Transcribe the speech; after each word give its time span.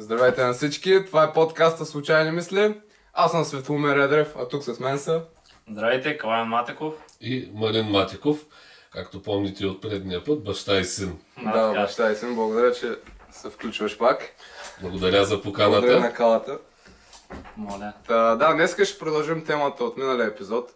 Здравейте 0.00 0.44
на 0.44 0.52
всички, 0.52 1.04
това 1.06 1.24
е 1.24 1.32
подкаста 1.32 1.86
Случайни 1.86 2.30
мисли. 2.30 2.80
Аз 3.12 3.30
съм 3.30 3.44
Светломир 3.44 3.96
Редрев, 3.96 4.34
а 4.38 4.48
тук 4.48 4.62
с 4.62 4.80
мен 4.80 4.98
са... 4.98 5.22
Здравейте, 5.70 6.18
Калаян 6.18 6.48
Матеков. 6.48 6.94
И 7.20 7.50
Марин 7.54 7.86
Матиков, 7.86 8.46
както 8.92 9.22
помните 9.22 9.66
от 9.66 9.82
предния 9.82 10.24
път, 10.24 10.44
баща 10.44 10.78
и 10.78 10.84
син. 10.84 11.18
Да, 11.52 11.72
баща 11.72 12.12
и 12.12 12.16
син, 12.16 12.34
благодаря, 12.34 12.72
че 12.72 12.98
се 13.30 13.50
включваш 13.50 13.98
пак. 13.98 14.22
Благодаря 14.80 15.24
за 15.24 15.38
Благодаря 15.38 15.72
на 15.72 15.82
поканата. 15.82 16.16
калата. 16.16 16.58
Моля. 17.56 17.92
Та, 18.08 18.36
да, 18.36 18.52
днес 18.52 18.76
ще 18.84 18.98
продължим 18.98 19.44
темата 19.44 19.84
от 19.84 19.96
миналия 19.96 20.26
епизод. 20.26 20.70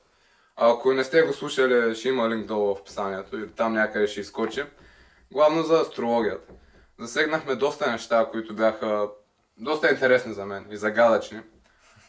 Ако 0.56 0.92
не 0.92 1.04
сте 1.04 1.22
го 1.22 1.32
слушали, 1.32 1.94
ще 1.94 2.08
има 2.08 2.30
линк 2.30 2.46
долу 2.46 2.74
в 2.74 2.80
описанието 2.80 3.38
и 3.38 3.48
там 3.48 3.72
някъде 3.72 4.06
ще 4.06 4.20
изкочи. 4.20 4.62
Главно 5.32 5.62
за 5.62 5.80
астрологията. 5.80 6.52
Засегнахме 7.02 7.54
доста 7.54 7.90
неща, 7.90 8.28
които 8.32 8.54
бяха 8.54 9.08
доста 9.58 9.90
интересни 9.90 10.34
за 10.34 10.46
мен 10.46 10.66
и 10.70 10.76
загадъчни. 10.76 11.40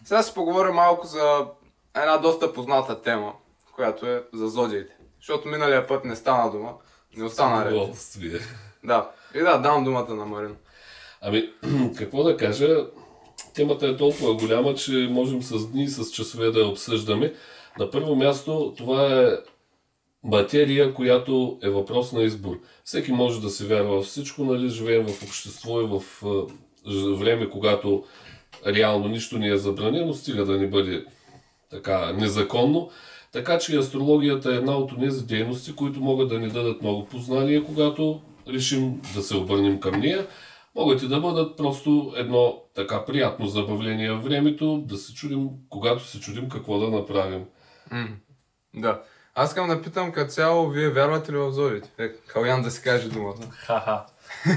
Сега 0.05 0.23
ще 0.23 0.33
поговорим 0.33 0.73
малко 0.73 1.07
за 1.07 1.45
една 1.95 2.17
доста 2.17 2.53
позната 2.53 3.01
тема, 3.01 3.33
която 3.75 4.05
е 4.05 4.23
за 4.33 4.47
зодиите. 4.47 4.97
Защото 5.19 5.47
миналия 5.47 5.87
път 5.87 6.05
не 6.05 6.15
стана 6.15 6.51
дума, 6.51 6.73
не 7.17 7.23
остана 7.23 7.65
ред. 7.65 7.73
Удоволствие. 7.73 8.39
Да. 8.83 9.09
И 9.35 9.39
да, 9.39 9.57
дам 9.57 9.83
думата 9.83 10.13
на 10.13 10.25
Марин. 10.25 10.55
Ами, 11.21 11.53
какво 11.97 12.23
да 12.23 12.37
кажа, 12.37 12.87
темата 13.55 13.87
е 13.87 13.97
толкова 13.97 14.33
голяма, 14.33 14.73
че 14.73 15.07
можем 15.11 15.41
с 15.41 15.67
дни 15.67 15.83
и 15.83 15.87
с 15.87 16.11
часове 16.11 16.51
да 16.51 16.59
я 16.59 16.67
обсъждаме. 16.67 17.33
На 17.79 17.91
първо 17.91 18.15
място, 18.15 18.73
това 18.77 19.05
е 19.05 19.37
материя, 20.23 20.93
която 20.93 21.59
е 21.63 21.69
въпрос 21.69 22.11
на 22.11 22.23
избор. 22.23 22.59
Всеки 22.83 23.11
може 23.11 23.41
да 23.41 23.49
се 23.49 23.65
вярва 23.65 24.01
в 24.01 24.05
всичко, 24.05 24.43
нали? 24.43 24.69
Живеем 24.69 25.07
в 25.07 25.23
общество 25.23 25.81
и 25.81 25.85
в 25.85 26.01
ж- 26.87 27.17
време, 27.19 27.49
когато 27.49 28.03
реално 28.67 29.07
нищо 29.07 29.37
не 29.39 29.47
е 29.47 29.57
забранено, 29.57 30.13
стига 30.13 30.45
да 30.45 30.57
не 30.57 30.67
бъде 30.69 31.05
така 31.69 32.13
незаконно. 32.13 32.89
Така 33.31 33.57
че 33.59 33.77
астрологията 33.77 34.53
е 34.53 34.57
една 34.57 34.77
от 34.77 34.99
тези 34.99 35.25
дейности, 35.25 35.75
които 35.75 35.99
могат 36.01 36.29
да 36.29 36.39
ни 36.39 36.49
дадат 36.49 36.81
много 36.81 37.05
познания, 37.05 37.63
когато 37.63 38.21
решим 38.47 39.01
да 39.15 39.21
се 39.21 39.37
обърнем 39.37 39.79
към 39.79 39.99
нея. 39.99 40.27
Могат 40.75 41.01
и 41.01 41.07
да 41.07 41.19
бъдат 41.19 41.57
просто 41.57 42.13
едно 42.17 42.61
така 42.75 43.05
приятно 43.05 43.45
забавление 43.47 44.11
в 44.11 44.23
времето, 44.23 44.83
да 44.87 44.97
се 44.97 45.13
чудим, 45.13 45.49
когато 45.69 46.03
се 46.03 46.19
чудим 46.19 46.49
какво 46.49 46.79
да 46.79 46.89
направим. 46.89 47.45
М, 47.91 48.07
Да. 48.75 49.01
Аз 49.35 49.49
искам 49.49 49.67
да 49.67 49.81
питам 49.81 50.11
като 50.11 50.31
цяло, 50.31 50.69
вие 50.69 50.89
вярвате 50.89 51.31
ли 51.31 51.37
в 51.37 51.51
зодиите? 51.51 51.89
Е, 51.97 52.13
Калян 52.27 52.61
да 52.61 52.71
си 52.71 52.81
каже 52.81 53.09
думата. 53.09 53.35
Ха-ха. 53.51 54.05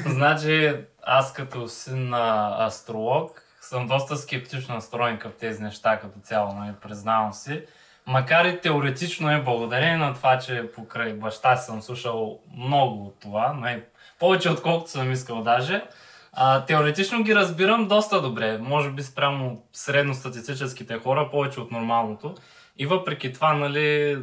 значи, 0.10 0.74
аз 1.02 1.32
като 1.32 1.68
син 1.68 2.08
на 2.08 2.56
астролог 2.66 3.42
съм 3.60 3.86
доста 3.86 4.16
скептично 4.16 4.74
настроен 4.74 5.18
към 5.18 5.32
тези 5.40 5.62
неща 5.62 5.98
като 6.00 6.20
цяло, 6.22 6.54
нали, 6.54 6.72
признавам 6.82 7.32
си. 7.32 7.62
Макар 8.06 8.44
и 8.44 8.60
теоретично 8.60 9.30
е 9.30 9.42
благодарение 9.42 9.96
на 9.96 10.14
това, 10.14 10.38
че 10.38 10.70
покрай 10.74 11.12
баща 11.12 11.56
си 11.56 11.66
съм 11.66 11.82
слушал 11.82 12.40
много 12.56 13.06
от 13.06 13.20
това, 13.20 13.52
нали, 13.52 13.82
повече 14.18 14.50
отколкото 14.50 14.90
съм 14.90 15.12
искал 15.12 15.42
даже. 15.42 15.84
А, 16.32 16.64
теоретично 16.64 17.22
ги 17.22 17.34
разбирам 17.34 17.88
доста 17.88 18.22
добре. 18.22 18.58
Може 18.58 18.90
би 18.90 19.02
спрямо 19.02 19.62
средностатистическите 19.72 20.98
хора 20.98 21.28
повече 21.30 21.60
от 21.60 21.70
нормалното. 21.70 22.34
И 22.78 22.86
въпреки 22.86 23.32
това, 23.32 23.52
нали, 23.52 24.18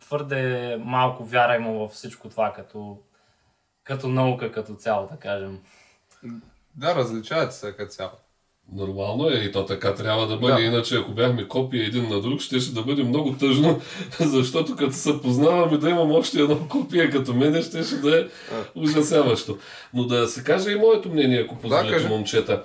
твърде 0.00 0.76
малко 0.84 1.24
вяра 1.24 1.56
има 1.56 1.70
във 1.72 1.90
всичко 1.90 2.28
това 2.28 2.52
като, 2.52 2.98
като 3.84 4.08
наука 4.08 4.52
като 4.52 4.74
цяло, 4.74 5.08
да 5.12 5.16
кажем. 5.16 5.58
Да, 6.74 6.94
различават 6.94 7.54
се 7.54 7.72
като 7.76 7.90
цяло. 7.92 8.10
Нормално 8.72 9.30
е 9.30 9.34
и 9.34 9.52
то 9.52 9.66
така 9.66 9.94
трябва 9.94 10.26
да 10.26 10.36
бъде, 10.36 10.54
Да. 10.54 10.60
иначе 10.60 10.96
ако 10.96 11.12
бяхме 11.12 11.48
копия 11.48 11.86
един 11.86 12.08
на 12.08 12.20
друг, 12.20 12.40
ще, 12.40 12.60
ще 12.60 12.74
да 12.74 12.82
бъде 12.82 13.02
много 13.04 13.32
тъжно, 13.32 13.80
защото 14.20 14.76
като 14.76 14.92
се 14.92 15.20
познаваме 15.22 15.78
да 15.78 15.90
имам 15.90 16.12
още 16.12 16.40
едно 16.40 16.68
копие 16.68 17.10
като 17.10 17.34
мене, 17.34 17.62
ще, 17.62 17.82
ще 17.82 17.96
да 17.96 18.20
е 18.20 18.26
ужасяващо. 18.74 19.58
Но 19.94 20.04
да 20.04 20.28
се 20.28 20.44
каже 20.44 20.70
и 20.70 20.76
моето 20.76 21.08
мнение, 21.08 21.40
ако 21.40 21.56
позволите, 21.58 21.92
кажи. 21.92 22.08
момчета. 22.08 22.64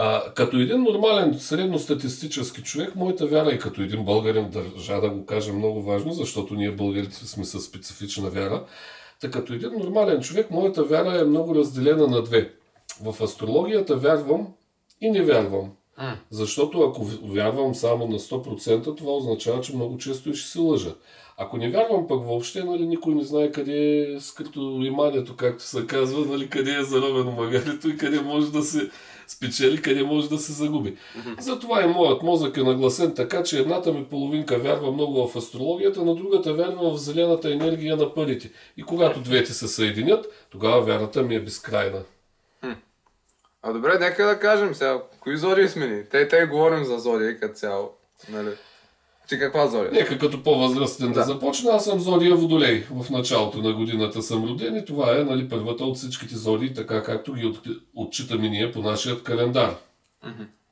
А, 0.00 0.34
като 0.34 0.56
един 0.56 0.82
нормален 0.82 1.34
средностатистически 1.38 2.62
човек, 2.62 2.94
моята 2.96 3.26
вяра 3.26 3.50
и 3.50 3.58
като 3.58 3.82
един 3.82 4.04
българин, 4.04 4.50
държа 4.50 5.00
да 5.00 5.10
го 5.10 5.26
кажа 5.26 5.52
много 5.52 5.82
важно, 5.82 6.12
защото 6.12 6.54
ние 6.54 6.70
българите 6.70 7.16
сме 7.16 7.44
със 7.44 7.64
специфична 7.64 8.30
вяра, 8.30 8.64
така 9.20 9.38
като 9.38 9.52
един 9.52 9.70
нормален 9.78 10.20
човек, 10.20 10.50
моята 10.50 10.84
вяра 10.84 11.20
е 11.20 11.24
много 11.24 11.54
разделена 11.54 12.06
на 12.06 12.22
две. 12.22 12.52
В 13.02 13.22
астрологията 13.22 13.96
вярвам 13.96 14.46
и 15.00 15.10
не 15.10 15.22
вярвам. 15.22 15.72
Защото 16.30 16.82
ако 16.82 17.04
вярвам 17.22 17.74
само 17.74 18.06
на 18.06 18.18
100%, 18.18 18.96
това 18.96 19.12
означава, 19.12 19.60
че 19.60 19.74
много 19.74 19.98
често 19.98 20.30
и 20.30 20.34
ще 20.34 20.50
се 20.50 20.58
лъжа. 20.58 20.94
Ако 21.36 21.56
не 21.56 21.70
вярвам 21.70 22.06
пък 22.08 22.24
въобще, 22.24 22.64
нали, 22.64 22.86
никой 22.86 23.14
не 23.14 23.24
знае 23.24 23.52
къде 23.52 24.00
е 24.00 24.20
скрито 24.20 24.60
иманието, 24.60 25.36
както 25.36 25.64
се 25.64 25.86
казва, 25.86 26.26
нали, 26.26 26.48
къде 26.48 26.74
е 26.74 26.84
заровено 26.84 27.30
магарито 27.30 27.88
и 27.88 27.96
къде 27.96 28.20
може 28.20 28.52
да 28.52 28.62
се 28.62 28.90
спечели, 29.28 29.82
къде 29.82 30.02
може 30.02 30.28
да 30.28 30.38
се 30.38 30.52
загуби. 30.52 30.96
Затова 31.40 31.82
и 31.82 31.86
моят 31.86 32.22
мозък 32.22 32.56
е 32.56 32.62
нагласен 32.62 33.14
така, 33.14 33.42
че 33.42 33.58
едната 33.58 33.92
ми 33.92 34.04
половинка 34.04 34.58
вярва 34.58 34.92
много 34.92 35.28
в 35.28 35.36
астрологията, 35.36 36.04
на 36.04 36.14
другата 36.14 36.54
вярва 36.54 36.90
в 36.90 36.98
зелената 36.98 37.52
енергия 37.52 37.96
на 37.96 38.14
парите. 38.14 38.50
И 38.76 38.82
когато 38.82 39.20
двете 39.20 39.52
се 39.52 39.68
съединят, 39.68 40.26
тогава 40.50 40.80
вярата 40.80 41.22
ми 41.22 41.34
е 41.34 41.40
безкрайна. 41.40 42.02
А 43.62 43.72
добре, 43.72 43.98
нека 43.98 44.26
да 44.26 44.38
кажем 44.38 44.74
сега, 44.74 45.02
кои 45.20 45.36
зодии 45.36 45.68
сме 45.68 45.86
ни? 45.86 46.04
Те, 46.10 46.28
те 46.28 46.46
говорим 46.46 46.84
за 46.84 46.98
зодии 46.98 47.36
като 47.40 47.54
цяло. 47.54 47.90
Нали? 48.28 48.50
Ти 49.28 49.38
каква 49.38 49.66
зодия? 49.66 49.92
Нека 49.92 50.18
като 50.18 50.42
по-възрастен 50.42 51.08
да. 51.08 51.14
Да. 51.14 51.20
да 51.20 51.26
започна. 51.26 51.70
Аз 51.72 51.84
съм 51.84 52.00
Зодия 52.00 52.34
Водолей. 52.36 52.86
В 52.90 53.10
началото 53.10 53.58
на 53.58 53.72
годината 53.72 54.22
съм 54.22 54.44
роден 54.44 54.76
и 54.76 54.84
това 54.84 55.16
е 55.16 55.24
нали, 55.24 55.48
първата 55.48 55.84
от 55.84 55.96
всичките 55.96 56.36
зодии, 56.36 56.74
така 56.74 57.02
както 57.02 57.34
ги 57.34 57.46
от, 57.46 57.60
отчитаме 57.96 58.48
ние 58.48 58.72
по 58.72 58.80
нашия 58.80 59.22
календар. 59.22 59.74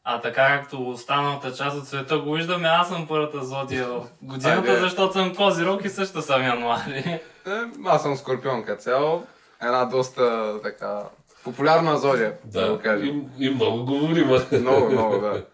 А 0.05 0.21
така 0.21 0.59
както 0.59 0.89
останалата 0.91 1.53
част 1.53 1.79
от 1.79 1.87
света 1.87 2.19
го 2.19 2.33
виждаме, 2.33 2.69
аз 2.69 2.89
съм 2.89 3.07
първата 3.09 3.45
зодия 3.45 3.87
в 3.89 4.07
годината, 4.23 4.71
Айде. 4.71 4.81
защото 4.81 5.13
съм 5.13 5.35
Козирог 5.35 5.85
и 5.85 5.89
също 5.89 6.23
съм 6.23 6.43
януари. 6.43 7.21
Е, 7.47 7.61
аз 7.85 8.03
съм 8.03 8.17
Скорпион 8.17 8.65
като 8.65 8.83
цяло. 8.83 9.23
Една 9.63 9.85
доста 9.85 10.55
така 10.63 11.03
популярна 11.45 11.99
зодия, 11.99 12.33
да, 12.45 12.73
го 12.73 12.79
кажем. 12.79 13.31
и, 13.39 13.47
и 13.47 13.51
много 13.51 13.85
говорим. 13.85 14.31
Много, 14.53 14.91
много, 14.91 15.19
да. 15.19 15.45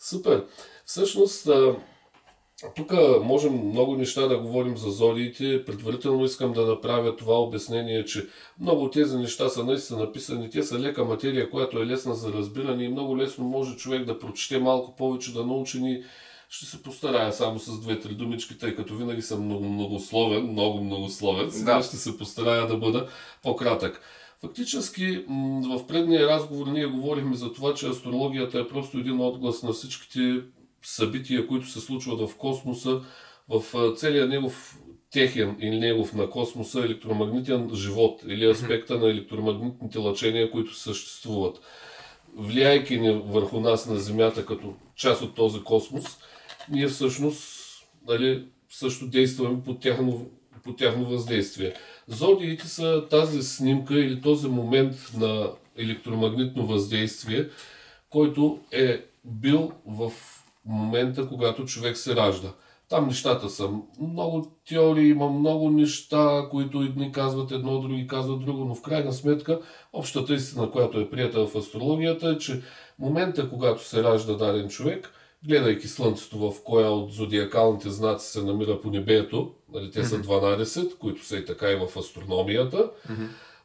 Супер. 0.00 0.44
Всъщност, 0.86 1.48
тук 2.76 2.92
можем 3.22 3.68
много 3.68 3.96
неща 3.96 4.26
да 4.26 4.38
говорим 4.38 4.76
за 4.76 4.90
зодиите. 4.90 5.64
Предварително 5.64 6.24
искам 6.24 6.52
да 6.52 6.66
направя 6.66 7.16
това 7.16 7.40
обяснение, 7.40 8.04
че 8.04 8.26
много 8.60 8.84
от 8.84 8.92
тези 8.92 9.16
неща 9.16 9.48
са 9.48 9.64
наистина 9.64 9.98
написани. 9.98 10.50
Те 10.50 10.62
са 10.62 10.78
лека 10.78 11.04
материя, 11.04 11.50
която 11.50 11.78
е 11.78 11.86
лесна 11.86 12.14
за 12.14 12.32
разбиране 12.32 12.84
и 12.84 12.88
много 12.88 13.18
лесно 13.18 13.44
може 13.44 13.76
човек 13.76 14.04
да 14.04 14.18
прочете 14.18 14.58
малко 14.58 14.96
повече, 14.96 15.32
да 15.32 15.46
научи 15.46 15.80
ни. 15.80 16.02
Ще 16.48 16.66
се 16.66 16.82
постарая 16.82 17.32
само 17.32 17.58
с 17.58 17.80
две-три 17.80 18.14
думички, 18.14 18.58
тъй 18.58 18.74
като 18.74 18.96
винаги 18.96 19.22
съм 19.22 19.44
много 19.44 19.64
многословен, 19.64 20.46
много 20.46 20.80
многословен. 20.84 21.50
Сега 21.50 21.76
Да. 21.76 21.82
ще 21.82 21.96
се 21.96 22.18
постарая 22.18 22.66
да 22.66 22.76
бъда 22.76 23.06
по-кратък. 23.42 24.00
Фактически, 24.40 25.24
в 25.76 25.86
предния 25.88 26.26
разговор 26.28 26.66
ние 26.66 26.86
говорихме 26.86 27.36
за 27.36 27.52
това, 27.52 27.74
че 27.74 27.86
астрологията 27.88 28.58
е 28.58 28.68
просто 28.68 28.98
един 28.98 29.20
отглас 29.20 29.62
на 29.62 29.72
всичките 29.72 30.40
събития, 30.82 31.46
които 31.46 31.68
се 31.68 31.80
случват 31.80 32.30
в 32.30 32.36
космоса, 32.36 33.00
в 33.48 33.62
целия 33.96 34.26
негов 34.28 34.78
техен 35.10 35.56
или 35.60 35.78
негов 35.78 36.12
на 36.12 36.30
космоса 36.30 36.80
електромагнитен 36.80 37.70
живот 37.74 38.22
или 38.28 38.44
аспекта 38.44 38.98
на 38.98 39.10
електромагнитните 39.10 39.98
лъчения, 39.98 40.50
които 40.50 40.74
съществуват. 40.74 41.60
Влияйки 42.36 43.00
ни 43.00 43.22
върху 43.26 43.60
нас 43.60 43.86
на 43.86 43.96
Земята 43.96 44.46
като 44.46 44.74
част 44.96 45.22
от 45.22 45.34
този 45.34 45.60
космос, 45.60 46.18
ние 46.70 46.88
всъщност 46.88 47.62
нали, 48.08 48.44
също 48.70 49.06
действаме 49.06 49.62
под 49.64 49.80
тяхно, 49.80 50.30
под 50.64 50.78
тяхно 50.78 51.04
въздействие. 51.04 51.74
Зодиите 52.08 52.68
са 52.68 53.06
тази 53.10 53.42
снимка 53.42 53.94
или 53.94 54.20
този 54.20 54.48
момент 54.48 54.94
на 55.16 55.50
електромагнитно 55.76 56.66
въздействие, 56.66 57.48
който 58.10 58.60
е 58.72 59.04
бил 59.24 59.72
в 59.86 60.12
момента, 60.64 61.28
когато 61.28 61.64
човек 61.64 61.96
се 61.96 62.16
ражда. 62.16 62.48
Там 62.88 63.06
нещата 63.06 63.50
са 63.50 63.70
много 64.00 64.52
теории, 64.68 65.08
има 65.08 65.30
много 65.30 65.70
неща, 65.70 66.48
които 66.50 66.82
едни 66.82 67.12
казват 67.12 67.50
едно, 67.50 67.80
други 67.80 68.06
казват 68.06 68.44
друго, 68.44 68.64
но 68.64 68.74
в 68.74 68.82
крайна 68.82 69.12
сметка 69.12 69.60
общата 69.92 70.34
истина, 70.34 70.70
която 70.70 71.00
е 71.00 71.10
прията 71.10 71.46
в 71.46 71.56
астрологията 71.56 72.28
е, 72.28 72.38
че 72.38 72.62
момента, 72.98 73.50
когато 73.50 73.88
се 73.88 74.02
ражда 74.02 74.32
даден 74.32 74.68
човек, 74.68 75.12
гледайки 75.46 75.88
Слънцето 75.88 76.38
в 76.38 76.64
коя 76.64 76.90
от 76.90 77.12
зодиакалните 77.12 77.90
знаци 77.90 78.30
се 78.30 78.42
намира 78.42 78.80
по 78.80 78.90
небето, 78.90 79.52
нали, 79.72 79.90
те 79.90 80.04
са 80.04 80.22
12, 80.22 80.98
които 80.98 81.24
са 81.24 81.36
и 81.36 81.44
така 81.44 81.70
и 81.70 81.76
в 81.76 81.96
астрономията, 81.98 82.90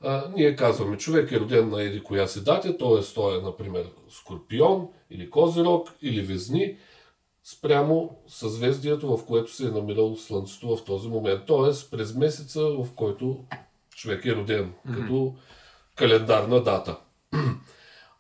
а, 0.02 0.24
ние 0.36 0.56
казваме, 0.56 0.98
човек 0.98 1.32
е 1.32 1.40
роден 1.40 1.70
на 1.70 1.84
еди 1.84 2.04
коя 2.04 2.28
си 2.28 2.44
дата, 2.44 2.78
т.е. 2.78 3.14
той 3.16 3.38
е, 3.38 3.42
например, 3.42 3.86
Скорпион 4.10 4.88
или 5.12 5.30
Козирог 5.30 5.94
или 6.02 6.22
Везни, 6.22 6.78
спрямо 7.52 8.18
съзвездието, 8.28 9.18
в 9.18 9.26
което 9.26 9.54
се 9.54 9.68
е 9.68 9.72
намирало 9.72 10.16
Слънцето 10.16 10.76
в 10.76 10.84
този 10.86 11.08
момент. 11.08 11.46
Т.е. 11.48 11.90
през 11.92 12.16
месеца, 12.16 12.62
в 12.62 12.88
който 12.96 13.44
човек 13.96 14.26
е 14.26 14.36
роден, 14.36 14.74
mm-hmm. 14.74 14.96
като 14.96 15.36
календарна 15.96 16.64
дата. 16.64 16.98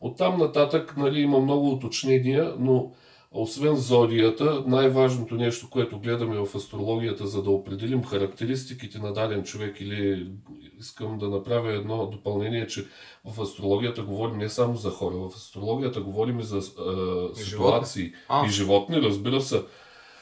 Оттам 0.01 0.39
нататък 0.39 0.97
нали, 0.97 1.19
има 1.19 1.39
много 1.39 1.69
уточнения, 1.69 2.55
но 2.59 2.91
освен 3.31 3.75
зодията, 3.75 4.63
най-важното 4.67 5.35
нещо, 5.35 5.69
което 5.69 5.99
гледаме 5.99 6.45
в 6.45 6.55
астрологията, 6.55 7.27
за 7.27 7.43
да 7.43 7.49
определим 7.49 8.03
характеристиките 8.03 8.99
на 8.99 9.13
даден 9.13 9.43
човек 9.43 9.81
или 9.81 10.31
искам 10.79 11.17
да 11.17 11.29
направя 11.29 11.73
едно 11.73 12.05
допълнение, 12.05 12.67
че 12.67 12.85
в 13.25 13.41
астрологията 13.41 14.03
говорим 14.03 14.37
не 14.37 14.49
само 14.49 14.75
за 14.75 14.89
хора, 14.89 15.15
в 15.15 15.35
астрологията 15.35 16.01
говорим 16.01 16.39
и 16.39 16.43
за 16.43 16.57
а, 16.57 17.35
ситуации 17.35 18.11
А. 18.29 18.45
и 18.45 18.49
животни, 18.49 19.01
разбира 19.01 19.41
се. 19.41 19.63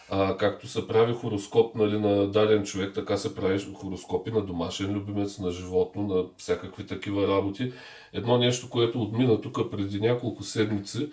А, 0.09 0.37
както 0.37 0.67
се 0.67 0.87
прави 0.87 1.13
хороскоп 1.13 1.75
нали, 1.75 1.99
на 1.99 2.27
даден 2.27 2.63
човек, 2.63 2.93
така 2.93 3.17
се 3.17 3.35
прави 3.35 3.73
хороскопи 3.73 4.31
на 4.31 4.41
домашен 4.41 4.93
любимец, 4.93 5.39
на 5.39 5.51
животно, 5.51 6.03
на 6.07 6.23
всякакви 6.37 6.85
такива 6.85 7.27
работи. 7.27 7.73
Едно 8.13 8.37
нещо, 8.37 8.69
което 8.69 9.01
отмина 9.01 9.41
тук 9.41 9.71
преди 9.71 9.99
няколко 9.99 10.43
седмици, 10.43 11.09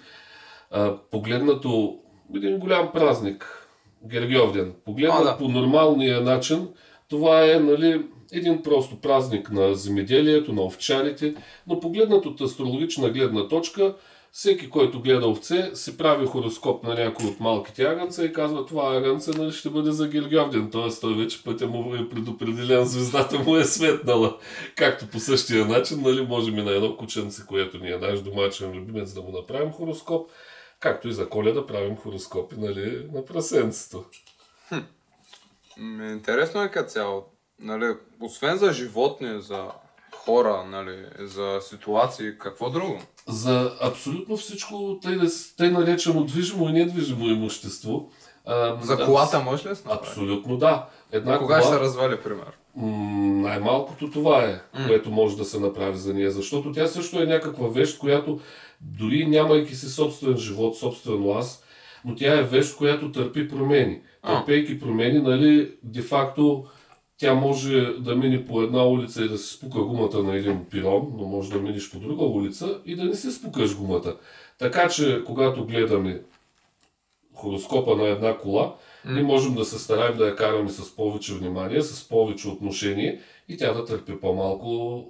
а, 0.72 0.96
погледнато 1.10 1.98
един 2.34 2.58
голям 2.58 2.92
празник, 2.92 3.68
Гергьовден, 4.06 4.72
погледнат 4.84 5.24
да. 5.24 5.38
по 5.38 5.48
нормалния 5.48 6.20
начин, 6.20 6.68
това 7.08 7.52
е 7.52 7.58
нали, 7.58 8.04
един 8.32 8.62
просто 8.62 9.00
празник 9.00 9.50
на 9.50 9.74
земеделието, 9.74 10.52
на 10.52 10.62
овчарите, 10.62 11.34
но 11.66 11.80
погледнат 11.80 12.26
от 12.26 12.40
астрологична 12.40 13.10
гледна 13.10 13.48
точка, 13.48 13.94
всеки, 14.34 14.70
който 14.70 15.00
гледа 15.00 15.28
овце, 15.28 15.70
си 15.74 15.96
прави 15.96 16.26
хороскоп 16.26 16.84
на 16.84 16.94
някой 16.94 17.26
от 17.26 17.40
малките 17.40 17.84
агънца 17.84 18.24
и 18.24 18.32
казва, 18.32 18.66
това 18.66 18.96
агънце 18.96 19.30
нали, 19.30 19.52
ще 19.52 19.70
бъде 19.70 19.90
за 19.90 20.08
Гергьовден, 20.08 20.70
т.е. 20.70 21.00
той 21.00 21.14
вече 21.14 21.44
пътя 21.44 21.66
му 21.66 21.94
е 21.94 22.08
предопределен, 22.08 22.84
звездата 22.84 23.38
му 23.38 23.56
е 23.56 23.64
светнала. 23.64 24.36
Както 24.76 25.06
по 25.06 25.18
същия 25.18 25.66
начин, 25.66 26.00
нали, 26.02 26.26
можем 26.26 26.58
и 26.58 26.62
на 26.62 26.70
едно 26.70 26.96
кученце, 26.96 27.42
което 27.46 27.78
ни 27.78 27.90
е 27.90 27.96
наш 27.96 28.20
домашен 28.20 28.72
любимец, 28.72 29.12
да 29.12 29.20
му 29.20 29.32
направим 29.32 29.72
хороскоп, 29.72 30.30
както 30.82 31.08
и 31.08 31.12
за 31.12 31.28
коледа 31.28 31.66
правим 31.66 31.96
хороскопи 31.96 32.56
нали, 32.58 33.06
на 33.12 33.24
прасенцето. 33.24 34.04
М, 35.76 36.12
Интересно 36.12 36.62
е 36.62 36.70
като 36.70 36.90
цяло. 36.90 37.24
Нали, 37.58 37.94
освен 38.20 38.56
за 38.56 38.72
животни, 38.72 39.40
за 39.40 39.68
хора, 40.16 40.64
нали, 40.66 41.06
за 41.18 41.58
ситуации, 41.60 42.38
какво 42.38 42.70
друго? 42.70 42.98
За 43.28 43.76
абсолютно 43.80 44.36
всичко, 44.36 44.98
тъй, 45.02 45.18
тъй 45.56 45.70
наречено 45.70 46.24
движимо 46.24 46.68
и 46.68 46.72
недвижимо 46.72 47.24
имущество. 47.24 48.10
А, 48.46 48.78
За 48.82 48.96
да, 48.96 49.04
колата 49.04 49.40
може 49.40 49.68
ли 49.68 49.74
да? 49.74 49.94
Абсолютно 49.94 50.56
да. 50.56 50.88
Една 51.12 51.38
Кога 51.38 51.60
ще 51.60 51.66
кола, 51.68 51.78
се 51.78 51.84
развали, 51.84 52.20
пример? 52.20 52.58
м, 52.76 53.42
най-малкото 53.42 54.10
това 54.10 54.44
е, 54.44 54.60
което 54.86 55.10
може 55.10 55.36
да 55.36 55.44
се 55.44 55.60
направи 55.60 55.98
за 55.98 56.14
нея, 56.14 56.30
защото 56.30 56.72
тя 56.72 56.86
също 56.86 57.22
е 57.22 57.26
някаква 57.26 57.68
вещ, 57.68 57.98
която 57.98 58.40
дори 58.82 59.26
нямайки 59.26 59.74
си 59.74 59.88
собствен 59.88 60.36
живот, 60.36 60.78
собствено 60.78 61.30
аз, 61.30 61.64
но 62.04 62.14
тя 62.14 62.38
е 62.38 62.42
вещ, 62.42 62.76
която 62.76 63.12
търпи 63.12 63.48
промени. 63.48 64.00
Търпейки 64.26 64.80
промени, 64.80 65.18
нали, 65.18 65.74
де-факто 65.82 66.66
тя 67.16 67.34
може 67.34 67.80
да 67.80 68.16
мине 68.16 68.44
по 68.44 68.62
една 68.62 68.86
улица 68.86 69.24
и 69.24 69.28
да 69.28 69.38
се 69.38 69.54
спука 69.54 69.80
гумата 69.80 70.22
на 70.22 70.36
един 70.36 70.64
пирон, 70.64 71.12
но 71.18 71.24
може 71.26 71.50
да 71.50 71.58
минеш 71.58 71.90
по 71.90 71.98
друга 71.98 72.24
улица 72.24 72.80
и 72.86 72.96
да 72.96 73.04
не 73.04 73.14
се 73.14 73.30
спукаш 73.30 73.76
гумата. 73.76 74.16
Така 74.58 74.88
че, 74.88 75.22
когато 75.26 75.66
гледаме 75.66 76.22
хороскопа 77.34 77.96
на 77.96 78.08
една 78.08 78.38
кола, 78.38 78.74
ние 79.04 79.22
можем 79.22 79.54
да 79.54 79.64
се 79.64 79.78
стараем 79.78 80.16
да 80.16 80.26
я 80.26 80.36
караме 80.36 80.70
с 80.70 80.96
повече 80.96 81.34
внимание, 81.34 81.82
с 81.82 82.08
повече 82.08 82.48
отношение 82.48 83.20
и 83.48 83.56
тя 83.56 83.72
да 83.72 83.84
търпи 83.84 84.20
по-малко 84.20 85.04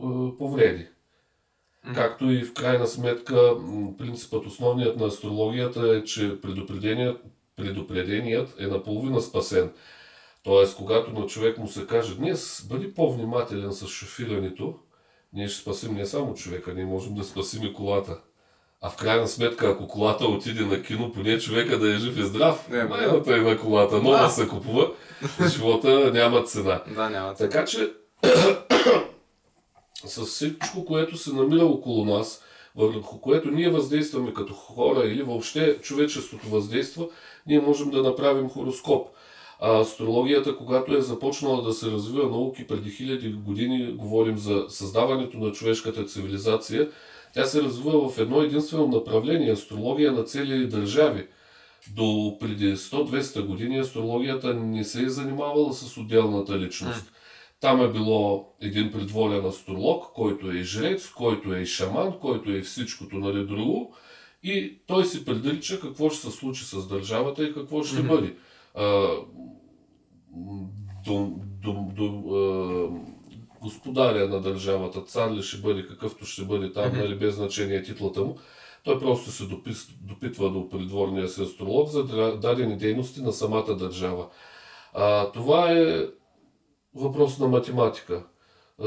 е, 0.00 0.04
повреди. 0.38 0.86
Както 1.94 2.30
и 2.30 2.44
в 2.44 2.54
крайна 2.54 2.86
сметка 2.86 3.52
принципът 3.98 4.46
основният 4.46 4.96
на 4.96 5.06
астрологията 5.06 5.96
е, 5.96 6.04
че 6.04 6.40
предупреденият, 6.40 7.20
предупреденият 7.56 8.54
е 8.60 8.66
наполовина 8.66 9.20
спасен. 9.20 9.70
Тоест, 10.42 10.76
когато 10.76 11.10
на 11.20 11.26
човек 11.26 11.58
му 11.58 11.68
се 11.68 11.86
каже, 11.86 12.14
днес 12.14 12.66
бъди 12.68 12.94
по-внимателен 12.94 13.72
с 13.72 13.86
шофирането, 13.86 14.74
ние 15.32 15.48
ще 15.48 15.60
спасим 15.60 15.94
не 15.94 16.06
само 16.06 16.34
човека, 16.34 16.74
ние 16.74 16.84
можем 16.84 17.14
да 17.14 17.24
спасим 17.24 17.62
и 17.62 17.72
колата. 17.74 18.18
А 18.80 18.90
в 18.90 18.96
крайна 18.96 19.28
сметка, 19.28 19.68
ако 19.68 19.88
колата 19.88 20.24
отиде 20.24 20.64
на 20.64 20.82
кино, 20.82 21.12
поне 21.12 21.38
човека 21.38 21.78
да 21.78 21.94
е 21.94 21.98
жив 21.98 22.18
и 22.18 22.22
здрав. 22.22 22.68
Не. 22.68 22.84
Майната 22.84 23.34
е 23.34 23.40
на 23.40 23.58
колата, 23.58 23.96
нова 23.96 24.18
Да. 24.18 24.28
се 24.28 24.48
купува, 24.48 24.90
живота 25.48 26.10
няма 26.14 26.42
цена. 26.42 26.82
Да, 26.94 27.10
няма 27.10 27.34
цена. 27.34 27.48
Така 27.48 27.64
че 27.64 27.92
с 30.06 30.24
всичко, 30.24 30.84
което 30.84 31.16
се 31.16 31.32
намира 31.32 31.64
около 31.64 32.04
нас, 32.04 32.42
върху 32.76 33.20
което 33.20 33.50
ние 33.50 33.70
въздействаме 33.70 34.34
като 34.34 34.54
хора 34.54 35.06
или 35.06 35.22
въобще 35.22 35.78
човечеството 35.80 36.48
въздейства, 36.48 37.08
ние 37.46 37.60
можем 37.60 37.90
да 37.90 38.02
направим 38.02 38.48
хороскоп. 38.48 39.08
А 39.60 39.80
астрологията, 39.80 40.56
когато 40.56 40.96
е 40.96 41.00
започнала 41.00 41.62
да 41.62 41.72
се 41.72 41.90
развива 41.90 42.30
науки 42.30 42.66
преди 42.66 42.90
хиляди 42.90 43.32
години, 43.32 43.92
говорим 43.92 44.38
за 44.38 44.64
създаването 44.68 45.38
на 45.38 45.52
човешката 45.52 46.04
цивилизация, 46.04 46.88
тя 47.34 47.44
се 47.44 47.62
развива 47.62 48.08
в 48.08 48.18
едно 48.18 48.42
единствено 48.42 48.86
направление 48.86 49.52
астрология 49.52 50.12
на 50.12 50.24
цели 50.24 50.66
държави. 50.66 51.26
До 51.94 52.36
преди 52.40 52.76
100-200 52.76 53.46
години 53.46 53.78
астрологията 53.78 54.54
не 54.54 54.84
се 54.84 55.02
е 55.02 55.08
занимавала 55.08 55.72
с 55.74 55.96
отделната 55.96 56.58
личност. 56.58 57.12
Там 57.60 57.80
е 57.80 57.92
било 57.92 58.54
един 58.60 58.92
предволен 58.92 59.46
астролог, 59.46 60.04
който 60.14 60.50
е 60.50 60.54
и 60.54 60.62
жрец, 60.62 61.08
който 61.10 61.54
е 61.54 61.60
и 61.60 61.66
шаман, 61.66 62.18
който 62.20 62.50
е 62.50 62.54
и 62.54 62.62
всичкото 62.62 63.16
нали, 63.16 63.46
друго. 63.46 63.94
И 64.42 64.78
той 64.86 65.04
си 65.04 65.24
предрича 65.24 65.80
какво 65.80 66.10
ще 66.10 66.20
се 66.20 66.30
случи 66.36 66.64
с 66.64 66.88
държавата 66.88 67.44
и 67.44 67.54
какво 67.54 67.82
ще 67.82 67.98
Мгм. 67.98 68.08
бъде. 68.08 68.34
А, 68.74 69.08
до, 71.06 71.32
до, 71.62 71.72
до, 71.96 72.34
а, 72.34 72.88
господаря 73.62 74.28
на 74.28 74.40
държавата, 74.40 75.02
цар 75.02 75.30
ли 75.32 75.42
ще 75.42 75.56
бъде, 75.56 75.86
какъвто 75.86 76.26
ще 76.26 76.42
бъде 76.44 76.72
там, 76.72 76.88
Мгм. 76.88 76.98
нали, 76.98 77.14
без 77.14 77.34
значение 77.34 77.82
титлата 77.82 78.20
му, 78.20 78.36
той 78.84 78.98
просто 78.98 79.30
се 79.30 79.44
допис, 79.44 79.88
допитва 80.00 80.50
до 80.50 80.68
придворния 80.68 81.28
си 81.28 81.42
астролог 81.42 81.88
за 81.88 82.04
дадени 82.40 82.76
дейности 82.76 83.22
на 83.22 83.32
самата 83.32 83.76
държава. 83.76 84.26
А, 84.94 85.32
това 85.32 85.72
е 85.72 86.06
въпрос 86.98 87.38
на 87.38 87.48
математика. 87.48 88.24
А, 88.80 88.86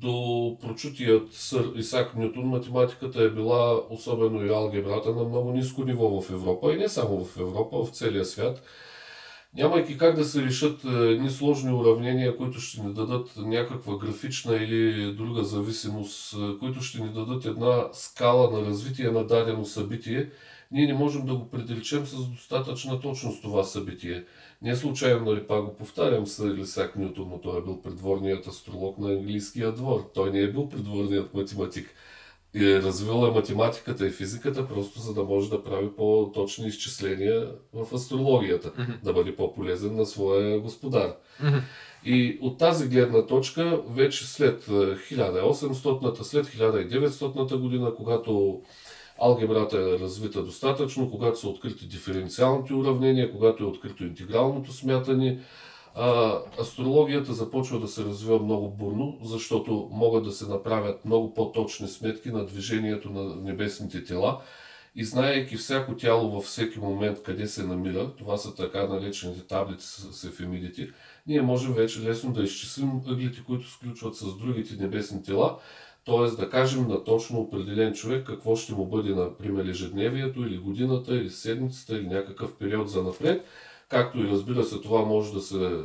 До 0.00 0.56
прочутият 0.62 1.32
сър 1.32 1.72
Исак 1.76 2.16
Нютон 2.16 2.44
математиката 2.44 3.22
е 3.22 3.30
била, 3.30 3.80
особено 3.90 4.46
и 4.46 4.48
алгебрата, 4.48 5.14
на 5.14 5.24
много 5.24 5.52
ниско 5.52 5.84
ниво 5.84 6.20
в 6.20 6.30
Европа 6.30 6.72
и 6.72 6.76
не 6.76 6.88
само 6.88 7.24
в 7.24 7.36
Европа, 7.36 7.84
в 7.84 7.90
целия 7.90 8.24
свят. 8.24 8.62
Нямайки 9.56 9.98
как 9.98 10.16
да 10.16 10.24
се 10.24 10.42
решат 10.42 10.84
е, 10.84 10.88
едни 10.88 11.30
сложни 11.30 11.72
уравнения, 11.72 12.36
които 12.36 12.60
ще 12.60 12.82
ни 12.82 12.94
дадат 12.94 13.32
някаква 13.36 13.98
графична 13.98 14.56
или 14.56 15.12
друга 15.12 15.44
зависимост, 15.44 16.34
е, 16.34 16.58
които 16.58 16.82
ще 16.82 17.02
ни 17.02 17.08
дадат 17.08 17.44
една 17.44 17.88
скала 17.92 18.50
на 18.50 18.66
развитие 18.66 19.10
на 19.10 19.26
дадено 19.26 19.64
събитие, 19.64 20.30
ние 20.72 20.86
не 20.86 20.94
можем 20.94 21.26
да 21.26 21.34
го 21.34 21.50
предречем 21.50 22.06
с 22.06 22.26
достатъчна 22.26 23.00
точност 23.00 23.42
това 23.42 23.64
събитие. 23.64 24.24
Не 24.62 24.76
случайно, 24.76 25.24
нали, 25.24 25.46
пак 25.46 25.64
го 25.64 25.76
повтарям, 25.76 26.26
сър 26.26 26.56
Исак 26.56 26.96
Нютон, 26.96 27.28
но 27.30 27.38
той 27.40 27.58
е 27.58 27.62
бил 27.62 27.82
предворният 27.82 28.46
астролог 28.46 28.98
на 28.98 29.12
английския 29.12 29.72
двор. 29.72 30.10
Той 30.14 30.30
не 30.30 30.38
е 30.38 30.52
бил 30.52 30.68
предворният 30.68 31.34
математик. 31.34 31.94
И 32.54 32.70
е 32.70 32.82
развил 32.82 33.26
е 33.26 33.30
математиката 33.30 34.06
и 34.06 34.10
физиката, 34.10 34.68
просто 34.68 35.00
за 35.00 35.14
да 35.14 35.24
може 35.24 35.50
да 35.50 35.64
прави 35.64 35.88
по-точни 35.96 36.66
изчисления 36.68 37.50
в 37.72 37.94
астрологията, 37.94 38.72
Мгм. 38.78 38.92
да 39.04 39.12
бъде 39.12 39.36
по-полезен 39.36 39.96
на 39.96 40.06
своя 40.06 40.60
господар. 40.60 41.14
Мгм. 41.42 41.58
И 42.04 42.38
от 42.42 42.58
тази 42.58 42.88
гледна 42.88 43.26
точка, 43.26 43.82
вече 43.88 44.26
след 44.26 44.68
е, 44.68 44.96
1800-та, 44.96 46.24
след 46.24 46.46
1900-та 46.46 47.56
година, 47.56 47.94
когато 47.94 48.62
алгебрата 49.22 49.76
е 49.76 49.98
развита 49.98 50.42
достатъчно, 50.42 51.10
когато 51.10 51.38
са 51.40 51.48
открити 51.48 51.86
диференциалните 51.86 52.74
уравнения, 52.74 53.32
когато 53.32 53.64
е 53.64 53.66
открито 53.66 54.04
интегралното 54.04 54.72
смятане, 54.72 55.38
а, 55.94 56.38
астрологията 56.60 57.32
започва 57.32 57.80
да 57.80 57.88
се 57.88 58.04
развива 58.04 58.38
много 58.38 58.70
бурно, 58.70 59.18
защото 59.22 59.88
могат 59.92 60.24
да 60.24 60.32
се 60.32 60.48
направят 60.48 61.04
много 61.04 61.34
по-точни 61.34 61.88
сметки 61.88 62.30
на 62.30 62.46
движението 62.46 63.10
на 63.10 63.36
небесните 63.36 64.04
тела. 64.04 64.40
И 64.94 65.04
знаейки 65.04 65.56
всяко 65.56 65.96
тяло 65.96 66.30
във 66.30 66.44
всеки 66.44 66.78
момент 66.78 67.22
къде 67.22 67.46
се 67.46 67.66
намира, 67.66 68.16
това 68.16 68.36
са 68.36 68.54
така 68.54 68.86
наречените 68.86 69.46
таблици 69.46 69.86
с 69.86 70.24
ефемидите, 70.24 70.88
ние 71.26 71.42
можем 71.42 71.72
вече 71.72 72.02
лесно 72.02 72.32
да 72.32 72.42
изчислим 72.42 73.00
ъглите, 73.08 73.44
които 73.46 73.70
сключват 73.70 74.16
с 74.16 74.36
другите 74.36 74.82
небесни 74.82 75.22
тела, 75.22 75.58
т.е. 76.06 76.36
да 76.40 76.50
кажем 76.50 76.88
на 76.88 77.04
точно 77.04 77.40
определен 77.40 77.94
човек 77.94 78.26
какво 78.26 78.56
ще 78.56 78.74
му 78.74 78.86
бъде, 78.86 79.14
например, 79.14 79.64
ежедневието 79.64 80.40
или 80.40 80.58
годината, 80.58 81.16
или 81.16 81.30
седмицата, 81.30 81.96
или 81.96 82.06
някакъв 82.06 82.54
период 82.54 82.90
за 82.90 83.02
напред. 83.02 83.44
Както 83.88 84.18
и 84.18 84.28
разбира 84.28 84.64
се, 84.64 84.80
това 84.80 85.02
може 85.02 85.32
да 85.32 85.40
се 85.40 85.80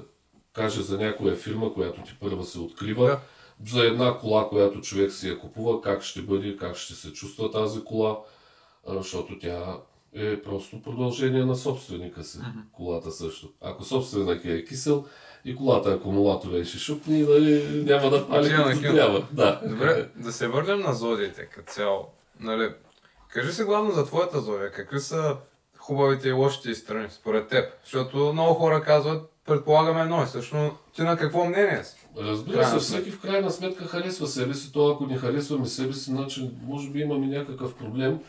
каже 0.54 0.82
за 0.82 0.98
някоя 0.98 1.36
фирма, 1.36 1.74
която 1.74 2.02
ти 2.02 2.18
първа 2.20 2.44
се 2.44 2.60
открива. 2.60 3.06
Да. 3.06 3.20
За 3.66 3.86
една 3.86 4.18
кола, 4.18 4.50
която 4.50 4.82
човек 4.82 5.12
си 5.12 5.30
я 5.30 5.40
купува, 5.40 5.82
как 5.82 6.04
ще 6.04 6.22
бъде, 6.22 6.58
как 6.58 6.76
ще 6.76 6.94
се 6.94 7.14
чувства 7.14 7.52
тази 7.52 7.84
кола, 7.84 8.20
защото 8.88 9.40
тя 9.40 9.78
е 10.14 10.42
просто 10.42 10.82
продължение 10.82 11.46
на 11.46 11.56
собственика 11.56 12.24
си. 12.24 12.40
Колата 12.72 13.12
също. 13.12 13.50
Ако 13.62 13.84
собственик 13.84 14.46
е 14.46 14.66
кисел 14.66 15.06
и 15.48 15.56
колата 15.56 15.92
акумулатора 15.92 16.58
е 16.58 16.66
шишупни, 16.66 17.22
нали, 17.22 17.84
няма 17.86 18.10
да 18.10 18.28
пали 18.28 18.50
като 18.50 18.80
кино. 18.80 18.94
трябва. 18.94 19.26
Да. 19.32 19.62
Добре, 19.68 20.10
да 20.16 20.32
се 20.32 20.48
върнем 20.48 20.80
на 20.80 20.94
зодиите 20.94 21.46
като 21.46 21.74
цяло. 21.74 22.08
Нали, 22.40 22.70
кажи 23.30 23.52
се 23.52 23.64
главно 23.64 23.92
за 23.92 24.06
твоята 24.06 24.42
зодия. 24.42 24.72
Какви 24.72 25.00
са 25.00 25.36
хубавите 25.78 26.30
и 26.30 26.32
лошите 26.32 26.76
страни 26.76 27.08
според 27.10 27.48
теб? 27.48 27.66
Защото 27.84 28.34
много 28.34 28.54
хора 28.54 28.84
казват, 28.84 29.30
предполагаме 29.46 30.02
едно 30.02 30.24
и 30.24 30.28
също. 30.28 30.72
Ти 30.96 31.02
на 31.02 31.18
какво 31.18 31.46
мнение 31.46 31.84
си? 31.84 32.08
Разбира 32.18 32.66
се, 32.66 32.78
всеки 32.78 33.12
в 33.12 33.22
крайна 33.22 33.52
сметка 33.52 33.86
харесва 33.86 34.28
себе 34.28 34.54
си. 34.54 34.74
То 34.74 34.92
ако 34.92 35.06
не 35.06 35.18
харесваме 35.18 35.66
себе 35.66 35.94
си, 35.94 36.04
значи 36.10 36.52
може 36.66 36.90
би 36.90 37.00
имаме 37.00 37.28
някакъв 37.28 37.76
проблем. 37.76 38.20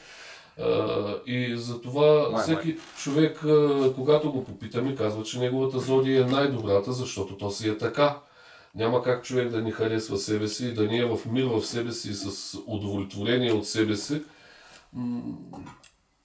И 1.27 1.57
затова 1.57 2.29
Май, 2.33 2.43
всеки 2.43 2.77
човек, 2.99 3.45
когато 3.95 4.33
го 4.33 4.45
попитаме, 4.45 4.95
казва, 4.95 5.23
че 5.23 5.39
неговата 5.39 5.79
зодия 5.79 6.23
е 6.23 6.31
най-добрата, 6.31 6.93
защото 6.93 7.37
то 7.37 7.51
си 7.51 7.69
е 7.69 7.79
така. 7.79 8.21
Няма 8.75 9.03
как 9.03 9.25
човек 9.25 9.49
да 9.49 9.63
не 9.63 9.71
харесва 9.71 10.17
себе 10.17 10.49
си 10.49 10.67
и 10.67 10.75
да 10.75 10.85
не 10.85 10.99
е 10.99 11.05
в 11.05 11.19
мир 11.31 11.45
в 11.45 11.67
себе 11.67 11.93
си 11.93 12.11
и 12.11 12.15
с 12.15 12.59
удовлетворение 12.67 13.53
от 13.53 13.67
себе 13.67 13.97
си. 13.97 14.23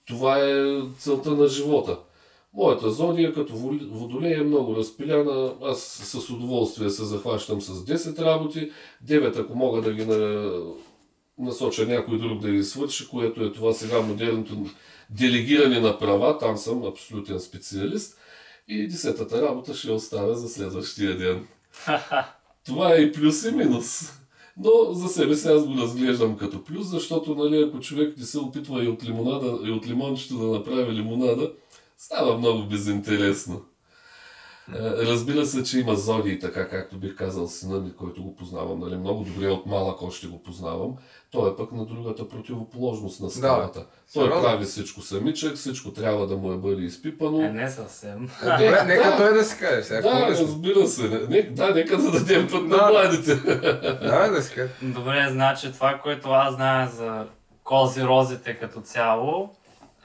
Това 0.08 0.40
е 0.40 0.82
целта 0.98 1.32
на 1.32 1.48
живота. 1.48 2.00
Моята 2.54 2.90
зодия 2.90 3.34
като 3.34 3.56
водолей 3.92 4.34
е 4.34 4.44
много 4.44 4.76
разпиляна. 4.76 5.54
Аз 5.64 5.80
с 5.82 6.30
удоволствие 6.30 6.90
се 6.90 7.04
захващам 7.04 7.62
с 7.62 7.86
10 7.86 8.20
работи. 8.20 8.72
9, 9.06 9.40
ако 9.40 9.56
мога 9.56 9.82
да 9.82 9.94
ги. 9.94 10.06
Насоча 11.38 11.86
някой 11.86 12.18
друг 12.18 12.40
да 12.42 12.52
ги 12.52 12.64
свърши, 12.64 13.08
което 13.08 13.44
е 13.44 13.52
това 13.52 13.74
сега 13.74 14.02
модерното 14.02 14.66
делегиране 15.10 15.80
на 15.80 16.00
права. 16.00 16.38
Там 16.38 16.58
съм 16.58 16.84
абсолютен 16.84 17.40
специалист. 17.40 18.18
И 18.68 18.88
десетата 18.88 19.42
работа 19.42 19.74
ще 19.74 19.92
оставя 19.92 20.36
за 20.36 20.50
следващия 20.50 21.18
ден. 21.18 21.48
Това 22.66 22.96
е 22.96 23.02
и 23.02 23.12
плюс 23.12 23.44
и 23.44 23.52
минус. 23.52 24.12
Но 24.58 24.94
за 24.94 25.10
себе 25.10 25.36
си 25.36 25.48
аз 25.48 25.66
го 25.66 25.78
разглеждам 25.78 26.38
като 26.38 26.64
плюс, 26.64 26.88
защото 26.88 27.36
нали, 27.36 27.64
ако 27.64 27.80
човек 27.80 28.18
не 28.18 28.26
се 28.26 28.40
опитва 28.40 28.84
и 28.84 28.88
от, 28.88 29.04
лимонада, 29.04 29.60
и 29.68 29.72
от 29.72 29.88
лимончето 29.88 30.38
да 30.38 30.48
направи 30.48 30.94
лимонада, 30.94 31.52
става 31.98 32.38
много 32.38 32.64
безинтересно. 32.64 33.62
Е, 34.70 34.80
Разбира 34.82 35.46
се, 35.46 35.64
че 35.64 35.80
има 35.80 35.96
зодии, 35.96 36.40
така 36.40 36.70
както 36.70 36.98
бих 36.98 37.16
казал 37.16 37.48
сина 37.48 37.80
ми, 37.80 37.94
който 37.96 38.24
го 38.24 38.36
познавам. 38.36 38.80
Нали, 38.80 38.98
много 38.98 39.24
добре 39.24 39.48
от 39.48 39.66
малък 39.66 40.02
още 40.02 40.28
го 40.28 40.44
познавам. 40.44 40.96
Той 41.32 41.52
е 41.52 41.56
пък 41.56 41.72
на 41.72 41.86
другата 41.86 42.30
противоположност 42.30 43.22
на 43.22 43.30
скалата. 43.30 43.86
Той 44.14 44.24
сериозно? 44.24 44.44
прави 44.44 44.66
всичко 44.66 45.02
самичък, 45.02 45.56
всичко 45.56 45.92
трябва 45.94 46.28
да 46.28 46.38
му 46.38 46.52
е 46.52 46.58
бъде 46.58 46.82
изпипано. 46.82 47.42
Е, 47.42 47.50
не 47.50 47.70
съвсем. 47.70 48.30
Е, 48.44 48.46
Добре, 48.46 48.84
нека 48.84 49.10
да. 49.12 49.18
той 49.18 49.34
да 49.34 49.44
си 49.44 49.58
каже 49.60 49.84
сега. 49.84 50.02
Да, 50.02 50.28
разбира 50.30 50.88
се. 50.88 51.28
Не, 51.30 51.42
да, 51.42 51.74
нека 51.74 51.98
да 51.98 52.12
дадем 52.12 52.48
път 52.52 52.64
на 52.64 52.78
Да. 52.78 52.90
младите. 52.92 53.36
Давай 54.02 54.30
да 54.30 54.42
си 54.42 54.56
каже. 54.56 54.70
Добре, 54.82 55.28
значи 55.32 55.72
това, 55.72 56.00
което 56.04 56.30
аз 56.30 56.56
знае 56.56 56.88
за 56.88 57.26
кози-розите 57.64 58.60
като 58.60 58.82
цяло, 58.82 59.50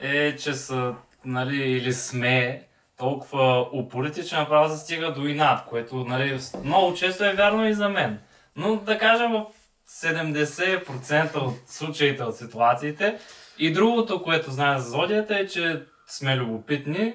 е, 0.01 0.37
че 0.37 0.55
са, 0.55 0.95
нали, 1.25 1.57
или 1.57 1.93
сме 1.93 2.63
толкова 2.99 3.69
упорити, 3.73 4.27
че 4.27 4.37
направо 4.37 4.69
се 4.69 4.77
стига 4.77 5.13
до 5.13 5.27
инат, 5.27 5.65
което, 5.67 5.97
нали, 5.97 6.39
много 6.65 6.95
често 6.95 7.25
е 7.25 7.35
вярно 7.35 7.69
и 7.69 7.75
за 7.75 7.89
мен. 7.89 8.21
Но 8.57 8.77
да 8.77 8.99
кажем 8.99 9.33
в 9.33 9.47
70% 9.89 11.37
от 11.37 11.55
случаите, 11.67 12.23
от 12.23 12.37
ситуациите. 12.37 13.19
И 13.59 13.73
другото, 13.73 14.23
което 14.23 14.51
знае 14.51 14.79
за 14.79 14.91
зодията 14.91 15.39
е, 15.39 15.47
че 15.47 15.83
сме 16.07 16.37
любопитни 16.37 17.15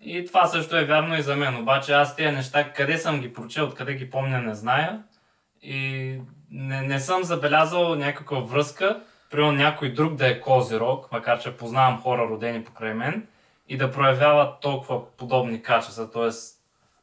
и 0.00 0.26
това 0.26 0.46
също 0.46 0.76
е 0.76 0.84
вярно 0.84 1.18
и 1.18 1.22
за 1.22 1.36
мен. 1.36 1.56
Обаче 1.56 1.92
аз 1.92 2.16
тези 2.16 2.36
неща, 2.36 2.72
къде 2.72 2.98
съм 2.98 3.20
ги 3.20 3.32
прочел, 3.32 3.64
откъде 3.64 3.94
ги 3.94 4.10
помня, 4.10 4.40
не 4.40 4.54
зная. 4.54 5.02
И 5.62 6.20
не, 6.50 6.82
не 6.82 7.00
съм 7.00 7.24
забелязал 7.24 7.94
някаква 7.94 8.40
връзка, 8.40 9.00
примерно 9.30 9.52
някой 9.52 9.92
друг 9.92 10.14
да 10.14 10.28
е 10.28 10.40
козирог, 10.40 11.12
макар 11.12 11.40
че 11.40 11.56
познавам 11.56 12.00
хора 12.00 12.22
родени 12.22 12.64
покрай 12.64 12.94
мен, 12.94 13.26
и 13.68 13.76
да 13.76 13.90
проявяват 13.90 14.60
толкова 14.60 15.16
подобни 15.16 15.62
качества. 15.62 16.10
Тоест, 16.10 16.54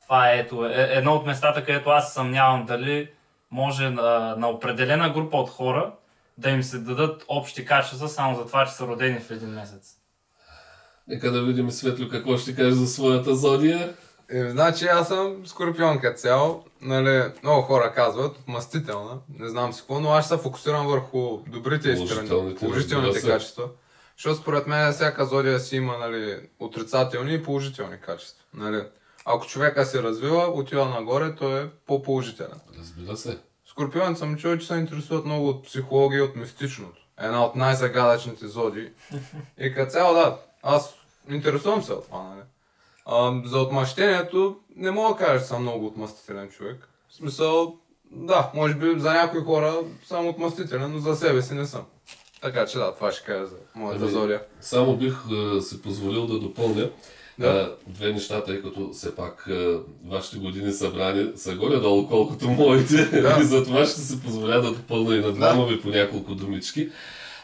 това 0.01 0.31
е 0.31 0.39
ето, 0.39 0.65
е, 0.65 0.89
едно 0.91 1.13
от 1.13 1.25
местата, 1.25 1.65
където 1.65 1.89
аз 1.89 2.07
се 2.07 2.13
съмнявам 2.13 2.65
дали 2.65 3.10
може 3.51 3.89
на, 3.89 4.36
на 4.38 4.50
определена 4.50 5.10
група 5.10 5.38
от 5.38 5.50
хора 5.50 5.91
да 6.38 6.50
им 6.50 6.63
се 6.63 6.77
дадат 6.77 7.25
общи 7.27 7.65
качества 7.65 8.10
само 8.10 8.36
за 8.36 8.45
това, 8.45 8.65
че 8.65 8.72
са 8.72 8.88
родени 8.88 9.19
в 9.19 9.31
един 9.31 9.50
месец. 9.50 9.98
Нека 11.07 11.31
да 11.31 11.43
видим 11.43 11.72
Светло 11.72 12.07
какво 12.12 12.38
ще 12.38 12.55
каже 12.55 12.72
за 12.72 12.88
своята 12.88 13.36
зодия. 13.36 13.93
Е, 14.29 14.50
значи 14.50 14.86
аз 14.86 15.07
съм 15.07 15.48
скорпион 15.48 16.00
като 16.00 16.19
цяло. 16.19 16.63
Нали, 16.81 17.31
много 17.43 17.62
хора 17.62 17.93
казват, 17.95 18.39
мастителна, 18.48 19.17
не 19.39 19.50
знам 19.50 19.74
си 19.74 19.81
какво, 19.81 20.00
но 20.00 20.10
аз 20.10 20.29
се 20.29 20.38
фокусирам 20.38 20.88
върху 20.88 21.38
добрите 21.48 21.89
и 21.89 22.07
страни, 22.07 22.55
Положителните, 22.55 23.15
разбира 23.15 23.39
се. 23.39 23.62
Защото 24.17 24.41
според 24.41 24.67
мен 24.67 24.93
всяка 24.93 25.25
зодия 25.25 25.60
си 25.60 25.75
има 25.75 25.98
нали, 25.98 26.50
отрицателни 26.60 27.34
и 27.34 27.43
положителни 27.43 28.00
качества. 28.01 28.43
Нали. 28.53 28.84
Ако 29.25 29.45
човека 29.45 29.86
се 29.86 30.03
развива, 30.03 30.45
отива 30.45 30.89
нагоре, 30.89 31.36
той 31.36 31.63
е 31.63 31.69
по-положителен. 31.88 32.60
Разбира 32.79 33.17
се. 33.17 33.39
Скорпионите 33.65 34.19
съм 34.19 34.38
чул, 34.38 34.57
че 34.57 34.67
се 34.67 34.75
интересуват 34.75 35.25
много 35.25 35.50
от 35.50 35.65
психология 35.65 36.19
и 36.19 36.22
от 36.22 36.36
мистичното. 36.36 37.01
Една 37.19 37.45
от 37.45 37.55
най-загадъчните 37.55 38.48
зодии. 38.48 38.89
И 39.57 39.74
като 39.74 39.91
цяло, 39.91 40.13
да, 40.13 40.38
аз 40.63 40.95
интересувам 41.29 41.84
се 41.84 41.93
от 41.93 42.05
това, 42.05 42.24
нали? 42.24 42.41
А, 43.05 43.41
за 43.45 43.60
отмъщението 43.60 44.60
не 44.75 44.91
мога 44.91 45.13
да 45.13 45.25
кажа, 45.25 45.39
че 45.39 45.48
съм 45.48 45.62
много 45.62 45.86
отмъстителен 45.86 46.50
човек. 46.50 46.88
В 47.10 47.15
смисъл, 47.15 47.77
да, 48.12 48.51
може 48.53 48.75
би 48.75 49.00
за 49.00 49.13
някои 49.13 49.43
хора 49.43 49.74
съм 50.05 50.27
отмъстителен, 50.27 50.91
но 50.91 51.00
за 51.00 51.15
себе 51.15 51.41
си 51.41 51.53
не 51.53 51.65
съм. 51.65 51.86
Така 52.45 52.65
че 52.65 52.77
да, 52.77 52.95
това 52.95 53.11
ще 53.11 53.23
кажа 53.23 53.45
за 53.45 53.55
моята 53.75 54.03
Ами, 54.03 54.11
зодия. 54.11 54.41
Само 54.61 54.95
бих 54.95 55.17
е, 55.57 55.61
си 55.61 55.81
позволил 55.81 56.27
да 56.27 56.39
допълня 56.39 56.89
Да. 57.39 57.61
е, 57.87 57.91
две 57.91 58.13
неща, 58.13 58.43
тъй 58.43 58.61
като 58.61 58.89
все 58.93 59.15
пак 59.15 59.47
е, 59.51 59.77
вашите 60.07 60.37
години 60.37 60.71
събрани 60.71 61.31
са 61.35 61.55
горе-долу 61.55 62.07
колкото 62.07 62.47
моите. 62.49 63.05
Да. 63.21 63.37
и 63.41 63.43
затова 63.43 63.85
ще 63.85 64.01
си 64.01 64.21
позволя 64.21 64.59
да 64.59 64.71
допълня 64.71 65.15
и 65.15 65.19
на 65.19 65.31
двама 65.31 65.65
ви 65.65 65.81
по 65.81 65.89
няколко 65.89 66.35
думички. 66.35 66.89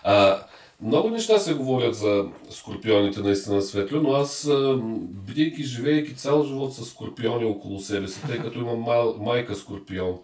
А, 0.04 0.44
много 0.82 1.10
неща 1.10 1.38
се 1.40 1.54
говорят 1.54 1.96
за 1.96 2.26
скорпионите, 2.50 3.20
наистина 3.20 3.62
светло, 3.62 4.02
но 4.02 4.14
аз, 4.14 4.48
а, 4.48 4.80
бидейки, 5.10 5.64
живеейки 5.64 6.16
цял 6.16 6.44
живот 6.44 6.74
с 6.76 6.86
скорпиони 6.86 7.46
около 7.46 7.80
себе 7.80 8.08
си, 8.08 8.22
тъй 8.28 8.40
като 8.40 8.60
имам 8.60 8.80
мал, 8.80 9.16
майка 9.20 9.56
скорпион, 9.56 10.18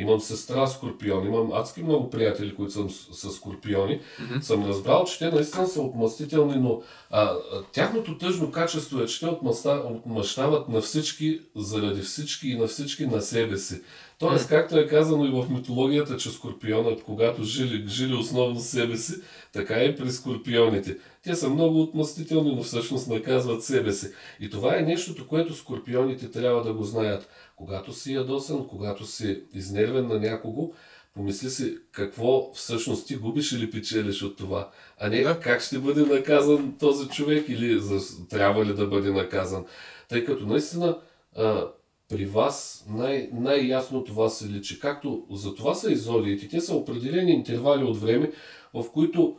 имам 0.00 0.20
сестра 0.20 0.66
скорпион, 0.66 1.26
имам 1.26 1.52
адски 1.52 1.82
много 1.82 2.10
приятели, 2.10 2.54
които 2.54 2.72
са 2.72 2.88
с, 2.88 3.28
с 3.28 3.36
скорпиони, 3.36 4.00
съм 4.40 4.66
разбрал, 4.66 5.04
че 5.04 5.18
те 5.18 5.30
наистина 5.30 5.66
са 5.66 5.82
отмъстителни, 5.82 6.54
но 6.56 6.82
а, 7.10 7.34
тяхното 7.72 8.18
тъжно 8.18 8.50
качество 8.50 9.00
е, 9.00 9.06
че 9.06 9.20
те 9.20 9.26
отмъщават 9.26 10.68
на 10.68 10.80
всички, 10.80 11.40
заради 11.56 12.02
всички 12.02 12.48
и 12.48 12.56
на 12.56 12.66
всички 12.66 13.06
на 13.06 13.22
себе 13.22 13.58
си. 13.58 13.80
Тоест, 14.18 14.48
както 14.48 14.78
е 14.78 14.86
казано 14.86 15.24
и 15.24 15.30
в 15.30 15.50
митологията, 15.50 16.16
че 16.16 16.30
скорпионът, 16.30 17.02
когато 17.02 17.44
жили, 17.44 17.88
жили 17.88 18.14
основно 18.14 18.60
себе 18.60 18.96
си, 18.96 19.14
така 19.52 19.84
и 19.84 19.96
при 19.96 20.10
скорпионите. 20.10 20.96
Те 21.22 21.34
са 21.34 21.48
много 21.48 21.80
отмъстителни, 21.80 22.54
но 22.56 22.62
всъщност 22.62 23.08
наказват 23.08 23.64
себе 23.64 23.92
си. 23.92 24.10
И 24.40 24.50
това 24.50 24.76
е 24.78 24.82
нещото, 24.82 25.26
което 25.28 25.54
скорпионите 25.54 26.30
трябва 26.30 26.62
да 26.62 26.74
го 26.74 26.84
знаят. 26.84 27.28
Когато 27.56 27.92
си 27.92 28.14
ядосан, 28.14 28.68
когато 28.68 29.06
си 29.06 29.42
изнервен 29.54 30.06
на 30.08 30.20
някого, 30.20 30.72
помисли 31.14 31.50
си 31.50 31.76
какво 31.92 32.52
всъщност 32.54 33.06
ти 33.06 33.16
губиш 33.16 33.52
или 33.52 33.70
печелиш 33.70 34.22
от 34.22 34.36
това. 34.36 34.70
А 34.98 35.08
не 35.08 35.22
Да. 35.22 35.40
как 35.40 35.62
ще 35.62 35.78
бъде 35.78 36.00
наказан 36.00 36.76
този 36.78 37.08
човек 37.08 37.48
или 37.48 37.80
за, 37.80 38.26
трябва 38.28 38.64
ли 38.64 38.74
да 38.74 38.86
бъде 38.86 39.10
наказан. 39.10 39.64
Тъй 40.08 40.24
като 40.24 40.46
наистина 40.46 40.98
а, 41.36 41.66
при 42.08 42.26
вас 42.26 42.84
най- 42.88 43.28
най-ясно 43.32 44.04
това 44.04 44.28
се 44.28 44.48
личи. 44.48 44.80
Както 44.80 45.26
за 45.30 45.54
това 45.54 45.74
са 45.74 45.92
и 45.92 45.96
зодиите. 45.96 46.48
Те 46.48 46.60
са 46.60 46.74
определени 46.74 47.32
интервали 47.32 47.84
от 47.84 48.00
време, 48.00 48.32
в 48.74 48.84
които 48.92 49.36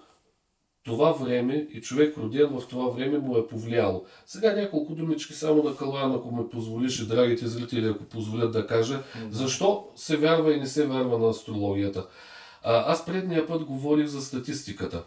това 0.83 1.11
време 1.11 1.67
и 1.73 1.81
човек 1.81 2.17
роден 2.17 2.47
в 2.47 2.67
това 2.67 2.89
време 2.89 3.19
му 3.19 3.37
е 3.37 3.47
повлияло. 3.47 4.05
Сега 4.25 4.53
няколко 4.53 4.95
думички 4.95 5.33
само 5.33 5.63
на 5.63 5.75
Калуян, 5.75 6.15
ако 6.15 6.31
ме 6.31 6.49
позволиш 6.49 6.99
и 6.99 7.07
драгите 7.07 7.47
зрители, 7.47 7.87
ако 7.87 8.03
позволят 8.03 8.51
да 8.51 8.67
кажа, 8.67 9.03
защо 9.29 9.87
се 9.95 10.17
вярва 10.17 10.53
и 10.53 10.59
не 10.59 10.67
се 10.67 10.87
вярва 10.87 11.19
на 11.19 11.29
астрологията. 11.29 12.07
А, 12.63 12.91
аз 12.91 13.05
предния 13.05 13.47
път 13.47 13.63
говорих 13.63 14.07
за 14.07 14.21
статистиката. 14.21 15.03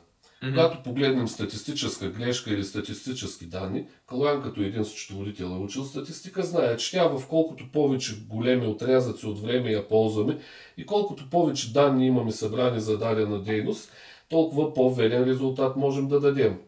Когато 0.50 0.82
погледнем 0.82 1.28
статистическа 1.28 2.08
грешка 2.08 2.50
или 2.50 2.64
статистически 2.64 3.46
данни, 3.46 3.86
Калуян 4.08 4.42
като 4.42 4.60
един 4.60 4.84
счетоводител 4.84 5.44
е 5.44 5.64
учил 5.64 5.84
статистика, 5.84 6.42
знае, 6.42 6.76
че 6.76 6.90
тя 6.90 7.08
в 7.08 7.22
колкото 7.28 7.72
повече 7.72 8.20
големи 8.28 8.66
отрязъци 8.66 9.26
от 9.26 9.42
време 9.42 9.70
я 9.70 9.88
ползваме 9.88 10.38
и 10.76 10.86
колкото 10.86 11.30
повече 11.30 11.72
данни 11.72 12.06
имаме 12.06 12.32
събрани 12.32 12.80
за 12.80 12.98
дадена 12.98 13.42
дейност, 13.42 13.90
толкова 14.28 14.74
по-верен 14.74 15.24
резултат 15.24 15.76
можем 15.76 16.08
да 16.08 16.20
дадем. 16.20 16.58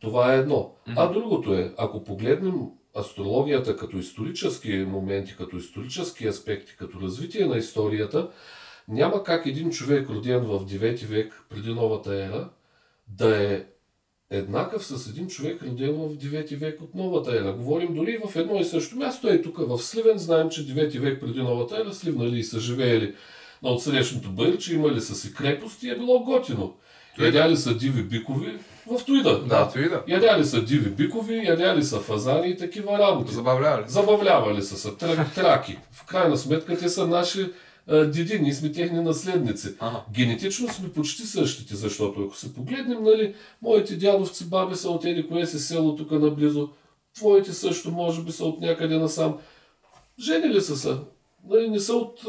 Това 0.00 0.34
е 0.34 0.38
едно. 0.38 0.74
А 0.96 1.12
другото 1.12 1.54
е, 1.54 1.74
ако 1.78 2.04
погледнем 2.04 2.54
астрологията 2.98 3.76
като 3.76 3.98
исторически 3.98 4.76
моменти, 4.88 5.34
като 5.36 5.56
исторически 5.56 6.26
аспекти, 6.26 6.76
като 6.76 7.00
развитие 7.00 7.46
на 7.46 7.56
историята, 7.56 8.30
няма 8.88 9.22
как 9.22 9.46
един 9.46 9.70
човек 9.70 10.10
роден 10.10 10.40
в 10.40 10.66
9 10.66 11.06
век 11.06 11.44
преди 11.50 11.70
новата 11.70 12.24
ера 12.24 12.50
да 13.08 13.52
е 13.52 13.64
еднакъв 14.30 14.86
с 14.86 15.10
един 15.10 15.26
човек 15.26 15.62
роден 15.62 15.92
в 15.92 16.16
9 16.16 16.56
век 16.56 16.82
от 16.82 16.94
новата 16.94 17.36
ера. 17.36 17.52
Говорим 17.52 17.94
дори 17.94 18.18
в 18.26 18.36
едно 18.36 18.60
и 18.60 18.64
също 18.64 18.96
място 18.96 19.28
е 19.28 19.42
тук 19.42 19.58
в 19.58 19.78
Сливен. 19.78 20.18
Знаем, 20.18 20.50
че 20.50 20.66
9 20.66 20.98
век 20.98 21.20
преди 21.20 21.42
новата 21.42 21.80
ера 21.80 21.92
сливнали 21.92 22.38
и 22.38 22.44
са 22.44 22.60
живеели 22.60 23.14
на 23.62 23.70
отсрещното 23.70 24.30
бърче, 24.30 24.74
имали 24.74 25.00
са 25.00 25.14
си 25.14 25.34
крепости 25.34 25.86
и 25.86 25.90
е 25.90 25.98
било 25.98 26.24
готино. 26.24 26.74
Ядяли 27.18 27.56
са 27.56 27.76
диви 27.76 28.02
бикови 28.02 28.58
в 28.86 29.04
Туида. 29.04 29.40
Да, 29.44 29.70
да. 29.74 30.02
Ядяли 30.08 30.44
са 30.44 30.64
диви 30.64 30.90
бикови, 30.90 31.46
ядяли 31.46 31.84
са 31.84 32.00
фазани 32.00 32.48
и 32.48 32.56
такива 32.56 32.98
работи. 32.98 33.34
Забавлява 33.34 33.82
ли? 33.82 33.84
Забавлявали 33.88 34.62
са 34.62 34.76
се 34.76 34.88
тра- 34.88 35.34
траки. 35.34 35.78
В 35.92 36.06
крайна 36.06 36.36
сметка 36.36 36.78
те 36.78 36.88
са 36.88 37.06
наши 37.06 37.46
деди, 37.88 38.38
ние 38.40 38.54
сме 38.54 38.72
техни 38.72 39.00
наследници. 39.00 39.68
Ага. 39.80 40.00
Генетично 40.12 40.68
сме 40.68 40.92
почти 40.92 41.22
същите, 41.22 41.76
защото 41.76 42.22
ако 42.24 42.36
се 42.36 42.54
погледнем, 42.54 43.02
нали, 43.02 43.34
моите 43.62 43.96
дядовци, 43.96 44.48
баби 44.48 44.74
са 44.76 44.90
от 44.90 45.04
еди 45.04 45.28
кое 45.28 45.46
си 45.46 45.58
село 45.58 45.96
тук 45.96 46.10
наблизо, 46.10 46.68
твоите 47.16 47.52
също 47.52 47.90
може 47.90 48.22
би 48.22 48.32
са 48.32 48.44
от 48.44 48.60
някъде 48.60 48.98
насам. 48.98 49.38
Женили 50.20 50.60
са 50.60 50.76
се. 50.76 50.94
Нали, 51.50 51.68
не 51.70 51.80
са 51.80 51.94
от 51.94 52.20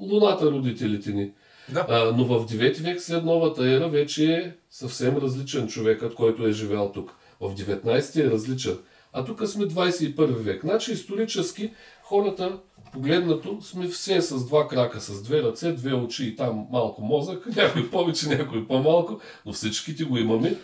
луната 0.00 0.50
родителите 0.50 1.10
ни. 1.12 1.30
Да. 1.72 1.86
А, 1.88 2.12
но 2.16 2.24
в 2.24 2.46
9 2.46 2.80
век 2.80 3.00
след 3.00 3.24
новата 3.24 3.70
ера 3.70 3.88
вече 3.88 4.34
е 4.34 4.52
съвсем 4.70 5.16
различен 5.16 5.68
човекът, 5.68 6.14
който 6.14 6.46
е 6.46 6.52
живял 6.52 6.92
тук. 6.92 7.16
В 7.40 7.54
19 7.54 8.26
е 8.26 8.30
различен. 8.30 8.78
А 9.12 9.24
тук 9.24 9.46
сме 9.46 9.64
21 9.64 10.26
век. 10.26 10.60
Значи 10.62 10.92
исторически 10.92 11.72
хората, 12.02 12.58
погледнато, 12.92 13.58
сме 13.62 13.88
все 13.88 14.20
с 14.20 14.46
два 14.46 14.68
крака, 14.68 15.00
с 15.00 15.22
две 15.22 15.42
ръце, 15.42 15.72
две 15.72 15.94
очи 15.94 16.24
и 16.24 16.36
там 16.36 16.66
малко 16.70 17.02
мозък, 17.02 17.46
някой 17.56 17.90
повече, 17.90 18.28
някой 18.28 18.66
по-малко, 18.66 19.20
но 19.46 19.52
всичките 19.52 20.04
го 20.04 20.16
имаме. 20.16 20.56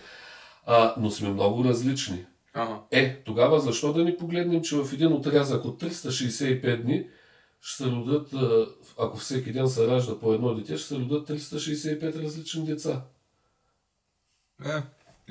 А, 0.66 0.94
но 0.98 1.10
сме 1.10 1.28
много 1.28 1.64
различни. 1.64 2.24
Ага. 2.54 2.80
Е, 2.90 3.22
тогава 3.24 3.60
защо 3.60 3.92
да 3.92 4.04
ни 4.04 4.16
погледнем, 4.16 4.62
че 4.62 4.76
в 4.76 4.92
един 4.92 5.12
отрязък 5.12 5.64
от 5.64 5.82
365 5.82 6.82
дни 6.82 7.06
ще 7.60 7.82
се 7.82 7.90
родят, 7.90 8.34
ако 8.98 9.16
всеки 9.16 9.52
ден 9.52 9.68
се 9.68 9.86
ражда 9.86 10.20
по 10.20 10.32
едно 10.32 10.54
дете, 10.54 10.76
ще 10.76 10.88
се 10.88 10.94
родят 10.94 11.28
365 11.28 12.22
различни 12.22 12.64
деца. 12.64 13.02
Е, 14.64 14.82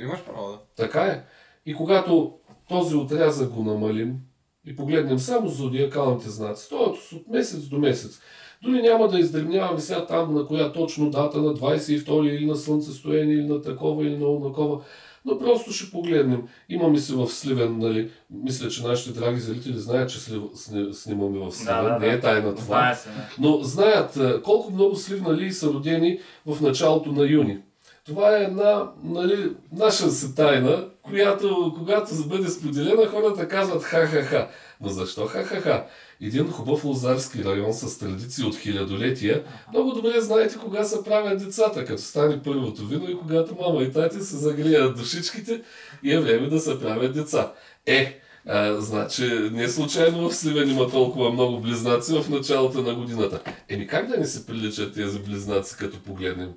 имаш 0.01 0.25
право, 0.25 0.51
да. 0.51 0.59
Така 0.75 1.01
е. 1.03 1.25
И 1.65 1.73
когато 1.73 2.37
този 2.69 2.95
отрязък 2.95 3.49
го 3.49 3.63
намалим 3.63 4.19
и 4.65 4.75
погледнем 4.75 5.19
само 5.19 5.49
зодиакалните 5.49 6.29
знаци, 6.29 6.69
т.е. 6.69 7.15
от 7.15 7.27
месец 7.27 7.63
до 7.67 7.79
месец, 7.79 8.19
дори 8.63 8.81
няма 8.81 9.07
да 9.07 9.19
издремняваме 9.19 9.79
сега 9.79 10.05
там 10.05 10.33
на 10.33 10.45
коя 10.45 10.71
точно 10.71 11.09
дата, 11.09 11.41
на 11.41 11.53
22 11.53 12.29
или 12.29 12.45
на 12.45 12.55
слънцестояние, 12.55 13.35
или 13.35 13.47
на 13.47 13.61
такова, 13.61 14.03
или 14.03 14.17
на 14.17 14.41
такова, 14.49 14.81
но 15.25 15.39
просто 15.39 15.71
ще 15.71 15.91
погледнем. 15.91 16.43
Имаме 16.69 16.97
се 16.99 17.15
в 17.15 17.27
Сливен, 17.27 17.77
нали? 17.79 18.09
Мисля, 18.29 18.69
че 18.69 18.83
нашите 18.83 19.19
драги 19.19 19.39
зрители 19.39 19.77
знаят, 19.77 20.09
че 20.09 20.19
слив... 20.19 20.41
сни- 20.55 20.93
снимаме 20.93 21.39
в 21.39 21.51
Сливен. 21.51 21.83
Да, 21.83 21.89
да, 21.89 21.99
Не 21.99 22.13
е 22.13 22.19
тайна 22.19 22.55
това. 22.55 22.65
Знае 22.65 22.95
се, 22.95 23.09
да. 23.09 23.15
Но 23.39 23.57
знаят 23.61 24.17
а, 24.17 24.41
колко 24.41 24.71
много 24.71 24.95
сливнали 24.95 25.51
са 25.51 25.67
родени 25.67 26.19
в 26.45 26.61
началото 26.61 27.11
на 27.11 27.23
юни. 27.25 27.57
Това 28.05 28.37
е 28.37 28.43
една 28.43 28.91
нали, 29.03 29.51
наша 29.71 30.11
си 30.11 30.35
тайна, 30.35 30.87
която 31.01 31.73
когато 31.77 32.27
бъде 32.27 32.49
споделена, 32.49 33.07
хората 33.07 33.47
казват 33.47 33.83
ха-ха-ха. 33.83 34.47
Но 34.81 34.89
защо 34.89 35.25
ха-ха-ха? 35.25 35.85
Един 36.21 36.51
хубав 36.51 36.83
лозарски 36.85 37.43
район 37.43 37.73
с 37.73 37.97
традиции 37.97 38.45
от 38.45 38.55
хилядолетия. 38.55 39.43
Много 39.73 39.91
добре 39.91 40.21
знаете 40.21 40.57
кога 40.57 40.83
се 40.83 41.03
правят 41.03 41.39
децата, 41.39 41.85
като 41.85 42.01
стане 42.01 42.41
първото 42.43 42.85
вино 42.85 43.09
и 43.09 43.17
когато 43.17 43.55
мама 43.55 43.83
и 43.83 43.91
тати 43.91 44.19
се 44.19 44.37
загреят 44.37 44.97
душичките 44.97 45.61
и 46.03 46.13
е 46.13 46.19
време 46.19 46.47
да 46.47 46.59
се 46.59 46.79
правят 46.79 47.13
деца. 47.13 47.53
Е, 47.85 48.19
а, 48.47 48.81
значи, 48.81 49.49
не 49.51 49.69
случайно 49.69 50.29
в 50.29 50.35
Сливен 50.35 50.69
има 50.69 50.89
толкова 50.89 51.31
много 51.31 51.59
близнаци 51.59 52.13
в 52.13 52.29
началото 52.29 52.81
на 52.81 52.95
годината. 52.95 53.39
Еми 53.69 53.87
как 53.87 54.07
да 54.07 54.17
не 54.17 54.25
се 54.25 54.45
приличат 54.45 54.93
тези 54.93 55.19
близнаци, 55.19 55.77
като 55.77 55.99
погледнем? 55.99 56.49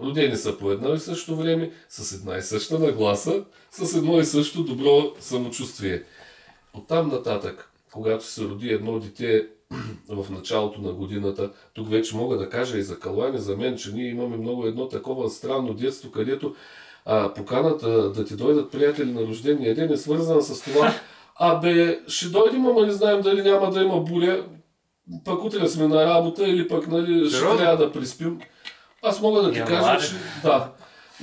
Родени 0.00 0.36
са 0.36 0.58
по 0.58 0.70
едно 0.70 0.94
и 0.94 0.98
също 0.98 1.36
време, 1.36 1.70
с 1.88 2.12
една 2.12 2.36
и 2.36 2.42
съща 2.42 2.78
нагласа, 2.78 3.44
с 3.70 3.96
едно 3.96 4.20
и 4.20 4.24
също 4.24 4.62
добро 4.62 5.12
самочувствие. 5.20 6.02
Оттам 6.74 7.08
нататък, 7.08 7.70
когато 7.92 8.26
се 8.26 8.44
роди 8.44 8.68
едно 8.68 8.98
дете 8.98 9.46
в 10.08 10.30
началото 10.30 10.80
на 10.80 10.92
годината, 10.92 11.50
тук 11.74 11.90
вече 11.90 12.16
мога 12.16 12.38
да 12.38 12.48
кажа 12.48 12.78
и 12.78 12.82
за 12.82 12.98
Калуан, 12.98 13.34
и 13.34 13.38
за 13.38 13.56
мен, 13.56 13.76
че 13.76 13.92
ние 13.92 14.10
имаме 14.10 14.36
много 14.36 14.66
едно 14.66 14.88
такова 14.88 15.30
странно 15.30 15.74
детство, 15.74 16.10
където 16.10 16.54
а, 17.04 17.34
поканата 17.34 18.12
да 18.12 18.24
ти 18.24 18.36
дойдат 18.36 18.72
приятели 18.72 19.12
на 19.12 19.20
рождения 19.20 19.74
ден 19.74 19.92
е 19.92 19.96
свързана 19.96 20.42
с 20.42 20.62
това, 20.62 20.94
абе, 21.36 22.00
ще 22.08 22.28
дойдем, 22.28 22.66
ама 22.66 22.86
не 22.86 22.92
знаем 22.92 23.20
дали 23.20 23.42
няма 23.42 23.70
да 23.70 23.82
има 23.82 24.00
буря, 24.00 24.44
пък 25.24 25.44
утре 25.44 25.68
сме 25.68 25.88
на 25.88 26.04
работа 26.04 26.48
или 26.48 26.68
пък 26.68 26.86
нали, 26.86 27.30
ще 27.30 27.38
трябва 27.40 27.76
да 27.76 27.92
приспим. 27.92 28.40
Аз 29.04 29.20
мога 29.20 29.42
да 29.42 29.52
ти 29.52 29.58
Януари. 29.58 29.82
кажа, 29.82 30.08
че 30.08 30.14
да, 30.42 30.72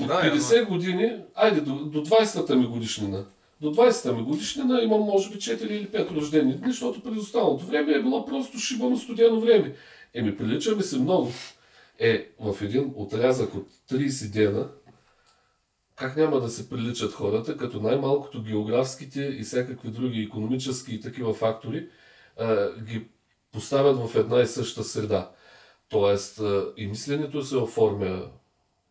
от 0.01 0.07
Да, 0.07 0.21
50 0.21 0.67
години, 0.67 1.11
айде 1.35 1.61
до, 1.61 1.75
до 1.75 2.05
20-та 2.05 2.55
ми 2.55 2.65
годишнина, 2.65 3.25
до 3.61 3.73
20-та 3.73 4.13
ми 4.13 4.23
годишнина 4.23 4.81
имам 4.81 5.01
може 5.01 5.29
би 5.29 5.35
4 5.35 5.63
или 5.63 5.87
5 5.87 6.15
рождени 6.15 6.53
дни, 6.53 6.71
защото 6.71 7.03
през 7.03 7.17
останалото 7.17 7.65
време 7.65 7.93
е 7.93 8.01
било 8.01 8.25
просто 8.25 8.59
шибано 8.59 8.97
студено 8.97 9.39
време. 9.39 9.75
Еми, 10.13 10.37
прилича 10.37 10.75
ми 10.75 10.83
се 10.83 10.99
много. 10.99 11.31
Е, 11.99 12.27
в 12.39 12.61
един 12.61 12.93
отрязък 12.95 13.55
от 13.55 13.67
30 13.91 14.31
дена, 14.31 14.67
как 15.95 16.17
няма 16.17 16.39
да 16.39 16.49
се 16.49 16.69
приличат 16.69 17.13
хората, 17.13 17.57
като 17.57 17.81
най-малкото 17.81 18.43
географските 18.43 19.21
и 19.21 19.43
всякакви 19.43 19.89
други 19.89 20.21
економически 20.21 20.95
и 20.95 21.01
такива 21.01 21.33
фактори 21.33 21.87
а, 22.39 22.69
ги 22.81 23.07
поставят 23.53 24.09
в 24.09 24.15
една 24.15 24.41
и 24.41 24.47
съща 24.47 24.83
среда. 24.83 25.31
Тоест 25.91 26.41
и 26.77 26.87
мисленето 26.87 27.43
се 27.43 27.57
оформя 27.57 28.25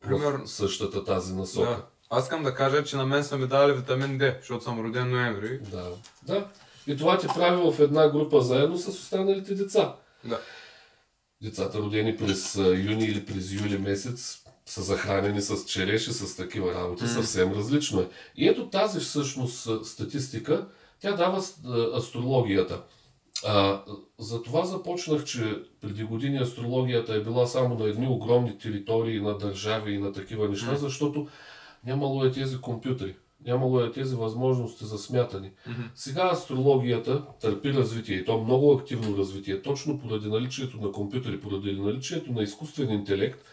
Примерно. 0.01 0.47
в 0.47 0.51
същата 0.51 1.05
тази 1.05 1.35
насока. 1.35 1.69
да. 1.69 1.87
Аз 2.11 2.25
искам 2.25 2.43
да 2.43 2.55
кажа, 2.55 2.85
че 2.85 2.97
на 2.97 3.07
мен 3.07 3.25
са 3.25 3.39
ми 3.39 3.47
дали 3.47 3.73
витамин 3.73 4.19
D, 4.19 4.39
защото 4.39 4.65
съм 4.65 4.81
роден 4.87 5.11
ноември. 5.11 5.59
Да. 5.59 5.91
да. 6.23 6.49
И 6.87 6.97
това 6.97 7.19
ти 7.19 7.27
прави 7.27 7.71
в 7.73 7.81
една 7.81 8.09
група 8.09 8.41
заедно 8.41 8.79
с 8.79 8.89
останалите 8.89 9.55
деца. 9.55 9.95
Да. 10.25 10.41
Децата 11.43 11.79
родени 11.79 12.17
през 12.17 12.57
юни 12.57 13.05
или 13.05 13.27
през 13.27 13.53
юли 13.53 13.79
месец 13.79 14.43
са 14.67 14.83
захранени 14.83 15.43
с 15.43 15.65
череши, 15.65 16.13
с 16.13 16.37
такива 16.37 16.75
работи. 16.75 17.09
Съвсем 17.09 17.53
различно 17.53 18.01
е. 18.01 18.09
И 18.37 18.49
ето 18.49 18.71
тази 18.71 19.01
всъщност 19.01 19.87
статистика, 19.87 20.67
тя 21.01 21.13
дава 21.13 21.43
астрологията. 21.97 22.83
А, 23.47 23.83
за 24.19 24.43
това 24.43 24.65
започнах, 24.65 25.25
че 25.25 25.63
преди 25.81 26.05
години 26.05 26.39
астрологията 26.39 27.15
е 27.15 27.21
била 27.21 27.47
само 27.47 27.75
на 27.79 27.85
едни 27.85 28.09
огромни 28.09 28.59
територии, 28.59 29.21
на 29.21 29.39
държави 29.39 29.93
и 29.93 29.99
на 29.99 30.13
такива 30.13 30.49
неща, 30.49 30.77
защото 30.77 31.27
нямало 31.87 32.25
е 32.25 32.33
тези 32.33 32.61
компютри, 32.61 33.17
нямало 33.47 33.81
е 33.81 33.93
тези 33.93 34.15
възможности 34.15 34.85
за 34.85 34.99
смятане. 34.99 35.53
Сега 35.95 36.31
астрологията 36.33 37.23
търпи 37.41 37.73
развитие 37.73 38.17
и 38.17 38.25
то 38.25 38.41
много 38.41 38.73
активно 38.73 39.17
развитие, 39.17 39.63
точно 39.63 39.99
поради 39.99 40.29
наличието 40.29 40.77
на 40.77 40.93
компютри, 40.93 41.41
поради 41.41 41.73
наличието 41.73 42.33
на 42.33 42.43
изкуствен 42.43 42.91
интелект, 42.91 43.45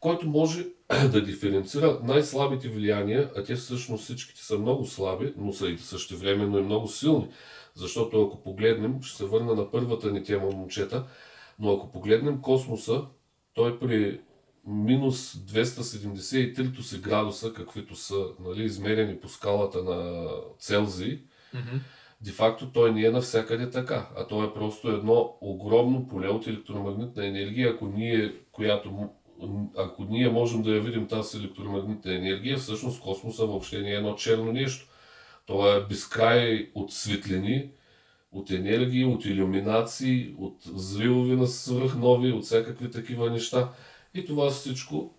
който 0.00 0.28
може 0.28 0.66
да 1.12 1.24
диференцира 1.24 1.98
най-слабите 2.02 2.68
влияния, 2.68 3.30
а 3.36 3.44
те 3.44 3.54
всъщност 3.54 4.04
всичките 4.04 4.44
са 4.44 4.58
много 4.58 4.86
слаби, 4.86 5.32
но 5.36 5.52
са 5.52 5.68
и 5.68 5.78
същевременно 5.78 6.58
и 6.58 6.62
много 6.62 6.88
силни. 6.88 7.28
Защото 7.74 8.22
ако 8.22 8.42
погледнем, 8.42 9.02
ще 9.02 9.16
се 9.16 9.24
върна 9.24 9.54
на 9.54 9.70
първата 9.70 10.10
ни 10.12 10.24
тема, 10.24 10.50
момчета, 10.50 11.06
но 11.58 11.72
ако 11.72 11.92
погледнем 11.92 12.40
космоса, 12.40 13.04
той 13.54 13.78
при 13.78 14.20
минус 14.66 15.34
273 15.34 16.80
си 16.80 17.00
градуса, 17.00 17.52
каквито 17.52 17.96
са 17.96 18.26
нали, 18.40 18.64
измерени 18.64 19.20
по 19.20 19.28
скалата 19.28 19.82
на 19.82 20.28
Целзий, 20.58 21.20
де-факто 22.20 22.72
той 22.72 22.92
не 22.92 23.04
е 23.04 23.10
навсякъде 23.10 23.70
така, 23.70 24.08
а 24.16 24.26
то 24.26 24.44
е 24.44 24.54
просто 24.54 24.88
едно 24.88 25.36
огромно 25.40 26.08
поле 26.08 26.28
от 26.28 26.46
електромагнитна 26.46 27.26
енергия, 27.26 27.70
ако 27.70 27.86
ние, 27.86 28.34
която, 28.52 29.08
ако 29.76 30.04
ние 30.04 30.28
можем 30.28 30.62
да 30.62 30.74
я 30.74 30.80
видим 30.80 31.08
тази 31.08 31.38
електромагнитна 31.38 32.14
енергия, 32.14 32.58
всъщност 32.58 33.00
космоса 33.00 33.46
въобще 33.46 33.80
не 33.80 33.90
е 33.90 33.94
едно 33.94 34.14
черно 34.14 34.52
нещо. 34.52 34.91
То 35.46 35.76
е 35.76 35.84
безкрай 35.84 36.70
от 36.74 36.92
светлини, 36.92 37.70
от 38.32 38.50
енергии, 38.50 39.04
от 39.04 39.24
иллюминации, 39.24 40.34
от 40.38 40.56
взривови 40.64 41.36
на 41.36 41.46
свръхнови, 41.46 42.32
от 42.32 42.44
всякакви 42.44 42.90
такива 42.90 43.30
неща. 43.30 43.72
И 44.14 44.24
това 44.24 44.50
всичко 44.50 45.14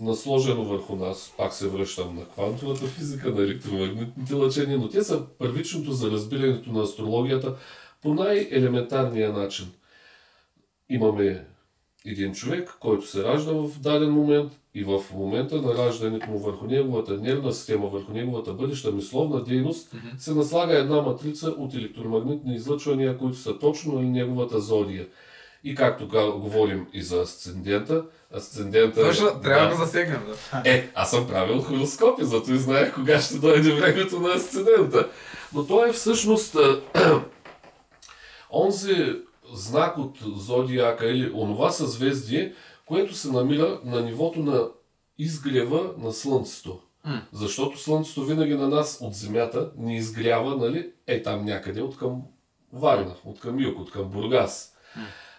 насложено 0.00 0.64
върху 0.64 0.96
нас, 0.96 1.34
пак 1.36 1.52
се 1.52 1.68
връщам 1.68 2.16
на 2.16 2.28
квантовата 2.28 2.86
физика, 2.86 3.30
на 3.30 3.42
електромагнитните 3.42 4.34
лъчения, 4.34 4.78
но 4.78 4.88
те 4.88 5.02
са 5.02 5.26
първичното 5.38 5.92
за 5.92 6.10
разбирането 6.10 6.72
на 6.72 6.82
астрологията 6.82 7.56
по 8.02 8.14
най-елементарния 8.14 9.32
начин. 9.32 9.72
Имаме 10.88 11.46
един 12.06 12.32
човек, 12.32 12.76
който 12.80 13.06
се 13.06 13.24
ражда 13.24 13.52
в 13.52 13.78
даден 13.80 14.10
момент 14.10 14.52
и 14.74 14.84
в 14.84 15.00
момента 15.14 15.62
на 15.62 15.74
раждането 15.74 16.30
му 16.30 16.38
върху 16.38 16.66
неговата 16.66 17.16
нервна 17.16 17.52
система, 17.52 17.86
върху 17.86 18.12
неговата 18.12 18.52
бъдеща 18.52 18.92
мисловна 18.92 19.44
дейност, 19.44 19.94
се 20.18 20.34
наслага 20.34 20.78
една 20.78 21.02
матрица 21.02 21.48
от 21.48 21.74
електромагнитни 21.74 22.54
излъчвания, 22.54 23.18
които 23.18 23.38
са 23.38 23.58
точно 23.58 23.92
на 23.92 24.02
неговата 24.02 24.60
зодия. 24.60 25.06
И 25.64 25.74
както 25.74 26.08
говорим 26.40 26.86
и 26.92 27.02
за 27.02 27.20
асцендента, 27.20 28.04
асцендента... 28.36 29.00
е- 29.00 29.04
Точно, 29.04 29.40
трябва 29.42 29.68
да 29.68 29.76
го 29.76 29.84
засегнем. 29.84 30.20
Да. 30.52 30.62
Е, 30.70 30.90
аз 30.94 31.10
съм 31.10 31.26
правил 31.26 31.60
хороскопи, 31.60 32.24
зато 32.24 32.52
и 32.52 32.58
знаех 32.58 32.94
кога 32.94 33.20
ще 33.20 33.38
дойде 33.38 33.72
времето 33.72 34.20
на 34.20 34.28
асцендента. 34.28 35.08
Но 35.54 35.66
той 35.66 35.88
е 35.88 35.92
всъщност 35.92 36.54
а, 36.54 36.80
онзи 38.52 39.14
знак 39.52 39.98
от 39.98 40.18
зодиака 40.36 41.10
или 41.10 41.32
онова 41.34 41.70
съзвездие, 41.70 42.54
което 42.86 43.14
се 43.14 43.32
намира 43.32 43.80
на 43.84 44.00
нивото 44.00 44.40
на 44.40 44.68
изгрева 45.18 45.94
на 45.98 46.12
Слънцето. 46.12 46.80
М. 47.04 47.22
Защото 47.32 47.78
Слънцето 47.78 48.24
винаги 48.24 48.54
на 48.54 48.68
нас 48.68 48.98
от 49.00 49.14
Земята 49.14 49.70
ни 49.76 49.96
изгрява, 49.96 50.56
нали, 50.56 50.92
е 51.06 51.22
там 51.22 51.44
някъде 51.44 51.82
от 51.82 51.96
към 51.96 52.22
Варна, 52.72 53.14
от 53.24 53.40
към 53.40 53.60
юг, 53.60 53.78
от 53.78 53.90
към 53.90 54.08
Бургас. 54.08 54.76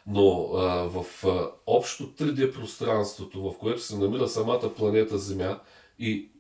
Но 0.08 0.49
а, 0.54 0.89
в 0.89 1.26
а, 1.26 1.52
общо 1.67 2.04
3D 2.04 2.54
пространството, 2.54 3.41
в 3.41 3.58
което 3.58 3.82
се 3.82 3.97
намира 3.97 4.28
самата 4.28 4.73
планета 4.76 5.17
Земя 5.17 5.60
и 5.99 6.32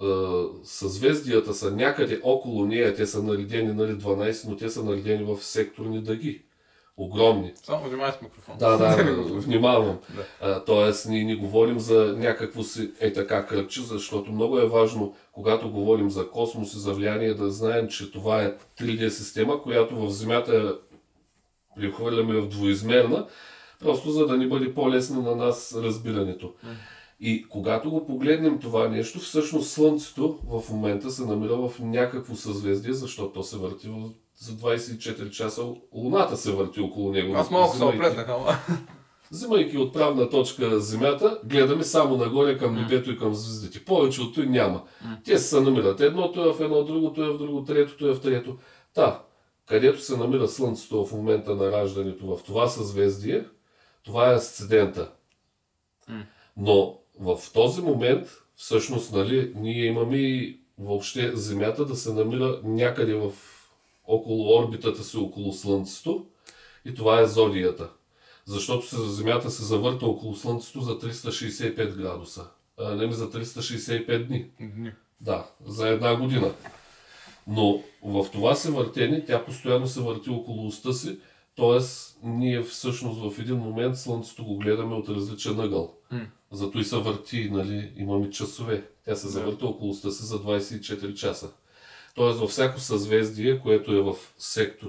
а, 0.00 0.44
съзвездията 0.64 1.54
са 1.54 1.70
някъде 1.70 2.20
около 2.22 2.66
нея, 2.66 2.94
те 2.94 3.06
са 3.06 3.22
наредени 3.22 3.72
нали, 3.72 3.92
12, 3.92 4.48
но 4.48 4.56
те 4.56 4.70
са 4.70 4.84
наредени 4.84 5.24
в 5.24 5.42
секторни 5.42 6.02
дъги. 6.02 6.42
Огромни. 7.00 7.52
Само 7.62 7.88
внимай 7.88 8.12
с 8.12 8.22
микрофон. 8.22 8.54
Да, 8.58 8.76
да, 8.76 9.04
внимавам. 9.40 9.98
Да. 10.16 10.26
А, 10.40 10.64
тоест, 10.64 11.08
ние 11.08 11.24
не 11.24 11.36
говорим 11.36 11.78
за 11.78 12.14
някакво 12.18 12.62
си 12.62 12.92
е 13.00 13.12
така 13.12 13.46
кръгче, 13.46 13.82
защото 13.82 14.32
много 14.32 14.58
е 14.58 14.68
важно, 14.68 15.14
когато 15.32 15.70
говорим 15.70 16.10
за 16.10 16.30
космос 16.30 16.74
и 16.74 16.78
за 16.78 16.92
влияние, 16.92 17.34
да 17.34 17.50
знаем, 17.50 17.88
че 17.88 18.12
това 18.12 18.42
е 18.42 18.54
3D 18.80 19.08
система, 19.08 19.62
която 19.62 19.96
в 19.96 20.10
Земята 20.10 20.78
прехвърляме 21.76 22.40
в 22.40 22.48
двоизмерна, 22.48 23.26
просто 23.80 24.10
за 24.10 24.26
да 24.26 24.36
ни 24.36 24.48
бъде 24.48 24.74
по-лесно 24.74 25.22
на 25.22 25.36
нас 25.36 25.76
разбирането. 25.82 26.52
И 27.20 27.46
когато 27.48 27.90
го 27.90 28.06
погледнем 28.06 28.58
това 28.58 28.88
нещо, 28.88 29.18
всъщност 29.18 29.70
Слънцето 29.70 30.38
в 30.44 30.70
момента 30.70 31.10
се 31.10 31.24
намира 31.24 31.56
в 31.56 31.72
някакво 31.80 32.34
съзвездие, 32.34 32.92
защото 32.92 33.32
то 33.32 33.42
се 33.42 33.58
върти 33.58 33.88
в- 33.88 34.10
за 34.40 34.52
24 34.52 35.30
часа. 35.30 35.62
Луната 35.94 36.36
се 36.36 36.52
върти 36.52 36.80
около 36.80 37.12
него. 37.12 37.34
Аз 37.34 37.50
малко 37.50 37.76
се 37.76 37.76
взимайки- 37.76 37.96
оплетнах, 37.96 38.28
ама. 38.28 38.56
Взимайки 39.30 39.78
отправна 39.78 40.30
точка 40.30 40.80
Земята, 40.80 41.40
гледаме 41.44 41.84
само 41.84 42.16
нагоре 42.16 42.58
към 42.58 42.74
небето 42.74 43.10
и 43.10 43.18
към 43.18 43.34
звездите. 43.34 43.84
Повече 43.84 44.22
от 44.22 44.34
той 44.34 44.46
няма. 44.46 44.82
Те 45.24 45.38
се 45.38 45.60
намират. 45.60 46.00
Едното 46.00 46.48
е 46.48 46.52
в 46.52 46.60
едно, 46.60 46.84
другото 46.84 47.24
е 47.24 47.30
в 47.30 47.38
друго, 47.38 47.64
третото 47.64 48.08
е 48.08 48.14
в 48.14 48.20
трето. 48.20 48.56
Та, 48.94 49.22
където 49.66 50.00
се 50.00 50.16
намира 50.16 50.48
Слънцето 50.48 51.06
в 51.06 51.12
момента 51.12 51.54
на 51.54 51.72
раждането 51.72 52.36
в 52.36 52.42
това 52.44 52.68
съзвездие, 52.68 53.44
това 54.04 54.30
е 54.30 54.34
асцендента. 54.34 55.10
Но 56.56 56.98
в 57.20 57.38
този 57.54 57.82
момент, 57.82 58.28
всъщност, 58.56 59.12
нали, 59.12 59.52
ние 59.56 59.84
имаме 59.86 60.16
и 60.16 60.60
въобще 60.78 61.36
Земята 61.36 61.84
да 61.84 61.96
се 61.96 62.12
намира 62.14 62.60
някъде 62.64 63.14
в 63.14 63.32
около 64.10 64.58
орбитата 64.58 65.04
си, 65.04 65.16
около 65.16 65.52
Слънцето. 65.52 66.26
И 66.84 66.94
това 66.94 67.20
е 67.20 67.26
зодията. 67.26 67.90
Защото 68.44 68.86
се, 68.86 68.96
Земята 68.96 69.50
се 69.50 69.64
завърта 69.64 70.06
около 70.06 70.34
Слънцето 70.34 70.80
за 70.80 70.98
365 70.98 71.96
градуса. 71.96 72.46
А, 72.78 72.94
не 72.94 73.06
ми 73.06 73.12
за 73.12 73.30
365 73.30 74.26
дни. 74.26 74.50
Дни. 74.60 74.92
Да, 75.20 75.46
за 75.66 75.88
една 75.88 76.16
година. 76.16 76.52
Но 77.46 77.82
в 78.04 78.26
това 78.32 78.54
се 78.54 78.70
въртение, 78.70 79.24
тя 79.24 79.44
постоянно 79.44 79.86
се 79.86 80.00
върти 80.00 80.30
около 80.30 80.66
уста 80.66 80.92
си, 80.92 81.18
т.е. 81.56 81.78
ние 82.22 82.62
всъщност 82.62 83.20
в 83.20 83.40
един 83.40 83.56
момент 83.56 83.96
Слънцето 83.96 84.44
го 84.44 84.58
гледаме 84.58 84.94
от 84.94 85.08
различен 85.08 85.60
ъгъл. 85.60 85.94
Зато 86.52 86.78
и 86.78 86.84
се 86.84 86.96
върти, 86.96 87.50
нали, 87.50 87.92
имаме 87.96 88.30
часове. 88.30 88.88
Тя 89.04 89.16
се 89.16 89.28
завърта 89.28 89.66
около 89.66 89.90
уста 89.90 90.12
си 90.12 90.24
за 90.24 90.38
24 90.38 91.14
часа. 91.14 91.52
Тоест 92.20 92.38
във 92.40 92.50
всяко 92.50 92.80
съзвездие, 92.80 93.60
което 93.60 93.92
е 93.92 94.00
в 94.00 94.14
сектор, 94.38 94.88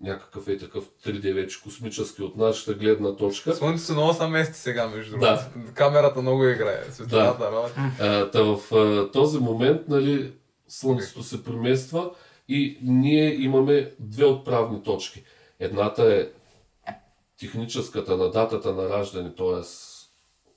някакъв 0.00 0.48
е 0.48 0.58
такъв 0.58 0.84
3D 1.06 1.32
вече 1.32 1.62
космически 1.62 2.22
от 2.22 2.36
нашата 2.36 2.74
гледна 2.74 3.16
точка, 3.16 3.54
Слънцето 3.54 3.92
много 3.92 4.12
са 4.12 4.28
мести 4.28 4.58
сега, 4.58 4.88
между 4.88 5.18
Да. 5.18 5.48
другото. 5.52 5.72
Камерата 5.74 6.22
много 6.22 6.46
играе. 6.46 6.84
Светлината 6.84 7.44
работи. 7.46 7.72
А, 8.00 8.30
та 8.30 8.42
в 8.42 8.72
а, 8.72 9.10
този 9.10 9.38
момент, 9.38 9.80
нали, 9.88 10.32
Слънцето 10.68 11.22
се 11.22 11.44
премества 11.44 12.10
и 12.48 12.78
ние 12.82 13.34
имаме 13.34 13.92
две 13.98 14.24
отправни 14.24 14.82
точки. 14.82 15.24
Едната 15.58 16.14
е 16.14 16.28
техническата 17.40 18.16
на 18.16 18.30
датата 18.30 18.72
на 18.72 18.88
раждане, 18.88 19.34
т.е. 19.34 19.62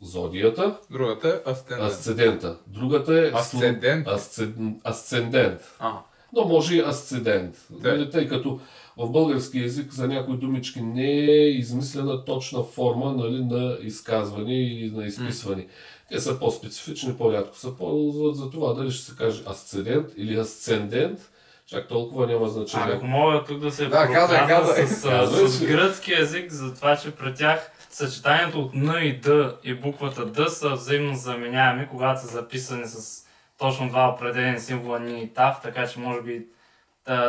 зодията, 0.02 0.80
Другата 0.92 1.30
е 1.46 1.52
асцендент. 1.52 1.92
асцендента. 1.92 2.58
Другата 2.68 3.14
е 3.14 3.32
слън- 3.32 3.36
Асцендент? 3.36 4.08
асцен- 4.08 4.80
асцендент. 4.84 5.62
А, 5.80 6.00
Но 6.36 6.46
може 6.46 6.76
и 6.76 6.80
асцендент. 6.80 7.56
Да. 7.70 7.92
Нали, 7.92 8.10
тъй 8.10 8.28
като 8.28 8.60
в 8.98 9.10
български 9.12 9.60
язик 9.60 9.94
за 9.94 10.08
някои 10.08 10.38
думички 10.38 10.82
не 10.82 11.12
е 11.12 11.50
измислена 11.50 12.26
точна 12.26 12.64
форма 12.64 13.14
нали, 13.14 13.44
на 13.46 13.78
изказване 13.82 14.54
и 14.54 14.92
на 14.96 15.06
изписване. 15.06 15.68
Те 16.10 16.20
са 16.20 16.40
по-специфични, 16.40 17.14
по-рядко 17.18 17.58
се 17.58 17.78
ползват 17.78 18.36
за 18.36 18.50
това 18.50 18.74
дали 18.74 18.92
ще 18.92 19.06
се 19.12 19.16
каже 19.18 19.44
асцендент 19.48 20.08
или 20.18 20.36
асцендент. 20.36 21.20
Чак 21.68 21.88
толкова 21.88 22.28
няма 22.28 22.48
значение. 22.50 22.94
ако 22.94 23.06
мога 23.06 23.44
тук 23.44 23.60
да 23.60 23.72
се 23.72 23.86
Да, 23.86 24.06
прокрадна 24.06 24.48
казвай. 24.48 24.88
с, 24.88 25.50
с 25.50 25.58
си. 25.58 25.66
гръцки 25.66 26.12
язик, 26.12 26.52
за 26.52 26.74
това, 26.76 26.98
че 26.98 27.12
при 27.12 27.34
тях 27.34 27.72
съчетанието 27.90 28.60
от 28.60 28.76
Н 28.76 29.00
и 29.04 29.18
Д 29.20 29.56
и 29.64 29.74
буквата 29.74 30.26
Д 30.26 30.50
са 30.50 30.70
взаимно 30.70 31.16
заменяеми, 31.16 31.88
когато 31.92 32.22
са 32.22 32.28
записани 32.28 32.86
с 32.86 33.23
точно 33.64 33.90
два 33.90 34.10
определени 34.10 34.60
символа 34.60 35.00
Ни 35.00 35.24
и 35.24 35.28
Тав, 35.28 35.60
така 35.64 35.88
че 35.88 36.00
може 36.00 36.22
би 36.22 36.46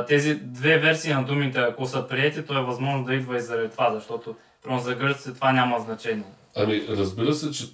тези 0.08 0.34
две 0.34 0.78
версии 0.78 1.12
на 1.12 1.24
думите, 1.24 1.58
ако 1.58 1.86
са 1.86 2.08
приети, 2.08 2.42
то 2.42 2.58
е 2.58 2.62
възможно 2.62 3.04
да 3.04 3.14
идва 3.14 3.36
и 3.36 3.40
заради 3.40 3.70
това, 3.70 3.94
защото 3.94 4.34
примерно 4.62 4.82
за 4.82 4.94
гръците 4.94 5.34
това 5.34 5.52
няма 5.52 5.80
значение. 5.80 6.24
Ами, 6.56 6.82
разбира 6.88 7.34
се, 7.34 7.50
че 7.50 7.64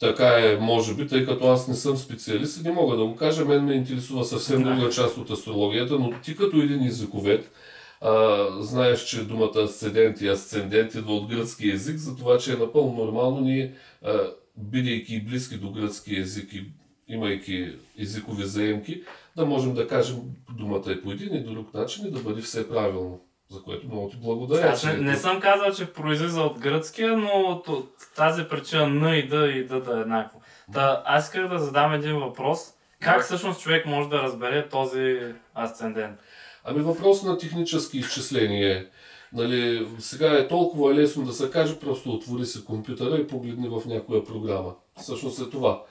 така 0.00 0.28
е, 0.38 0.56
може 0.60 0.94
би, 0.94 1.08
тъй 1.08 1.26
като 1.26 1.52
аз 1.52 1.68
не 1.68 1.74
съм 1.74 1.96
специалист 1.96 2.60
и 2.60 2.68
не 2.68 2.74
мога 2.74 2.96
да 2.96 3.04
го 3.04 3.16
кажа. 3.16 3.44
Мен 3.44 3.64
ме 3.64 3.74
интересува 3.74 4.24
съвсем 4.24 4.62
Да. 4.62 4.74
друга 4.74 4.90
част 4.90 5.16
от 5.16 5.30
астрологията, 5.30 5.94
но 5.98 6.12
ти 6.22 6.36
като 6.36 6.56
един 6.56 6.86
езиковед, 6.86 7.52
а, 8.00 8.46
знаеш, 8.60 9.04
че 9.04 9.24
думата 9.24 9.62
асцендент 9.64 10.20
и 10.20 10.28
асцендент 10.28 10.94
идва 10.94 11.14
от 11.14 11.28
гръцки 11.28 11.70
език, 11.70 11.96
за 11.96 12.16
това, 12.16 12.38
че 12.38 12.52
е 12.52 12.56
напълно 12.56 13.04
нормално 13.04 13.40
ние, 13.40 13.72
а, 14.04 14.12
бидейки 14.56 15.20
близки 15.20 15.56
до 15.56 15.70
гръцки 15.70 16.16
език 16.16 16.52
и 16.52 16.64
имайки 17.08 17.72
езикови 17.98 18.44
заемки, 18.44 19.02
да 19.36 19.46
можем 19.46 19.74
да 19.74 19.88
кажем 19.88 20.16
думата 20.58 20.92
и 20.92 21.02
по 21.02 21.12
един 21.12 21.34
и 21.34 21.44
друг 21.44 21.74
начин 21.74 22.06
и 22.06 22.10
да 22.10 22.20
бъде 22.20 22.42
все 22.42 22.68
правилно. 22.68 23.20
За 23.50 23.62
което 23.62 23.86
много 23.86 24.08
ти 24.08 24.16
благодаря. 24.16 24.68
Аз 24.68 24.84
не, 24.84 24.96
не 24.96 25.16
съм 25.16 25.40
казал, 25.40 25.72
че 25.72 25.92
произлиза 25.92 26.40
от 26.40 26.58
гръцкия, 26.58 27.16
но 27.16 27.28
от, 27.28 27.68
тази 28.16 28.44
причина 28.44 28.86
Н 28.86 29.16
и 29.16 29.28
Д 29.28 29.48
и 29.48 29.64
Д 29.66 29.80
да 29.80 29.98
е 29.98 30.00
еднакво. 30.00 30.40
Та, 30.72 31.02
аз 31.06 31.24
исках 31.24 31.48
да 31.48 31.58
задам 31.58 31.92
един 31.92 32.16
въпрос. 32.16 32.58
Как 33.00 33.22
всъщност 33.22 33.60
човек 33.60 33.86
може 33.86 34.08
да 34.08 34.22
разбере 34.22 34.68
този 34.68 35.18
асцендент? 35.54 36.20
Ами 36.64 36.80
въпрос 36.80 37.22
на 37.22 37.38
технически 37.38 37.98
изчисление. 37.98 38.72
е. 38.72 38.86
Нали, 39.32 39.88
сега 39.98 40.38
е 40.38 40.48
толкова 40.48 40.94
лесно 40.94 41.24
да 41.24 41.32
се 41.32 41.50
каже, 41.50 41.78
просто 41.78 42.14
отвори 42.14 42.46
си 42.46 42.64
компютъра 42.64 43.16
и 43.16 43.26
погледни 43.26 43.68
в 43.68 43.82
някоя 43.86 44.24
програма. 44.24 44.74
Всъщност 45.00 45.40
е 45.40 45.50
това. 45.50 45.82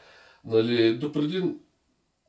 Нали, 0.45 0.93
допреди 0.97 1.43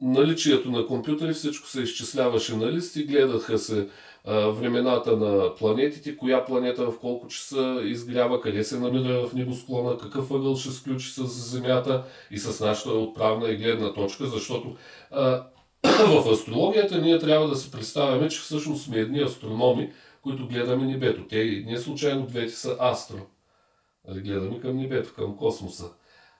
наличието 0.01 0.71
на 0.71 0.87
компютъри 0.87 1.33
всичко 1.33 1.69
се 1.69 1.83
изчисляваше 1.83 2.57
на 2.57 2.73
лист 2.73 2.97
и 2.97 3.05
гледаха 3.05 3.59
се 3.59 3.89
а, 4.25 4.47
времената 4.47 5.17
на 5.17 5.55
планетите, 5.55 6.17
коя 6.17 6.45
планета 6.45 6.91
в 6.91 6.99
колко 6.99 7.29
часа 7.29 7.81
изгрява, 7.85 8.41
къде 8.41 8.65
се 8.65 8.81
намира 8.81 9.27
в 9.27 9.35
небосклона, 9.35 9.99
какъв 9.99 10.31
ъгъл 10.31 10.57
ще 10.57 10.71
сключи 10.71 11.11
с 11.11 11.27
Земята 11.27 12.05
и 12.31 12.39
с 12.39 12.65
нашата 12.65 12.91
отправна 12.91 13.51
и 13.51 13.57
гледна 13.57 13.93
точка, 13.93 14.27
защото 14.27 14.77
а, 15.11 15.47
в 15.85 16.31
астрологията 16.33 16.99
ние 16.99 17.19
трябва 17.19 17.49
да 17.49 17.57
си 17.57 17.71
представяме, 17.71 18.29
че 18.29 18.41
всъщност 18.41 18.85
сме 18.85 18.99
едни 18.99 19.21
астрономи, 19.21 19.93
които 20.23 20.49
гледаме 20.49 20.87
небето. 20.87 21.27
Те 21.29 21.65
не 21.67 21.79
случайно 21.79 22.27
двете 22.27 22.53
са 22.53 22.77
астро. 22.81 23.19
Нали, 24.09 24.21
гледаме 24.21 24.61
към 24.61 24.77
небето, 24.77 25.15
към 25.15 25.37
космоса. 25.37 25.91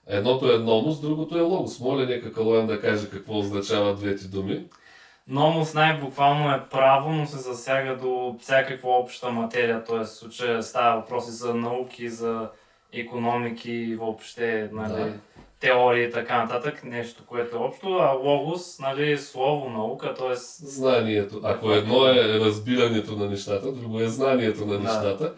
Едното 0.07 0.53
е 0.53 0.57
номос, 0.57 1.01
другото 1.01 1.37
е 1.37 1.41
логос. 1.41 1.79
Моля, 1.79 2.05
нека 2.05 2.33
Калоян 2.33 2.67
да 2.67 2.81
каже 2.81 3.09
какво 3.09 3.39
означава 3.39 3.95
двете 3.95 4.27
думи. 4.27 4.65
Номос 5.27 5.73
най-буквално 5.73 6.51
е 6.51 6.63
право, 6.71 7.11
но 7.11 7.25
се 7.25 7.37
засяга 7.37 7.97
до 7.97 8.35
всякаква 8.41 8.89
обща 8.97 9.31
материя, 9.31 9.83
т.е. 9.83 9.99
в 9.99 10.07
случая 10.07 10.63
става 10.63 10.95
въпроси 10.95 11.31
за 11.31 11.53
науки, 11.53 12.09
за 12.09 12.49
економики 12.93 13.71
и 13.71 13.95
въобще 13.95 14.69
нали, 14.73 14.93
Да. 14.93 15.13
теории 15.59 16.05
и 16.05 16.11
така 16.11 16.43
нататък, 16.43 16.83
нещо, 16.83 17.23
което 17.25 17.55
е 17.55 17.59
общо, 17.59 17.97
а 18.01 18.11
логос, 18.11 18.79
нали, 18.79 19.17
слово, 19.17 19.69
наука, 19.69 20.13
т.е. 20.13 20.35
Знанието. 20.65 21.39
Ако 21.43 21.71
едно 21.71 22.07
е 22.07 22.39
разбирането 22.39 23.15
на 23.15 23.29
нещата, 23.29 23.71
друго 23.71 23.99
е 23.99 24.07
знанието 24.07 24.65
на 24.65 24.77
Да. 24.77 25.33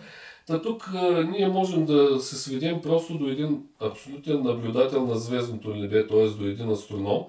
Та 0.48 0.62
тук 0.62 0.90
а, 0.94 1.24
ние 1.24 1.48
можем 1.48 1.86
да 1.86 2.20
се 2.20 2.36
сведем 2.36 2.82
просто 2.82 3.18
до 3.18 3.28
един 3.28 3.64
абсолютен 3.80 4.44
наблюдател 4.44 5.06
на 5.08 5.16
звездното 5.16 5.76
небе, 5.76 6.08
т.е. 6.08 6.28
до 6.28 6.46
един 6.46 6.70
астроном 6.70 7.26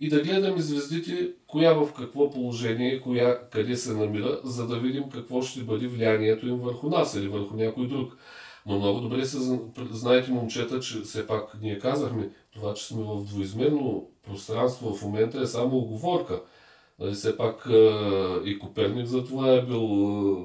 и 0.00 0.08
да 0.08 0.22
гледаме 0.22 0.60
звездите, 0.60 1.30
коя 1.46 1.72
в 1.72 1.92
какво 1.92 2.30
положение, 2.30 3.00
коя 3.00 3.48
къде 3.50 3.76
се 3.76 3.92
намира, 3.92 4.40
за 4.44 4.66
да 4.66 4.78
видим 4.78 5.10
какво 5.10 5.42
ще 5.42 5.60
бъде 5.60 5.86
влиянието 5.86 6.48
им 6.48 6.56
върху 6.56 6.88
нас 6.88 7.14
или 7.14 7.28
върху 7.28 7.56
някой 7.56 7.86
друг. 7.86 8.16
Но 8.66 8.78
много 8.78 9.00
добре 9.00 9.24
се 9.24 9.38
зна- 9.38 9.58
знаете, 9.90 10.30
момчета, 10.30 10.80
че 10.80 11.00
все 11.00 11.26
пак 11.26 11.56
ние 11.62 11.78
казахме, 11.78 12.30
това, 12.52 12.74
че 12.74 12.86
сме 12.86 13.02
в 13.02 13.24
двоизмерно 13.24 14.08
пространство 14.26 14.94
в 14.94 15.02
момента 15.02 15.40
е 15.40 15.46
само 15.46 15.76
оговорка. 15.76 16.40
Нали, 17.00 17.14
все 17.14 17.36
пак 17.36 17.66
и 18.44 18.58
Коперник 18.58 19.06
за 19.06 19.24
това 19.24 19.52
е 19.52 19.62
бил 19.62 19.82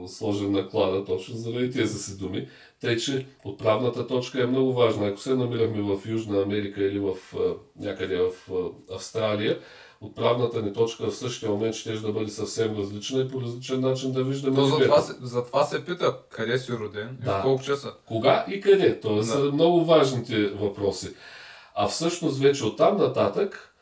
сложен 0.08 0.52
на 0.52 0.70
клада, 0.70 1.06
точно 1.06 1.36
заради 1.36 1.72
тези 1.72 2.00
си 2.00 2.18
думи. 2.18 2.48
Тъй, 2.82 2.98
че 2.98 3.26
отправната 3.46 4.08
точка 4.08 4.44
е 4.44 4.48
много 4.48 4.74
важна. 4.74 5.08
Ако 5.08 5.20
се 5.20 5.36
намирахме 5.36 5.82
в 5.82 6.08
Южна 6.08 6.42
Америка 6.42 6.84
или 6.84 7.00
в, 7.00 7.14
някъде 7.80 8.18
в 8.18 8.32
Австралия, 8.92 9.60
отправната 10.02 10.62
ни 10.62 10.74
точка 10.74 11.08
в 11.08 11.16
същия 11.16 11.52
момент 11.52 11.76
ще 11.76 11.94
да 11.94 12.12
бъде 12.12 12.32
съвсем 12.32 12.78
различна 12.78 13.22
и 13.22 13.28
по 13.28 13.42
различен 13.42 13.80
начин 13.80 14.12
да 14.12 14.24
виждаме 14.24 14.56
То 14.56 14.62
небето. 14.62 14.78
затова, 14.80 15.02
се- 15.02 15.16
затова 15.22 15.64
се 15.64 15.86
пита 15.86 16.18
къде 16.30 16.58
си 16.58 16.72
роден 16.74 17.18
и 17.22 17.26
Да. 17.26 17.40
в 17.40 17.44
колко 17.44 17.64
часа. 17.64 17.94
Кога 18.08 18.46
и 18.50 18.62
къде? 18.62 19.00
Това 19.00 19.16
Да. 19.16 19.24
са 19.24 19.40
много 19.40 19.86
важните 19.86 20.48
въпроси. 20.48 21.10
А 21.76 21.88
всъщност 21.88 22.40
вече 22.40 22.66
оттам 22.66 22.98
нататък, 22.98 23.73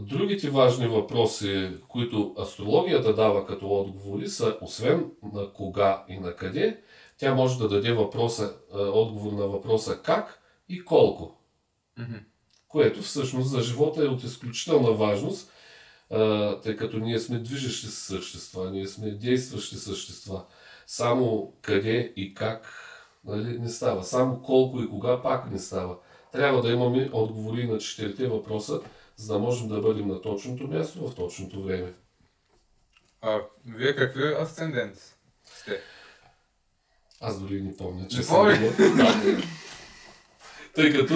другите 0.00 0.50
важни 0.50 0.86
въпроси, 0.86 1.70
които 1.88 2.34
астрологията 2.38 3.14
дава 3.14 3.46
като 3.46 3.68
отговори, 3.68 4.28
са 4.28 4.58
освен 4.60 5.10
на 5.34 5.52
кога 5.52 6.04
и 6.08 6.16
на 6.16 6.36
къде, 6.36 6.80
тя 7.18 7.34
може 7.34 7.58
да 7.58 7.68
даде 7.68 7.92
въпроса, 7.92 8.54
отговор 8.72 9.32
на 9.32 9.46
въпроса 9.46 9.98
как 10.02 10.42
и 10.68 10.84
колко. 10.84 11.38
Което 12.68 13.02
всъщност 13.02 13.50
за 13.50 13.60
живота 13.60 14.04
е 14.04 14.08
от 14.08 14.24
изключителна 14.24 14.92
важност, 14.92 15.52
тъй 16.62 16.76
като 16.76 16.98
ние 16.98 17.18
сме 17.18 17.38
движещи 17.38 17.86
същества, 17.86 18.70
ние 18.70 18.86
сме 18.86 19.10
действащи 19.10 19.76
същества. 19.76 20.44
Само 20.86 21.52
къде 21.62 22.12
и 22.16 22.34
как 22.34 22.78
нали, 23.24 23.58
не 23.58 23.68
става. 23.68 24.04
Само 24.04 24.42
колко 24.42 24.82
и 24.82 24.88
кога 24.88 25.22
пак 25.22 25.50
не 25.50 25.58
става. 25.58 25.96
Трябва 26.32 26.62
да 26.62 26.70
имаме 26.70 27.10
отговори 27.12 27.66
на 27.66 27.78
четирите 27.78 28.26
въпроса, 28.26 28.80
за 29.16 29.32
да 29.32 29.38
можем 29.38 29.68
да 29.68 29.80
бъдем 29.80 30.08
на 30.08 30.20
точното 30.20 30.68
място 30.68 31.08
в 31.08 31.14
точното 31.14 31.62
време. 31.62 31.92
А, 33.20 33.40
вие 33.66 33.96
какви 33.96 34.22
асцендент 34.40 35.16
сте? 35.44 35.80
Аз 37.20 37.40
дори 37.40 37.62
не 37.62 37.76
помня, 37.76 38.08
че 38.08 38.16
Не 38.16 38.22
съм. 38.22 38.46
Да. 38.96 39.42
Тъй 40.74 40.92
като, 40.92 41.14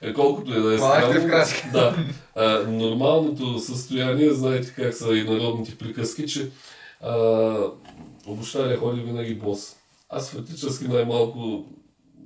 е, 0.00 0.12
колкото 0.12 0.52
е 0.52 0.60
да 0.60 0.74
е 0.74 0.78
странно, 0.78 1.30
да, 1.72 1.96
а, 2.34 2.58
нормалното 2.68 3.58
състояние, 3.58 4.30
знаете 4.30 4.72
как 4.76 4.94
са 4.94 5.16
и 5.16 5.24
народните 5.24 5.78
приказки, 5.78 6.28
че 6.28 6.50
а, 7.00 7.70
обощаря 8.26 8.76
ходи 8.76 9.00
винаги 9.00 9.34
бос. 9.34 9.76
Аз 10.08 10.30
фактически 10.30 10.88
най-малко 10.88 11.64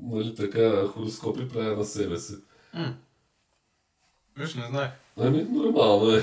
нали, 0.03 0.35
така, 0.35 0.87
хороскопи 0.87 1.49
правя 1.49 1.77
на 1.77 1.85
себе 1.85 2.19
си. 2.19 2.35
Виж, 4.37 4.55
не 4.55 4.67
знаех. 4.71 4.91
Ами, 5.17 5.43
нормално 5.43 6.11
е. 6.11 6.23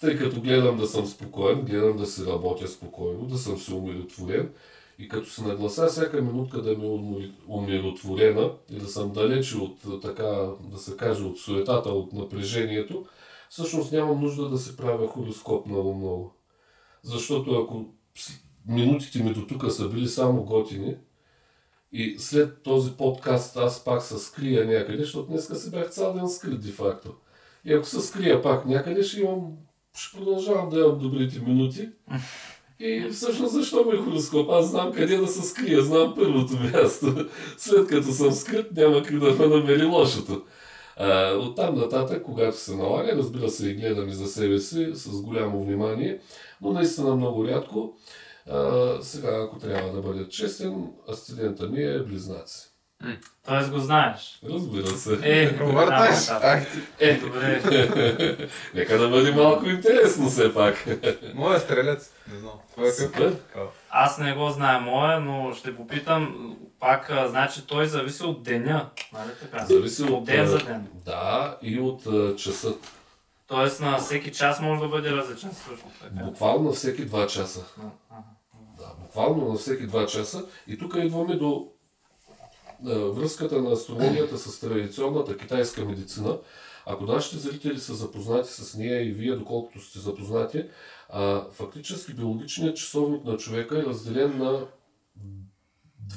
Тъй 0.00 0.18
като 0.18 0.40
гледам 0.40 0.76
да 0.76 0.86
съм 0.86 1.06
спокоен, 1.06 1.60
гледам 1.60 1.96
да 1.96 2.06
си 2.06 2.26
работя 2.26 2.68
спокойно, 2.68 3.26
да 3.26 3.38
съм 3.38 3.58
се 3.58 3.74
умиротворен 3.74 4.52
и 4.98 5.08
като 5.08 5.30
се 5.30 5.42
нагласа 5.42 5.86
всяка 5.86 6.22
минутка 6.22 6.62
да 6.62 6.76
ми 6.76 6.86
е 6.86 7.30
умиротворена 7.48 8.52
и 8.70 8.78
да 8.78 8.88
съм 8.88 9.12
далече 9.12 9.56
от, 9.56 10.02
така 10.02 10.48
да 10.60 10.78
се 10.78 10.96
каже, 10.96 11.24
от 11.24 11.38
суетата, 11.38 11.88
от 11.88 12.12
напрежението, 12.12 13.06
всъщност 13.50 13.92
нямам 13.92 14.20
нужда 14.20 14.48
да 14.48 14.58
се 14.58 14.76
правя 14.76 15.08
хороскоп 15.08 15.66
много-много. 15.66 16.34
Защото 17.02 17.54
ако 17.54 17.86
минутите 18.68 19.22
ми 19.22 19.32
до 19.32 19.46
тук 19.46 19.72
са 19.72 19.88
били 19.88 20.08
само 20.08 20.44
готини, 20.44 20.96
и 21.96 22.16
след 22.18 22.62
този 22.62 22.92
подкаст 22.92 23.56
аз 23.56 23.84
пак 23.84 24.02
се 24.02 24.18
скрия 24.18 24.66
някъде, 24.66 24.98
защото 24.98 25.26
днеска 25.26 25.54
се 25.54 25.70
бях 25.70 25.90
цял 25.90 26.14
ден 26.14 26.28
скрит 26.28 26.60
де-факто. 26.60 27.14
И 27.64 27.72
ако 27.72 27.86
се 27.86 28.00
скрия 28.00 28.42
пак 28.42 28.66
някъде, 28.66 29.02
ще 29.02 29.20
имам, 29.20 29.52
ще 29.98 30.18
продължавам 30.18 30.68
да 30.68 30.78
имам 30.78 30.98
добрите 30.98 31.40
минути. 31.40 31.88
И 32.80 33.08
всъщност 33.12 33.52
защо 33.52 33.84
ми 33.84 33.98
е 33.98 34.00
хороскоп? 34.02 34.50
Аз 34.50 34.70
знам 34.70 34.92
къде 34.92 35.16
да 35.16 35.26
се 35.26 35.42
скрия, 35.42 35.82
знам 35.82 36.14
първото 36.16 36.56
място. 36.56 37.28
След 37.56 37.86
като 37.86 38.12
съм 38.12 38.32
скрит, 38.32 38.66
няма 38.76 39.02
как 39.02 39.18
да 39.18 39.34
ме 39.34 39.46
намери 39.46 39.84
лошото. 39.84 40.42
А, 40.96 41.34
оттам 41.34 41.74
нататък, 41.74 42.22
когато 42.22 42.56
се 42.56 42.76
налага, 42.76 43.16
разбира 43.16 43.48
се, 43.48 43.68
и 43.68 43.74
гледам 43.74 44.08
и 44.08 44.12
за 44.12 44.26
себе 44.26 44.58
си 44.58 44.90
с 44.94 45.22
голямо 45.22 45.64
внимание, 45.64 46.20
но 46.62 46.72
наистина 46.72 47.16
много 47.16 47.46
рядко. 47.46 47.96
А, 48.50 48.96
сега, 49.02 49.42
ако 49.44 49.58
трябва 49.58 49.92
да 49.92 50.00
бъда 50.00 50.28
честен, 50.28 50.92
асцендента 51.12 51.66
ми 51.66 51.82
е 51.82 52.02
близнаци. 52.02 52.70
Тоест 53.46 53.70
го 53.70 53.78
знаеш. 53.78 54.40
Разбира 54.50 54.86
се. 54.86 55.18
Е, 55.22 55.48
Върташ. 55.48 56.26
да, 56.26 56.40
да. 56.40 56.46
Ах, 56.46 56.66
Е, 56.98 57.14
добре. 57.18 57.60
Нека 58.74 58.98
да 58.98 59.08
бъде 59.08 59.32
малко 59.32 59.66
интересно 59.66 60.28
все 60.28 60.54
пак. 60.54 60.86
моя 61.34 61.60
стрелец. 61.60 62.12
Не 62.32 62.38
знам. 62.38 62.52
Това 62.74 62.86
е 62.86 62.90
какъв? 62.90 63.06
Супер. 63.06 63.36
Аз 63.90 64.18
не 64.18 64.34
го 64.34 64.50
знае 64.50 64.80
моя, 64.80 65.20
но 65.20 65.54
ще 65.54 65.76
попитам 65.76 66.54
пак, 66.80 67.10
а, 67.10 67.28
значи 67.28 67.66
той 67.66 67.86
зависи 67.86 68.22
от 68.24 68.42
деня, 68.42 68.90
нали 69.12 69.30
така? 69.40 69.64
Зависи 69.64 70.02
от, 70.02 70.10
от 70.10 70.24
ден 70.24 70.46
за 70.46 70.58
ден. 70.58 70.86
Да, 71.04 71.58
и 71.62 71.80
от 71.80 72.06
а, 72.06 72.36
часа. 72.36 72.74
Тоест 73.46 73.80
на 73.80 73.98
всеки 73.98 74.32
час 74.32 74.60
може 74.60 74.80
да 74.80 74.88
бъде 74.88 75.10
различен 75.10 75.50
също 75.52 75.86
така. 76.02 76.24
Буквално 76.24 76.64
на 76.64 76.72
всеки 76.72 77.08
2 77.08 77.26
часа. 77.26 77.64
А, 77.78 77.86
ага. 78.10 78.22
Буквално 79.14 79.48
на 79.48 79.58
всеки 79.58 79.88
2 79.88 80.06
часа. 80.06 80.46
И 80.66 80.78
тук 80.78 80.94
идваме 80.96 81.36
до 81.36 81.68
а, 82.86 82.98
връзката 82.98 83.62
на 83.62 83.70
астрологията 83.70 84.38
с 84.38 84.60
традиционната 84.60 85.36
китайска 85.36 85.84
медицина. 85.84 86.38
Ако 86.86 87.04
нашите 87.04 87.38
зрители 87.38 87.78
са 87.78 87.94
запознати 87.94 88.50
с 88.50 88.74
нея 88.74 89.08
и 89.08 89.12
вие, 89.12 89.36
доколкото 89.36 89.80
сте 89.80 89.98
запознати, 89.98 90.64
а, 91.08 91.50
фактически 91.50 92.14
биологичният 92.14 92.76
часовник 92.76 93.24
на 93.24 93.36
човека 93.36 93.78
е 93.78 93.82
разделен 93.82 94.38
на 94.38 94.66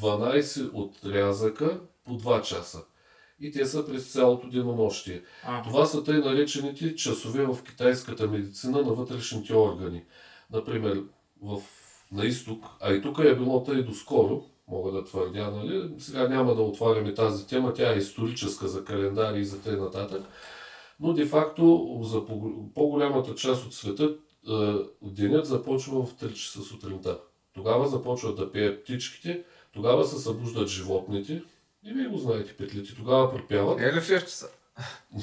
12 0.02 0.70
отрязъка 0.74 1.80
по 2.06 2.12
2 2.12 2.42
часа. 2.42 2.84
И 3.40 3.52
те 3.52 3.66
са 3.66 3.86
през 3.86 4.12
цялото 4.12 4.50
денонощие. 4.50 5.24
Ага. 5.44 5.70
Това 5.70 5.86
са 5.86 6.04
тъй 6.04 6.18
наречените 6.18 6.96
часове 6.96 7.46
в 7.46 7.64
китайската 7.64 8.28
медицина 8.28 8.82
на 8.82 8.94
вътрешните 8.94 9.54
органи. 9.54 10.04
Например, 10.52 11.04
в, 11.42 11.62
на 12.12 12.26
изток, 12.26 12.66
а 12.80 12.94
и 12.94 13.02
тук 13.02 13.20
е 13.20 13.36
било 13.36 13.64
тъй 13.64 13.84
доскоро, 13.84 14.44
мога 14.68 14.92
да 14.92 15.04
твърдя, 15.04 15.52
нали? 15.52 15.90
Сега 16.00 16.28
няма 16.28 16.56
да 16.56 16.62
отваряме 16.62 17.14
тази 17.14 17.48
тема, 17.48 17.74
тя 17.74 17.94
е 17.94 17.98
историческа 17.98 18.68
за 18.68 18.86
календари 18.86 19.40
и 19.40 19.46
за 19.46 19.62
т.н. 19.62 19.78
нататък. 19.78 20.24
Но 21.00 21.14
де-факто 21.14 22.00
за 22.04 22.26
по- 22.26 22.74
по-голямата 22.76 23.36
част 23.36 23.66
от 23.66 23.74
света 23.74 24.16
е, 24.50 24.74
денят 25.02 25.46
започва 25.46 26.06
в 26.06 26.14
3 26.16 26.34
часа 26.34 26.62
сутринта. 26.62 27.20
тогава 27.54 27.88
започват 27.88 28.36
да 28.38 28.52
пеят 28.52 28.84
птичките, 28.84 29.44
тогава 29.74 30.06
се 30.06 30.20
събуждат 30.20 30.68
животните. 30.68 31.44
И 31.84 31.94
вие 31.94 32.08
го 32.08 32.18
знаете, 32.18 32.54
петлите. 32.58 32.96
Тогава 32.96 33.32
пропяват. 33.32 33.80
Е 33.80 33.94
ли 33.94 34.00
в 34.00 34.08
6 34.08 34.20
часа? 34.22 34.50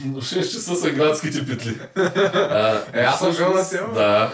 Но 0.05 0.21
в 0.21 0.25
6 0.25 0.41
часа 0.43 0.77
са 0.77 0.91
градските 0.91 1.47
петли. 1.47 1.77
А, 1.97 2.83
Е, 2.93 3.01
аз 3.01 3.19
съм 3.19 3.37
бил 3.37 3.55
на 3.55 3.69
тема. 3.71 3.95
Да. 3.95 4.33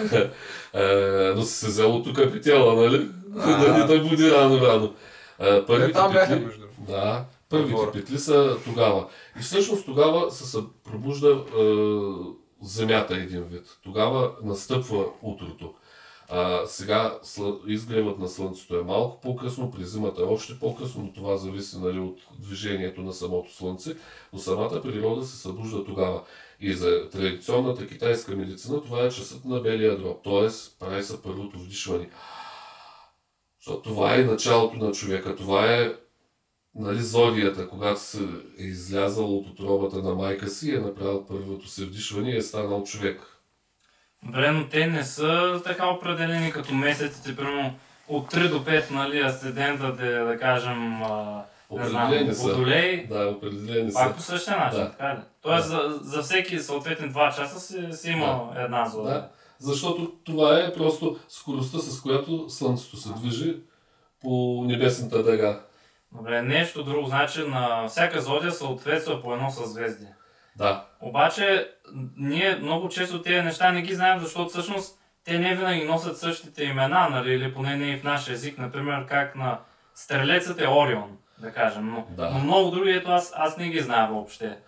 Е, 0.74 1.32
но 1.36 1.42
се 1.42 1.66
взел 1.66 2.02
тук 2.02 2.16
петела, 2.32 2.82
нали? 2.82 3.08
А. 3.38 3.64
Да 3.64 3.78
не 3.78 3.86
те 3.86 4.08
буди 4.08 4.30
рано-рано. 4.30 4.94
Е, 5.38 5.48
Е, 5.48 5.66
Първите 5.66 5.92
там 5.92 6.12
бяха 6.12 6.28
петли, 6.32 6.44
между 6.44 6.64
да, 6.78 7.24
първите 7.48 7.74
Отгоре. 7.74 7.92
петли 7.92 8.18
са 8.18 8.56
тогава. 8.64 9.06
И 9.38 9.42
всъщност 9.42 9.86
тогава 9.86 10.30
се 10.30 10.58
пробужда 10.84 11.28
е, 11.28 11.62
земята 12.62 13.14
един 13.14 13.42
вид. 13.42 13.66
Тогава 13.84 14.30
настъпва 14.44 15.04
утрото. 15.22 15.74
А, 16.32 16.66
сега 16.66 17.18
изгревът 17.66 18.18
на 18.18 18.28
Слънцето 18.28 18.76
е 18.76 18.82
малко 18.82 19.20
по-късно, 19.20 19.70
при 19.70 19.84
зимата 19.84 20.22
е 20.22 20.24
още 20.24 20.58
по-късно, 20.58 21.02
но 21.02 21.12
това 21.12 21.36
зависи 21.36 21.78
нали, 21.78 21.98
от 21.98 22.20
движението 22.38 23.00
на 23.00 23.12
самото 23.12 23.54
Слънце, 23.54 23.96
но 24.32 24.38
самата 24.38 24.82
природа 24.82 25.24
се 25.24 25.36
събужда 25.36 25.84
тогава. 25.84 26.22
И 26.60 26.72
за 26.72 27.08
традиционната 27.10 27.86
китайска 27.86 28.36
медицина 28.36 28.82
това 28.82 29.02
е 29.02 29.10
часът 29.10 29.44
на 29.44 29.60
белия 29.60 29.98
дроб, 29.98 30.24
т.е. 30.24 30.48
прави 30.78 31.02
се 31.02 31.22
първото 31.22 31.58
вдишване. 31.58 32.10
Защото 33.58 33.82
това 33.82 34.14
е 34.14 34.24
началото 34.24 34.76
на 34.76 34.92
човека, 34.92 35.36
това 35.36 35.74
е 35.74 35.94
нали, 36.74 37.02
зодията, 37.02 37.68
когато 37.68 38.00
се 38.00 38.22
е 38.58 38.62
излязал 38.62 39.38
от 39.38 39.48
отробата 39.48 40.02
на 40.02 40.14
майка 40.14 40.48
си, 40.48 40.74
е 40.74 40.78
направил 40.78 41.26
първото 41.26 41.68
си 41.68 41.84
вдишване 41.84 42.30
и 42.30 42.36
е 42.36 42.42
станал 42.42 42.84
човек. 42.84 43.29
Добре, 44.22 44.50
но 44.50 44.68
те 44.68 44.86
не 44.86 45.04
са 45.04 45.60
така 45.64 45.86
определени 45.88 46.52
като 46.52 46.74
месеците, 46.74 47.36
примерно 47.36 47.74
от 48.08 48.32
3 48.32 48.48
до 48.48 48.64
5, 48.64 48.90
нали, 48.90 49.20
асцендента, 49.20 49.92
да, 49.92 50.24
да 50.24 50.38
кажем, 50.38 51.02
а, 51.02 51.42
не 51.70 51.86
знам, 51.86 52.28
водолей, 52.32 53.06
Да, 53.06 53.26
определени 53.28 53.92
са. 53.92 53.98
пак 53.98 54.16
по 54.16 54.22
същия 54.22 54.56
начин, 54.56 54.80
Да. 54.80 54.90
така 54.90 55.14
ли? 55.14 55.18
Тоест 55.42 55.68
за, 55.68 55.98
за 56.02 56.22
всеки 56.22 56.58
съответни 56.58 57.10
2 57.12 57.36
часа 57.36 57.60
си, 57.60 57.88
си 57.92 58.10
има 58.10 58.52
една 58.56 58.88
зона. 58.88 59.10
Да, 59.10 59.28
защото 59.58 60.12
това 60.24 60.58
е 60.60 60.72
просто 60.74 61.16
скоростта, 61.28 61.78
с 61.78 62.00
която 62.02 62.50
Слънцето 62.50 62.96
се 62.96 63.08
движи 63.12 63.56
по 64.22 64.64
небесната 64.66 65.22
дъга. 65.22 65.60
Добре, 66.12 66.42
нещо 66.42 66.84
друго, 66.84 67.06
значи 67.08 67.40
на 67.40 67.88
всяка 67.88 68.20
зодия 68.20 68.52
съответства 68.52 69.22
по 69.22 69.34
едно 69.34 69.50
съзвездие. 69.50 70.08
Да, 70.60 70.84
Обаче, 71.00 71.70
ние 72.16 72.56
много 72.56 72.88
често 72.88 73.22
тези 73.22 73.42
неща 73.42 73.72
не 73.72 73.82
ги 73.82 73.94
знаем, 73.94 74.20
защото 74.20 74.48
всъщност 74.48 74.98
те 75.24 75.38
не 75.38 75.56
винаги 75.56 75.84
носят 75.84 76.18
същите 76.18 76.64
имена, 76.64 77.08
нали, 77.10 77.32
или 77.34 77.54
поне 77.54 77.76
не 77.76 77.86
и 77.90 77.96
в 77.96 78.04
наш 78.04 78.28
език. 78.28 78.58
Например, 78.58 79.06
как 79.06 79.36
на 79.36 79.58
стрелецът 79.94 80.60
е 80.60 80.68
Орион, 80.68 81.18
да 81.38 81.52
кажем. 81.52 81.90
Но, 81.90 82.06
Да. 82.10 82.30
но 82.30 82.38
много 82.38 82.70
други, 82.70 82.90
ето 82.90 83.10
аз, 83.10 83.32
аз 83.36 83.56
не 83.56 83.68
ги 83.68 83.80
знам 83.80 84.10
въобще. 84.12 84.58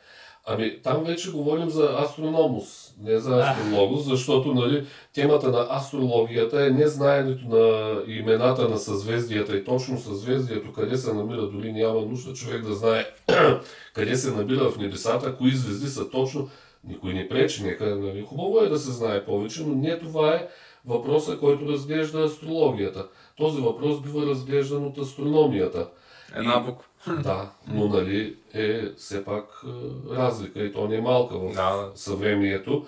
Ами, 0.47 0.83
там 0.83 1.05
вече 1.05 1.33
говорим 1.33 1.71
за 1.71 1.97
астрономус, 1.99 2.95
не 3.03 3.19
за 3.19 3.37
астрологос, 3.37 4.05
защото 4.05 4.55
нали, 4.55 4.87
темата 5.15 5.49
на 5.49 5.67
астрологията 5.71 6.67
е 6.67 6.71
не 6.71 6.87
знаенето 6.87 7.49
на 7.49 7.97
имената 8.07 8.69
на 8.69 8.79
съзвездията 8.79 9.57
и 9.57 9.65
точно 9.65 9.99
съзвездието, 9.99 10.73
къде 10.73 10.97
се 10.97 11.13
намира, 11.13 11.47
дори 11.47 11.73
няма 11.73 12.01
нужда 12.01 12.33
човек 12.33 12.63
да 12.63 12.75
знае 12.75 13.07
къде 13.95 14.17
се 14.17 14.31
намира 14.31 14.71
в 14.71 14.79
небесата, 14.79 15.37
кои 15.37 15.51
звезди 15.51 15.89
са 15.89 16.11
точно. 16.11 16.49
Никой 16.85 17.15
не 17.15 17.29
пречи, 17.29 17.63
нека, 17.63 17.97
нали, 17.97 18.23
хубаво 18.23 18.61
е 18.61 18.69
да 18.69 18.79
се 18.79 18.91
знае 18.91 19.25
повече, 19.25 19.63
но 19.67 19.75
не 19.75 19.99
това 19.99 20.35
е 20.35 20.49
въпросът, 20.87 21.41
който 21.41 21.69
разглежда 21.69 22.25
астрологията. 22.25 23.07
Този 23.37 23.61
въпрос 23.61 24.01
бива 24.01 24.27
разглеждан 24.27 24.87
от 24.87 24.99
астрономията. 24.99 25.89
Една 26.37 26.61
буква. 26.61 26.85
Да, 27.07 27.51
но 27.69 27.89
нали 27.89 28.37
е 28.55 28.93
все 28.97 29.25
пак 29.25 29.65
е, 29.65 29.69
разлика 30.15 30.61
и 30.65 30.73
то 30.73 30.89
не 30.89 30.97
е 30.97 31.01
малка 31.01 31.39
в 31.39 31.53
Да, 31.55 31.91
съвремието. 31.95 32.87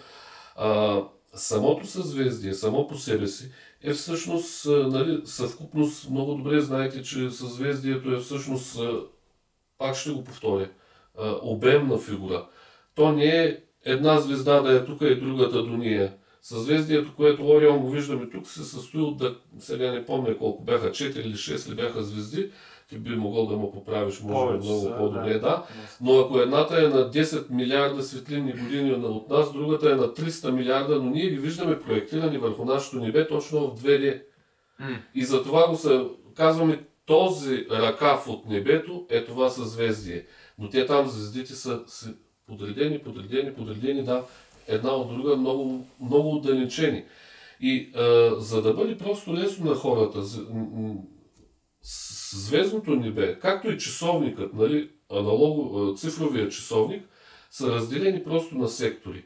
А, 0.56 1.00
самото 1.34 1.86
съзвездие, 1.86 2.54
само 2.54 2.88
по 2.88 2.94
себе 2.94 3.26
си, 3.26 3.50
е 3.82 3.92
всъщност, 3.92 4.66
а, 4.66 4.70
нали, 4.70 5.22
съвкупност, 5.24 6.10
много 6.10 6.34
добре 6.34 6.60
знаете, 6.60 7.02
че 7.02 7.30
съзвездието 7.30 8.14
е 8.14 8.18
всъщност, 8.20 8.78
а, 8.78 9.00
пак 9.78 9.96
ще 9.96 10.10
го 10.10 10.24
повторя, 10.24 10.68
обемна 11.42 11.98
фигура. 11.98 12.46
То 12.94 13.12
не 13.12 13.24
е 13.24 13.58
една 13.84 14.20
звезда 14.20 14.60
да 14.60 14.76
е 14.76 14.84
тук 14.84 15.00
и 15.00 15.20
другата 15.20 15.62
до 15.62 15.76
ние. 15.76 16.12
Съзвездието, 16.42 17.14
което 17.16 17.48
Орион 17.48 17.78
го 17.78 17.90
виждаме 17.90 18.30
тук, 18.30 18.46
се 18.46 18.64
състои 18.64 19.00
от, 19.00 19.16
да, 19.16 19.36
сега 19.58 19.92
не 19.92 20.06
помня 20.06 20.38
колко 20.38 20.64
бяха, 20.64 20.90
4 20.90 21.18
или 21.18 21.34
6 21.34 21.70
ли 21.70 21.74
бяха 21.74 22.02
звезди, 22.02 22.50
ти 22.88 22.98
би 22.98 23.16
могъл 23.16 23.46
да 23.46 23.56
му 23.56 23.72
поправиш, 23.72 24.20
може 24.20 24.52
би 24.52 24.58
Повече 24.58 24.68
много 24.68 24.80
са, 24.80 24.96
по-добре, 24.96 25.32
да. 25.32 25.38
да. 25.40 25.66
Но 26.00 26.18
ако 26.18 26.38
едната 26.38 26.84
е 26.84 26.88
на 26.88 27.10
10 27.10 27.50
милиарда 27.50 28.02
светлинни 28.02 28.52
години 28.52 28.92
от 28.92 29.30
нас, 29.30 29.52
другата 29.52 29.90
е 29.90 29.94
на 29.94 30.08
300 30.08 30.50
милиарда, 30.50 31.02
но 31.02 31.10
ние 31.10 31.30
ги 31.30 31.36
виждаме 31.36 31.80
проектирани 31.80 32.38
върху 32.38 32.64
нашето 32.64 33.00
небе 33.00 33.28
точно 33.28 33.60
в 33.60 33.82
2D. 33.82 34.22
М. 34.78 34.96
И 35.14 35.24
затова 35.24 35.68
го 35.68 35.76
се 35.76 36.04
казваме 36.34 36.84
този 37.06 37.66
ръкав 37.70 38.28
от 38.28 38.46
небето 38.46 39.06
е 39.10 39.24
това 39.24 39.50
съзвездие. 39.50 40.24
Но 40.58 40.68
те 40.68 40.86
там 40.86 41.08
звездите 41.08 41.52
са, 41.52 41.80
са 41.86 42.14
подредени, 42.46 42.98
подредени, 42.98 43.54
подредени, 43.54 44.04
да, 44.04 44.24
една 44.68 44.92
от 44.92 45.16
друга, 45.16 45.36
много, 45.36 45.86
много 46.00 46.36
отдалечени. 46.36 47.04
И 47.60 47.90
а, 47.94 48.30
за 48.40 48.62
да 48.62 48.74
бъде 48.74 48.98
просто 48.98 49.34
лесно 49.34 49.70
на 49.70 49.74
хората, 49.74 50.22
с- 51.84 52.46
звездното 52.46 52.90
небе, 52.90 53.38
както 53.38 53.70
и 53.70 53.78
часовникът, 53.78 54.54
нали, 54.54 54.90
аналог, 55.10 55.98
цифровия 55.98 56.48
часовник, 56.48 57.02
са 57.50 57.70
разделени 57.70 58.24
просто 58.24 58.54
на 58.58 58.68
сектори. 58.68 59.24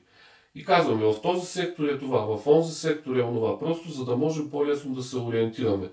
И 0.55 0.65
казваме, 0.65 1.05
в 1.05 1.21
този 1.23 1.47
сектор 1.47 1.85
е 1.85 1.99
това, 1.99 2.37
в 2.37 2.47
онзи 2.47 2.75
сектор 2.75 3.17
е 3.17 3.23
онова, 3.23 3.59
просто 3.59 3.91
за 3.91 4.05
да 4.05 4.17
можем 4.17 4.51
по-лесно 4.51 4.95
да 4.95 5.03
се 5.03 5.17
ориентираме. 5.17 5.91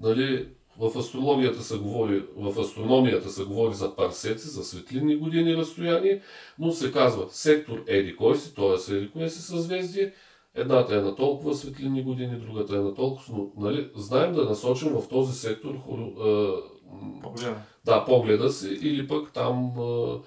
Нали, 0.00 0.48
в 0.78 0.98
астрологията 0.98 1.62
се 1.62 1.78
говори, 1.78 2.24
в 2.36 2.60
астрономията 2.60 3.30
се 3.30 3.44
говори 3.44 3.74
за 3.74 3.96
парсеци, 3.96 4.48
за 4.48 4.64
светлинни 4.64 5.16
години 5.16 5.56
разстояние, 5.56 6.20
но 6.58 6.72
се 6.72 6.92
казва 6.92 7.26
сектор 7.30 7.84
еди 7.86 8.16
кой 8.16 8.36
си, 8.36 8.54
т.е. 8.54 8.94
еди 8.94 9.10
кое 9.10 9.28
си 9.28 9.42
съзвездие, 9.42 10.12
едната 10.56 10.96
е 10.96 11.00
на 11.00 11.14
толкова 11.16 11.54
светлинни 11.54 12.02
години, 12.02 12.36
другата 12.36 12.76
е 12.76 12.80
на 12.80 12.94
толкова, 12.94 13.34
но 13.36 13.66
нали, 13.66 13.90
знаем 13.96 14.32
да 14.32 14.44
насочим 14.44 14.88
в 14.88 15.08
този 15.08 15.32
сектор 15.32 15.74
хоро- 15.74 16.14
а, 16.20 16.60
м, 16.92 17.22
Погледам. 17.22 17.56
да, 17.84 18.04
погледа 18.04 18.50
си 18.50 18.68
или 18.82 19.08
пък 19.08 19.32
там 19.32 19.72
а, 19.78 20.18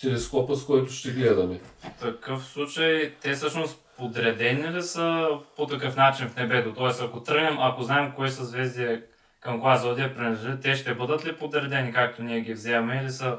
телескопа, 0.00 0.56
с 0.56 0.66
който 0.66 0.92
ще 0.92 1.10
гледаме. 1.10 1.60
В 1.78 2.00
такъв 2.00 2.44
случай, 2.44 3.12
те 3.22 3.32
всъщност 3.32 3.78
подредени 3.98 4.72
ли 4.72 4.82
са 4.82 5.28
по 5.56 5.66
такъв 5.66 5.96
начин 5.96 6.28
в 6.28 6.36
небето? 6.36 6.74
Тоест, 6.74 7.02
ако 7.02 7.20
тръгнем, 7.22 7.56
ако 7.60 7.82
знаем 7.82 8.12
кое 8.16 8.30
съзвездие 8.30 9.02
към 9.40 9.60
коя 9.60 9.76
зодия 9.76 10.14
принадлежи, 10.14 10.60
те 10.62 10.74
ще 10.74 10.94
бъдат 10.94 11.26
ли 11.26 11.36
подредени, 11.36 11.92
както 11.92 12.22
ние 12.22 12.40
ги 12.40 12.52
вземаме, 12.54 13.00
или 13.02 13.10
са 13.10 13.38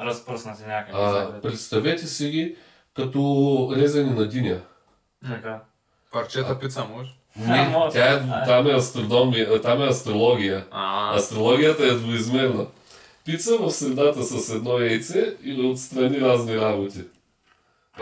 разпръснати 0.00 0.62
някъде? 0.66 0.98
А, 1.00 1.10
заедно? 1.10 1.40
представете 1.40 2.06
си 2.06 2.30
ги 2.30 2.56
като 2.96 3.20
резани 3.76 4.10
на 4.10 4.28
диня. 4.28 4.58
Така. 5.28 5.60
Парчета 6.12 6.58
пица 6.58 6.84
може. 6.96 7.10
Не, 7.38 7.74
тя 7.92 8.12
е, 8.12 8.22
там, 8.46 8.66
е 8.66 8.72
астрономия, 8.72 9.60
там 9.60 9.82
е 9.82 9.86
астрология. 9.86 10.64
А, 10.70 11.14
Астрологията 11.16 11.86
е 11.86 11.90
двоизмерна. 11.90 12.66
Пица 13.24 13.56
в 13.58 13.70
средата 13.70 14.22
с 14.22 14.54
едно 14.54 14.78
яйце 14.78 15.34
или 15.44 15.66
отстрани 15.66 16.20
разни 16.20 16.56
работи. 16.56 17.00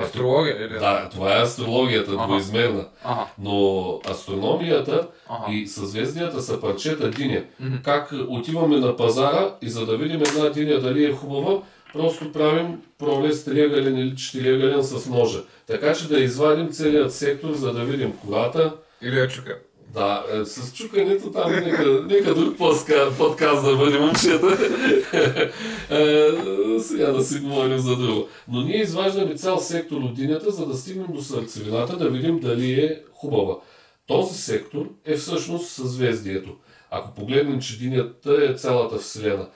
астрология 0.02 0.57
или? 0.66 0.78
Да, 0.78 1.09
това 1.09 1.38
е 1.38 1.42
астрологията, 1.42 2.11
Ага. 2.12 2.26
двоизмерна. 2.26 2.85
Ага, 3.04 3.26
Но 3.38 4.00
астрономията 4.11 5.09
ага. 5.28 5.52
и 5.52 5.66
съзвездията 5.66 6.42
са 6.42 6.61
парчета 6.61 7.11
диня. 7.11 7.44
Мгм. 7.61 7.76
Как 7.83 8.12
отиваме 8.28 8.76
на 8.76 8.96
пазара 8.96 9.54
и 9.62 9.68
за 9.68 9.87
да 9.87 9.96
видим 9.96 10.22
една 10.22 10.48
диня 10.48 10.80
дали 10.80 11.04
е 11.04 11.12
хубава, 11.12 11.59
просто 11.94 12.33
правим 12.33 12.80
пролез 12.98 13.44
триъгълен 13.44 13.98
или 13.98 14.16
четириъгълен 14.16 14.83
с 14.83 15.07
ножа. 15.07 15.42
Така 15.66 15.94
че 15.94 16.09
да 16.09 16.20
извадим 16.20 16.72
целият 16.72 17.14
сектор, 17.14 17.52
за 17.52 17.72
да 17.72 17.85
видим 17.85 18.12
колата. 18.24 18.74
Или 19.02 19.20
е 19.20 19.28
чука. 19.28 19.59
Да, 19.94 20.24
е, 20.33 20.44
с 20.44 20.72
чукането 20.72 21.30
там 21.30 21.52
нека, 21.52 21.85
нека 22.06 22.35
друг 22.35 22.58
подка- 22.58 23.16
подкаст 23.19 23.64
да 23.64 23.77
бъде 23.77 23.98
момчета. 23.98 24.58
Е, 25.90 26.31
сега 26.81 27.12
да 27.12 27.25
си 27.25 27.38
говорим 27.38 27.79
за 27.79 27.96
друго. 27.96 28.29
Но 28.48 28.60
ние 28.62 28.83
изваждаме 28.83 29.35
цял 29.35 29.58
сектор 29.58 29.96
от 29.96 30.14
динята, 30.14 30.50
за 30.50 30.66
да 30.66 30.75
стигнем 30.75 31.06
до 31.14 31.23
сърцевината, 31.23 31.96
да 31.96 32.10
видим 32.10 32.40
дали 32.40 32.73
е 32.73 33.02
хубава. 33.12 33.54
Този 34.06 34.42
сектор 34.42 34.87
е 35.04 35.16
всъщност 35.16 35.71
съзвездието. 35.71 36.56
Ако 36.90 37.14
погледнем, 37.14 37.60
че 37.60 37.79
динята 37.79 38.46
е 38.50 38.54
цялата 38.54 38.98
Вселена. 38.98 39.46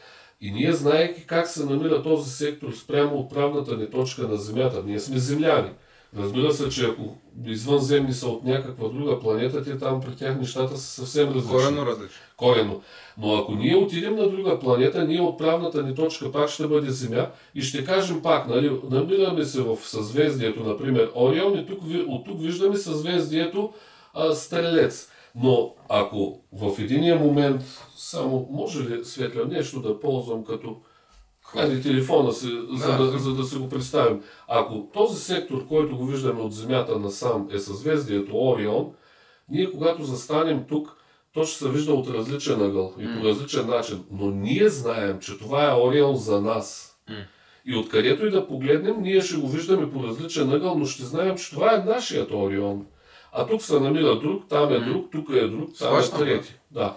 И 0.41 0.51
ние, 0.51 0.72
знаеки 0.72 1.26
как 1.26 1.47
се 1.47 1.64
намира 1.64 2.03
този 2.03 2.30
сектор 2.30 2.72
спрямо 2.72 3.18
отправната 3.18 3.76
ни 3.76 3.91
точка 3.91 4.28
на 4.28 4.36
Земята, 4.36 4.82
ние 4.86 5.01
сме 5.01 5.18
земляни. 5.18 5.70
Разбира 6.16 6.53
се, 6.53 6.68
че 6.68 6.84
ако 6.84 7.16
извънземни 7.47 8.12
са 8.12 8.28
от 8.28 8.45
някаква 8.45 8.89
друга 8.89 9.20
планета, 9.20 9.64
те 9.64 9.78
там 9.78 10.01
при 10.01 10.16
тях 10.16 10.39
нещата 10.39 10.78
са 10.78 10.86
съвсем 10.86 11.28
различни. 11.28 11.51
Коренно 11.51 11.86
различно. 11.86 12.20
Коренно. 12.36 12.82
Но 13.18 13.36
ако 13.36 13.55
ние 13.55 13.76
отидем 13.76 14.16
на 14.16 14.28
друга 14.28 14.59
планета, 14.59 15.05
ние 15.05 15.20
отправната 15.20 15.82
ни 15.82 15.95
точка 15.95 16.32
пак 16.32 16.49
ще 16.49 16.66
бъде 16.66 16.91
Земя 16.91 17.26
и 17.55 17.62
ще 17.62 17.84
кажем 17.84 18.22
пак, 18.22 18.49
нали, 18.49 18.80
намираме 18.91 19.45
се 19.45 19.62
в 19.62 19.76
съзвездието, 19.82 20.64
например, 20.64 21.11
Орион 21.16 21.59
и 21.59 21.66
тук, 21.66 21.82
от 22.09 22.26
тук 22.26 22.41
виждаме 22.41 22.76
съзвездието 22.76 23.72
а, 24.14 24.32
Стрелец. 24.32 25.11
Но 25.43 25.74
ако 25.89 26.41
в 26.53 26.78
единия 26.78 27.16
момент, 27.16 27.62
само 27.97 28.49
може 28.51 28.89
ли 28.89 29.05
светля 29.05 29.45
нещо 29.45 29.80
да 29.80 30.01
ползвам 30.01 30.45
като 30.45 30.76
Хайде 31.53 31.80
телефона 31.80 32.32
си, 32.32 32.47
за, 32.72 32.97
Да, 32.97 33.11
да, 33.11 33.18
за 33.18 33.34
да 33.34 33.45
се 33.45 33.59
го 33.59 33.68
представим. 33.68 34.22
Ако 34.49 34.89
този 34.93 35.20
сектор, 35.20 35.66
който 35.66 35.97
го 35.97 36.07
виждаме 36.07 36.41
от 36.41 36.55
Земята 36.55 36.99
насам 36.99 37.49
е 37.53 37.59
съзвездието 37.59 38.32
Орион, 38.36 38.91
ние 39.49 39.70
когато 39.70 40.05
застанем 40.05 40.64
тук, 40.68 40.97
то 41.32 41.45
ще 41.45 41.59
се 41.59 41.70
вижда 41.70 41.93
от 41.93 42.09
различен 42.09 42.62
ъгъл 42.62 42.95
и 42.99 43.05
по 43.05 43.28
различен 43.28 43.66
начин. 43.66 44.05
Но 44.11 44.30
ние 44.30 44.68
знаем, 44.68 45.18
че 45.20 45.39
това 45.39 45.70
е 45.70 45.80
Орион 45.80 46.16
за 46.16 46.41
нас. 46.41 46.97
И 47.66 47.76
откъдето 47.76 48.26
и 48.26 48.30
да 48.30 48.47
погледнем, 48.47 49.03
ние 49.03 49.20
ще 49.20 49.36
го 49.36 49.49
виждаме 49.49 49.91
по 49.91 50.03
различен 50.03 50.53
ъгъл, 50.53 50.74
но 50.74 50.86
ще 50.86 51.05
знаем, 51.05 51.36
че 51.36 51.51
това 51.51 51.74
е 51.74 51.84
нашият 51.84 52.30
Орион. 52.30 52.86
А 53.32 53.46
тук 53.46 53.62
се 53.62 53.80
намира 53.80 54.16
друг, 54.16 54.44
там 54.48 54.72
е 54.72 54.80
друг, 54.80 55.06
тук 55.12 55.28
е 55.30 55.46
друг, 55.46 55.70
там 55.78 55.88
е 55.88 56.02
Схващам, 56.02 56.18
трети. 56.18 56.54
Да. 56.70 56.94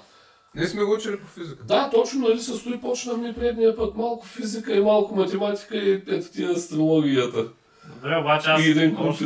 Ние 0.55 0.67
сме 0.67 0.84
го 0.84 0.93
учили 0.93 1.19
по 1.19 1.27
физика. 1.27 1.63
Да, 1.63 1.89
точно, 1.89 2.27
нали, 2.27 2.39
състои 2.39 2.82
почнахме 2.82 3.34
предния 3.34 3.75
път 3.75 3.95
малко 3.95 4.25
физика 4.25 4.75
и 4.75 4.82
малко 4.82 5.15
математика 5.15 5.77
и 5.77 5.93
ето 5.93 6.32
ти 6.32 6.43
астрологията. 6.43 7.45
Добре, 7.95 8.17
обаче 8.17 8.49
аз 8.49 8.65
И 8.65 8.71
един 8.71 8.97
още 8.99 9.25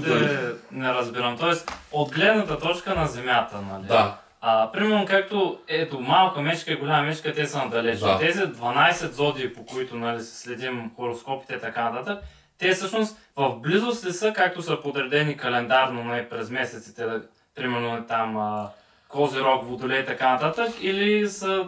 не 0.71 0.93
разбирам. 0.93 1.37
Тоест, 1.37 1.71
от 1.91 2.11
гледната 2.11 2.59
точка 2.59 2.95
на 2.95 3.07
Земята, 3.07 3.61
нали? 3.71 3.87
Да, 3.87 4.17
А, 4.41 4.71
примерно, 4.71 5.05
както 5.05 5.57
ето, 5.67 5.99
малка 5.99 6.41
мечка 6.41 6.71
и 6.71 6.75
голяма 6.75 7.03
мечка, 7.03 7.33
те 7.33 7.47
са 7.47 7.57
надалеч. 7.57 7.99
Да. 7.99 8.17
Тези 8.17 8.39
12 8.39 9.11
зодии, 9.11 9.53
по 9.53 9.65
които 9.65 9.95
нали, 9.95 10.21
се 10.21 10.41
следим 10.41 10.91
хороскопите 10.95 11.53
и 11.53 11.59
така 11.59 11.89
нататък, 11.89 12.23
те 12.57 12.71
всъщност 12.73 13.17
в 13.35 13.55
близост 13.55 14.05
ли 14.05 14.13
са, 14.13 14.33
както 14.33 14.61
са 14.61 14.81
подредени 14.81 15.37
календарно 15.37 16.03
нали, 16.03 16.29
през 16.29 16.49
месеците, 16.49 17.05
да, 17.05 17.23
примерно 17.55 18.05
там 18.07 18.37
а, 18.37 18.69
Козирог, 19.07 19.65
Водолей 19.65 20.01
и 20.01 20.05
така 20.05 20.33
нататък, 20.33 20.75
или 20.81 21.29
са, 21.29 21.65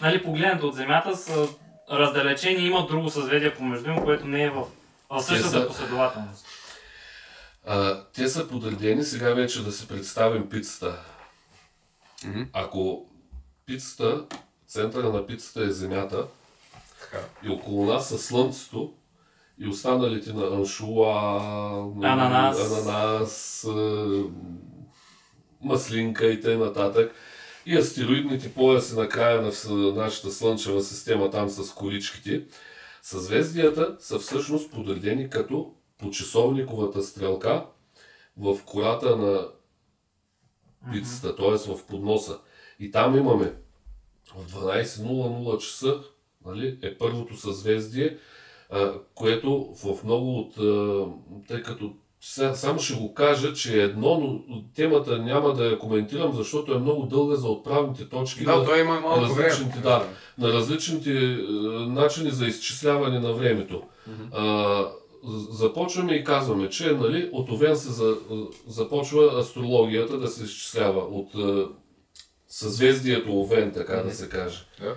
нали, 0.00 0.22
погледнато 0.22 0.68
от 0.68 0.74
Земята, 0.74 1.16
са 1.16 1.48
раздалечени 1.92 2.62
и 2.64 2.66
имат 2.66 2.88
друго 2.88 3.10
съзвездие 3.10 3.54
помежду 3.54 3.90
им, 3.90 4.04
което 4.04 4.26
не 4.26 4.42
е 4.42 4.50
в, 4.50 4.64
в 5.10 5.20
същата 5.22 5.50
са- 5.50 5.66
последователност. 5.66 6.46
а, 7.66 8.04
те 8.14 8.28
са 8.28 8.48
подредени 8.48 9.02
сега 9.04 9.34
вече 9.34 9.64
да 9.64 9.72
си 9.72 9.88
представим 9.88 10.48
пицата. 10.48 10.98
Мгм. 12.24 12.42
Ако 12.52 13.06
пицата, 13.66 14.24
центъра 14.66 15.08
на 15.12 15.26
пицата 15.26 15.62
е 15.64 15.70
Земята 15.70 16.26
Така. 17.00 17.24
и 17.42 17.48
около 17.48 17.86
нас 17.92 18.08
са 18.08 18.18
Слънцето 18.18 18.92
и 19.60 19.68
останалите 19.68 20.32
на 20.32 20.46
аншуа, 20.46 21.10
Ананас. 22.02 22.72
ананас 22.72 23.64
а, 23.64 24.24
маслинка 25.60 26.26
и 26.26 26.40
т.н. 26.40 27.08
И 27.66 27.76
астероидните 27.76 28.54
пояси 28.54 28.94
на 28.94 29.08
края 29.08 29.42
на 29.42 29.92
нашата 29.92 30.30
Слънчева 30.30 30.82
система, 30.82 31.30
там 31.30 31.48
с 31.48 31.74
количките, 31.74 32.44
съзвездията 33.02 33.96
са 34.00 34.18
всъщност 34.18 34.72
подредени 34.72 35.30
като 35.30 35.74
по 35.98 36.10
часовниковата 36.10 37.02
стрелка 37.02 37.66
в 38.36 38.58
кората 38.64 39.16
на 39.16 39.48
пицата, 40.92 41.36
т.е. 41.36 41.74
в 41.74 41.86
подноса. 41.86 42.38
И 42.78 42.90
там 42.90 43.16
имаме 43.16 43.52
в 44.36 44.52
12.00 44.52 45.58
часа 45.58 46.00
нали, 46.46 46.78
е 46.82 46.98
първото 46.98 47.36
съзвездие, 47.36 48.18
което 49.14 49.68
в 49.76 50.04
много 50.04 50.38
от... 50.38 50.58
а, 50.58 51.04
Тъй 51.48 51.62
като 51.62 51.92
само 52.54 52.80
ще 52.80 52.94
го 52.94 53.14
кажа, 53.14 53.52
че 53.52 53.80
е 53.80 53.84
едно, 53.84 54.18
но 54.48 54.62
темата 54.76 55.18
няма 55.18 55.54
да 55.54 55.64
я 55.64 55.78
коментирам, 55.78 56.32
защото 56.32 56.74
е 56.74 56.78
много 56.78 57.06
дълга 57.06 57.36
за 57.36 57.48
отправните 57.48 58.08
точки 58.08 58.44
Да, 58.44 58.56
на, 58.56 58.64
той 58.64 58.80
има 58.80 59.00
малко 59.00 59.20
различните, 59.20 59.78
време. 59.78 59.82
да, 59.82 60.06
на 60.38 60.52
различните 60.52 61.10
е, 61.12 61.36
начини 61.86 62.30
за 62.30 62.46
изчисляване 62.46 63.20
на 63.20 63.32
времето. 63.32 63.82
А, 64.32 64.84
з- 65.24 65.52
започваме 65.52 66.12
и 66.12 66.24
казваме, 66.24 66.68
че 66.68 66.92
нали, 66.92 67.30
от 67.32 67.50
Овен 67.50 67.76
се 67.76 67.90
за, 67.90 68.16
започва 68.66 69.40
астрологията 69.40 70.18
да 70.18 70.28
се 70.28 70.44
изчислява 70.44 71.00
от 71.00 71.34
е, 71.36 71.64
съзвездието 72.48 73.40
Овен, 73.40 73.72
така 73.72 73.96
да 73.96 74.10
се 74.10 74.28
каже. 74.28 74.66
Да. 74.80 74.94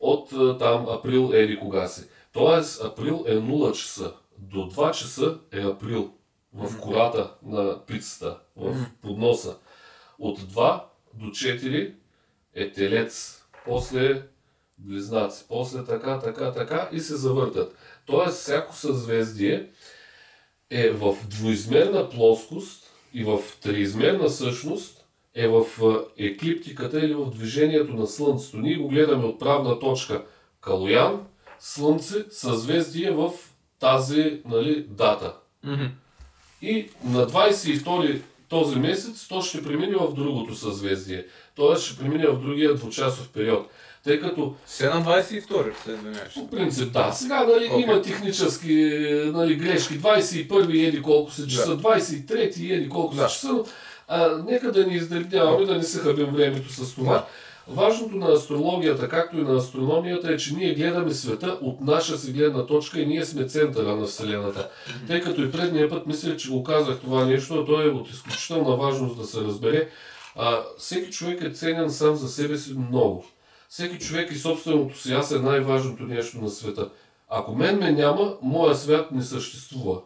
От 0.00 0.32
е, 0.32 0.58
там 0.58 0.86
април 0.88 1.30
еди 1.34 1.58
кога 1.58 1.88
си. 1.88 2.02
Тоест 2.32 2.84
април 2.84 3.24
е 3.26 3.36
0 3.36 3.72
часа. 3.72 4.12
До 4.38 4.58
2 4.58 4.92
часа 4.92 5.38
е 5.52 5.60
април 5.60 6.12
в 6.54 6.80
кората 6.80 7.34
на 7.42 7.86
пицата, 7.86 8.38
в 8.56 8.86
подноса. 9.02 9.56
От 10.18 10.40
2 10.40 10.82
до 11.14 11.26
4 11.26 11.94
е 12.54 12.72
телец, 12.72 13.42
после 13.66 14.22
близнаци, 14.78 15.44
после 15.48 15.84
така, 15.84 16.18
така, 16.18 16.52
така 16.52 16.88
и 16.92 17.00
се 17.00 17.16
завъртат. 17.16 17.76
Тоест 18.06 18.36
всяко 18.36 18.76
съзвездие 18.76 19.70
е 20.70 20.90
в 20.90 21.16
двоизмерна 21.28 22.08
плоскост 22.08 22.90
и 23.14 23.24
в 23.24 23.38
триизмерна 23.62 24.30
същност 24.30 25.04
е 25.34 25.48
в 25.48 25.64
е, 26.18 26.24
еклиптиката 26.26 27.00
или 27.00 27.14
в 27.14 27.30
движението 27.30 27.94
на 27.94 28.06
Слънцето. 28.06 28.56
Ние 28.56 28.76
го 28.76 28.88
гледаме 28.88 29.24
от 29.24 29.38
правна 29.38 29.78
точка 29.78 30.24
Калоян, 30.60 31.26
Слънце, 31.64 32.24
съзвездие 32.30 33.10
в 33.10 33.30
тази 33.80 34.40
нали, 34.48 34.86
дата. 34.88 35.34
Мгм. 35.64 35.84
И 36.62 36.88
на 37.04 37.26
22 37.26 38.20
този 38.48 38.76
месец 38.78 39.28
то 39.28 39.42
ще 39.42 39.62
премине 39.62 39.96
в 39.96 40.14
другото 40.14 40.54
съзвездие. 40.54 41.26
Тоест 41.54 41.84
ще 41.84 41.98
премине 41.98 42.26
в 42.26 42.38
другия 42.42 42.74
двучасов 42.74 43.28
период. 43.28 43.70
Тъй 44.04 44.20
като 44.20 44.54
Все 44.66 44.88
на 44.88 45.04
22 45.04 45.84
се 45.84 45.92
извиняваш. 45.92 46.34
по 46.34 46.50
принцип, 46.50 46.92
да. 46.92 47.12
Сега 47.12 47.44
нали, 47.44 47.68
Окей. 47.70 47.82
има 47.82 48.02
технически 48.02 48.74
нали, 49.32 49.56
грешки. 49.56 50.00
21 50.00 50.88
еди 50.88 51.02
колко 51.02 51.30
се 51.30 51.48
часа, 51.48 51.78
23 51.78 52.72
еди 52.76 52.88
колко 52.88 53.14
Да. 53.14 53.28
се 53.28 53.34
часа, 53.34 53.48
но 53.52 53.64
а, 54.08 54.42
нека 54.46 54.72
да 54.72 54.86
ни 54.86 54.94
издребняваме, 54.94 55.66
да 55.66 55.74
не 55.74 55.82
се 55.82 55.98
хабим 55.98 56.26
времето 56.26 56.72
с 56.72 56.94
това. 56.94 57.12
Да. 57.14 57.26
Важното 57.74 58.16
на 58.16 58.32
астрологията, 58.32 59.08
както 59.08 59.38
и 59.38 59.42
на 59.42 59.56
астрономията 59.56 60.32
е, 60.32 60.36
че 60.36 60.54
ние 60.54 60.74
гледаме 60.74 61.14
света 61.14 61.58
от 61.62 61.80
наша 61.80 62.18
си 62.18 62.32
гледна 62.32 62.66
точка 62.66 63.00
и 63.00 63.06
ние 63.06 63.24
сме 63.24 63.46
центъра 63.46 63.96
на 63.96 64.06
Вселената. 64.06 64.68
Тъй 65.06 65.20
като 65.20 65.42
и 65.42 65.52
предния 65.52 65.88
път 65.88 66.06
мисля, 66.06 66.36
че 66.36 66.50
го 66.50 66.62
казах 66.62 67.00
това 67.00 67.24
нещо, 67.24 67.54
а 67.54 67.66
то 67.66 67.82
е 67.82 67.86
от 67.86 68.10
изключителна 68.10 68.76
важност 68.76 69.16
да 69.16 69.24
се 69.24 69.40
разбере. 69.40 69.88
А, 70.36 70.60
всеки 70.78 71.10
човек 71.10 71.42
е 71.42 71.50
ценен 71.50 71.90
сам 71.90 72.14
за 72.16 72.28
себе 72.28 72.58
си 72.58 72.74
много. 72.88 73.24
Всеки 73.68 73.98
човек 73.98 74.32
и 74.32 74.38
собственото 74.38 74.98
си 74.98 75.12
аз 75.12 75.32
е 75.32 75.38
най-важното 75.38 76.02
нещо 76.02 76.38
на 76.38 76.50
света. 76.50 76.88
Ако 77.28 77.54
мен 77.54 77.78
ме 77.78 77.92
няма, 77.92 78.36
моя 78.42 78.74
свят 78.74 79.12
не 79.12 79.22
съществува. 79.22 80.00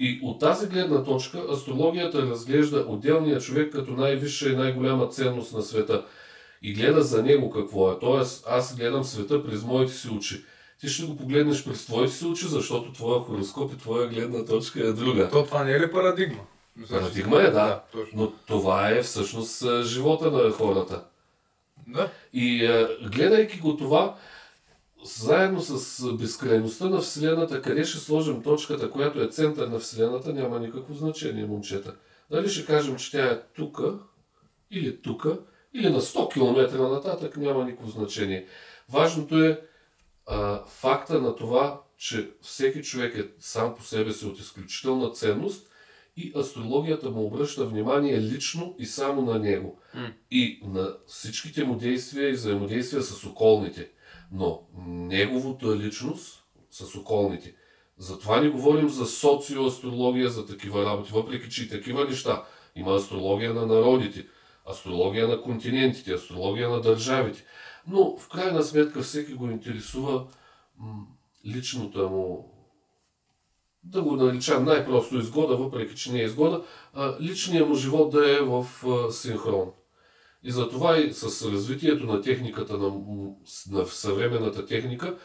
И 0.00 0.20
от 0.22 0.40
тази 0.40 0.66
гледна 0.66 1.04
точка 1.04 1.42
астрологията 1.52 2.22
разглежда 2.22 2.84
отделния 2.88 3.40
човек 3.40 3.72
като 3.72 3.92
най-висша 3.92 4.48
и 4.48 4.56
най-голяма 4.56 5.08
ценност 5.08 5.52
на 5.52 5.62
света. 5.62 6.04
И 6.62 6.72
гледа 6.74 7.02
за 7.02 7.22
него 7.22 7.50
какво 7.50 7.92
е. 7.92 7.98
Тоест, 7.98 8.44
аз 8.48 8.76
гледам 8.76 9.04
света 9.04 9.44
през 9.44 9.62
моите 9.64 9.92
си 9.92 10.08
очи. 10.08 10.44
Ти 10.80 10.88
ще 10.88 11.06
го 11.06 11.16
погледнеш 11.16 11.64
през 11.64 11.86
твоите 11.86 12.12
си 12.12 12.26
очи, 12.26 12.46
защото 12.48 12.92
твоя 12.92 13.20
хороскоп 13.20 13.72
и 13.72 13.78
твоя 13.78 14.08
гледна 14.08 14.44
точка 14.44 14.80
е 14.80 14.92
друга. 14.92 15.28
То 15.28 15.44
това 15.44 15.64
не 15.64 15.72
е 15.72 15.80
ли 15.80 15.92
парадигма? 15.92 16.40
Че- 16.88 16.94
Парадигма 16.94 17.42
е, 17.42 17.50
да. 17.50 17.82
точно. 17.92 18.20
Но 18.20 18.32
това 18.46 18.90
е 18.90 19.02
всъщност 19.02 19.62
а, 19.62 19.82
живота 19.82 20.30
на 20.30 20.50
хората. 20.50 21.04
Да. 21.86 22.10
И 22.32 22.66
а, 22.66 22.88
гледайки 23.12 23.58
го 23.58 23.76
това, 23.76 24.14
заедно 25.04 25.60
с 25.60 26.12
безкрайността 26.12 26.88
на 26.88 27.00
Вселената, 27.00 27.62
къде 27.62 27.84
ще 27.84 27.98
сложим 27.98 28.42
точката, 28.42 28.90
която 28.90 29.22
е 29.22 29.28
център 29.28 29.68
на 29.68 29.78
Вселената, 29.78 30.32
няма 30.32 30.60
никакво 30.60 30.94
значение, 30.94 31.46
момчета. 31.46 31.94
Дали 32.30 32.48
ще 32.48 32.66
кажем, 32.66 32.96
че 32.96 33.10
тя 33.10 33.26
е 33.26 33.42
тука, 33.56 33.98
или 34.70 35.02
тука, 35.02 35.38
или 35.74 35.90
на 35.90 36.00
100 36.00 36.32
км 36.32 36.78
нататък, 36.88 37.36
няма 37.36 37.64
никакво 37.64 37.90
значение. 37.90 38.46
Важното 38.88 39.44
е 39.44 39.60
а, 40.26 40.64
факта 40.66 41.20
на 41.20 41.36
това, 41.36 41.82
че 41.96 42.30
всеки 42.42 42.82
човек 42.82 43.16
е 43.16 43.28
сам 43.38 43.74
по 43.74 43.84
себе 43.84 44.12
си 44.12 44.26
от 44.26 44.38
изключителна 44.38 45.10
ценност 45.12 45.68
и 46.16 46.32
астрологията 46.36 47.10
му 47.10 47.26
обръща 47.26 47.66
внимание 47.66 48.20
лично 48.20 48.74
и 48.78 48.86
само 48.86 49.22
на 49.22 49.38
него. 49.38 49.80
И 50.30 50.60
на 50.64 50.96
всичките 51.06 51.64
му 51.64 51.76
действия 51.76 52.28
и 52.28 52.32
взаимодействия 52.32 53.02
с 53.02 53.24
околните. 53.24 53.90
Но 54.32 54.62
неговата 54.86 55.76
личност 55.76 56.44
с 56.70 56.94
околните 56.94 57.54
Затова 57.98 58.40
не 58.40 58.48
говорим 58.48 58.88
за 58.88 59.06
социоастрология, 59.06 60.30
за 60.30 60.46
такива 60.46 60.84
работи, 60.84 61.12
въпреки 61.12 61.50
че 61.50 61.64
и 61.64 61.68
такива 61.68 62.04
неща. 62.04 62.44
Има 62.76 62.94
астрология 62.94 63.54
на 63.54 63.66
народите, 63.66 64.26
астрология 64.70 65.28
на 65.28 65.42
континентите, 65.42 66.12
астрология 66.12 66.68
на 66.68 66.80
държавите. 66.80 67.44
Но 67.86 68.16
в 68.16 68.28
крайна 68.28 68.62
сметка 68.62 69.02
всеки 69.02 69.34
го 69.34 69.50
интересува 69.50 70.26
м, 70.78 71.06
личната 71.46 72.08
му 72.08 72.48
да 73.84 74.02
го 74.02 74.16
наричам 74.16 74.64
най-просто 74.64 75.18
изгода, 75.18 75.56
въпреки 75.56 75.96
че 75.96 76.12
не 76.12 76.20
е 76.20 76.24
изгода, 76.24 76.64
личният 77.20 77.68
му 77.68 77.74
живот 77.74 78.10
да 78.12 78.36
е 78.36 78.40
в 78.40 78.66
синхрон. 79.12 79.72
И 80.44 80.50
затова 80.50 80.98
и 80.98 81.12
с 81.12 81.50
развитието 81.50 82.06
на 82.06 82.22
техниката, 82.22 82.78
на, 82.78 82.92
на 83.70 83.86
съвременната 83.86 84.66
техника, 84.66 85.16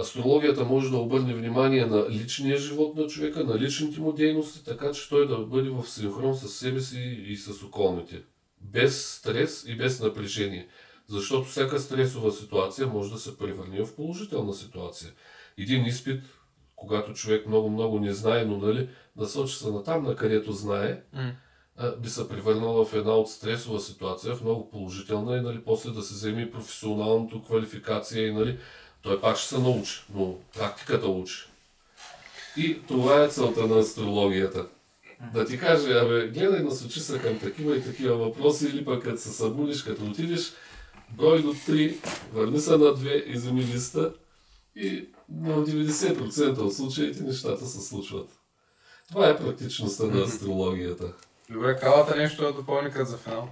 астрологията 0.00 0.64
може 0.64 0.90
да 0.90 0.96
обърне 0.96 1.34
внимание 1.34 1.86
на 1.86 2.10
личния 2.10 2.58
живот 2.58 2.96
на 2.96 3.06
човека, 3.06 3.44
на 3.44 3.58
личните 3.58 4.00
му 4.00 4.12
дейности, 4.12 4.64
така 4.64 4.92
че 4.92 5.08
той 5.08 5.28
да 5.28 5.38
бъде 5.38 5.70
в 5.70 5.86
синхрон 5.86 6.36
с 6.36 6.48
себе 6.48 6.80
си 6.80 7.24
и 7.26 7.36
с 7.36 7.62
околните. 7.62 8.22
Без 8.60 9.14
стрес 9.14 9.64
и 9.68 9.76
без 9.76 10.00
напрежение. 10.00 10.68
Защото 11.08 11.48
всяка 11.48 11.78
стресова 11.78 12.32
ситуация 12.32 12.86
може 12.86 13.12
да 13.12 13.18
се 13.18 13.38
превърне 13.38 13.84
в 13.84 13.96
положителна 13.96 14.54
ситуация. 14.54 15.10
Един 15.58 15.86
изпит, 15.86 16.22
когато 16.76 17.12
човек 17.12 17.46
много-много 17.46 18.00
не 18.00 18.12
знае, 18.12 18.44
но 18.44 18.58
нали, 18.58 18.88
насочи 19.16 19.54
се 19.54 19.70
на 19.70 19.82
там, 19.84 20.02
на 20.02 20.16
където 20.16 20.52
знае, 20.52 21.02
М. 21.12 21.32
би 21.98 22.08
се 22.08 22.28
превърнала 22.28 22.84
в 22.84 22.94
една 22.94 23.12
от 23.12 23.30
стресова 23.30 23.80
ситуация, 23.80 24.34
в 24.34 24.42
много 24.42 24.70
положителна 24.70 25.36
и 25.36 25.40
нали, 25.40 25.60
после 25.64 25.90
да 25.90 26.02
се 26.02 26.14
вземе 26.14 26.42
и 26.42 26.52
професионалното 26.52 27.42
квалификация 27.42 28.26
и 28.26 28.32
нали, 28.32 28.58
той 29.02 29.20
пак 29.20 29.36
ще 29.36 29.48
се 29.48 29.58
научи, 29.58 30.04
но 30.14 30.34
практиката 30.58 31.06
учи. 31.08 31.46
И 32.56 32.78
това 32.88 33.24
е 33.24 33.28
целта 33.28 33.66
на 33.66 33.78
астрологията. 33.78 34.66
Да 35.34 35.46
ти 35.46 35.58
каже, 35.58 35.92
абе, 35.92 36.28
гледай 36.28 36.62
насочи 36.62 37.00
се 37.00 37.18
към 37.18 37.38
такива 37.38 37.76
и 37.76 37.84
такива 37.84 38.16
въпроси, 38.16 38.66
или 38.66 38.84
пък 38.84 39.02
като 39.02 39.20
се 39.20 39.32
събудиш, 39.32 39.82
като 39.82 40.04
отидеш, 40.04 40.52
брой 41.10 41.42
до 41.42 41.54
3, 41.54 41.96
върни 42.32 42.60
се 42.60 42.70
на 42.70 42.78
2, 42.78 43.24
иземи 43.24 43.64
листа 43.64 44.12
и 44.76 45.08
в 45.28 45.66
90% 45.66 46.58
от 46.58 46.74
случаите 46.74 47.22
нещата 47.22 47.66
се 47.66 47.80
случват. 47.80 48.28
Това 49.08 49.28
е 49.28 49.36
практичността 49.36 50.04
на 50.04 50.22
астрологията. 50.22 51.12
Добре, 51.50 51.76
калата 51.76 52.16
нещо 52.16 52.42
да 52.42 52.52
допълни 52.52 52.90
като 52.90 53.04
за 53.04 53.16
финал. 53.16 53.48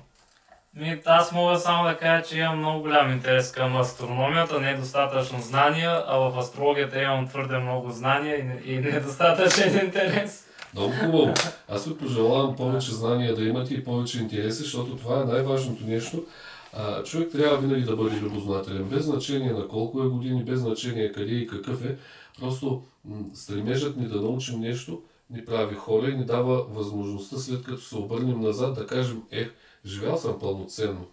Ми, 0.75 1.01
аз 1.07 1.33
мога 1.33 1.59
само 1.59 1.85
да 1.85 1.97
кажа, 1.97 2.25
че 2.29 2.39
имам 2.39 2.59
много 2.59 2.81
голям 2.81 3.13
интерес 3.13 3.53
към 3.53 3.77
астрономията, 3.77 4.61
не 4.61 4.71
е 4.71 4.77
достатъчно 4.77 5.41
знания, 5.43 6.05
а 6.07 6.17
в 6.19 6.39
астрологията 6.39 7.03
имам 7.03 7.29
твърде 7.29 7.59
много 7.59 7.91
знания 7.91 8.39
и, 8.39 8.43
не- 8.43 8.63
и 8.65 8.79
недостатъчен 8.79 9.85
интерес. 9.87 10.47
Много 10.75 10.93
хубаво. 10.93 11.35
Аз 11.69 11.87
ви 11.87 11.99
пожелавам 11.99 12.57
повече 12.57 12.95
знания 12.95 13.35
да 13.35 13.45
имате 13.45 13.75
и 13.75 13.85
повече 13.85 14.19
интереси, 14.19 14.63
защото 14.63 14.97
това 14.97 15.21
е 15.21 15.25
най-важното 15.25 15.85
нещо. 15.87 16.25
А, 16.73 17.03
човек 17.03 17.29
трябва 17.33 17.57
винаги 17.57 17.83
да 17.85 17.97
бъде 17.97 18.17
любознателен, 18.17 18.85
без 18.85 19.05
значение 19.05 19.53
на 19.53 19.69
колко 19.69 20.03
е 20.03 20.09
години, 20.09 20.45
без 20.45 20.61
значение 20.61 21.13
къде 21.13 21.33
и 21.33 21.47
какъв 21.47 21.85
е. 21.85 21.97
Просто 22.41 22.83
м- 23.05 23.25
стремежът 23.35 23.97
ни 23.97 24.07
да 24.07 24.21
научим 24.21 24.61
нещо 24.61 25.03
ни 25.31 25.45
прави 25.45 25.75
хора 25.77 26.11
и 26.11 26.17
ни 26.17 26.25
дава 26.25 26.63
възможността 26.63 27.37
след 27.37 27.65
като 27.65 27.81
се 27.81 27.97
обърнем 27.97 28.41
назад 28.41 28.75
да 28.75 28.87
кажем, 28.87 29.23
е, 29.31 29.51
живял 29.87 30.17
съм 30.17 30.39
пълноценно. 30.41 31.07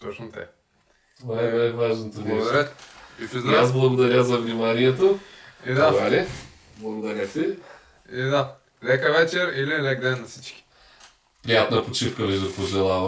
Точно 0.00 0.32
те. 0.32 0.46
Това 1.20 1.42
е 1.42 1.44
най-важното 1.44 2.20
нещо. 2.20 2.28
Благодаря. 2.28 2.68
И 3.20 3.52
И 3.52 3.54
аз 3.54 3.72
благодаря 3.72 4.24
за 4.24 4.38
вниманието. 4.38 5.18
И 5.66 5.72
да, 5.72 5.90
Валя, 5.90 6.26
Благодаря 6.78 7.28
ти. 7.28 7.44
и 8.12 8.22
да. 8.22 8.54
Лека 8.84 9.12
вечер 9.12 9.52
или 9.56 9.82
лек 9.82 10.00
ден 10.00 10.20
на 10.20 10.26
всички. 10.26 10.64
Приятна 11.42 11.84
почивка 11.84 12.26
ви 12.26 12.38
да 12.38 12.54
пожелавам. 12.54 13.02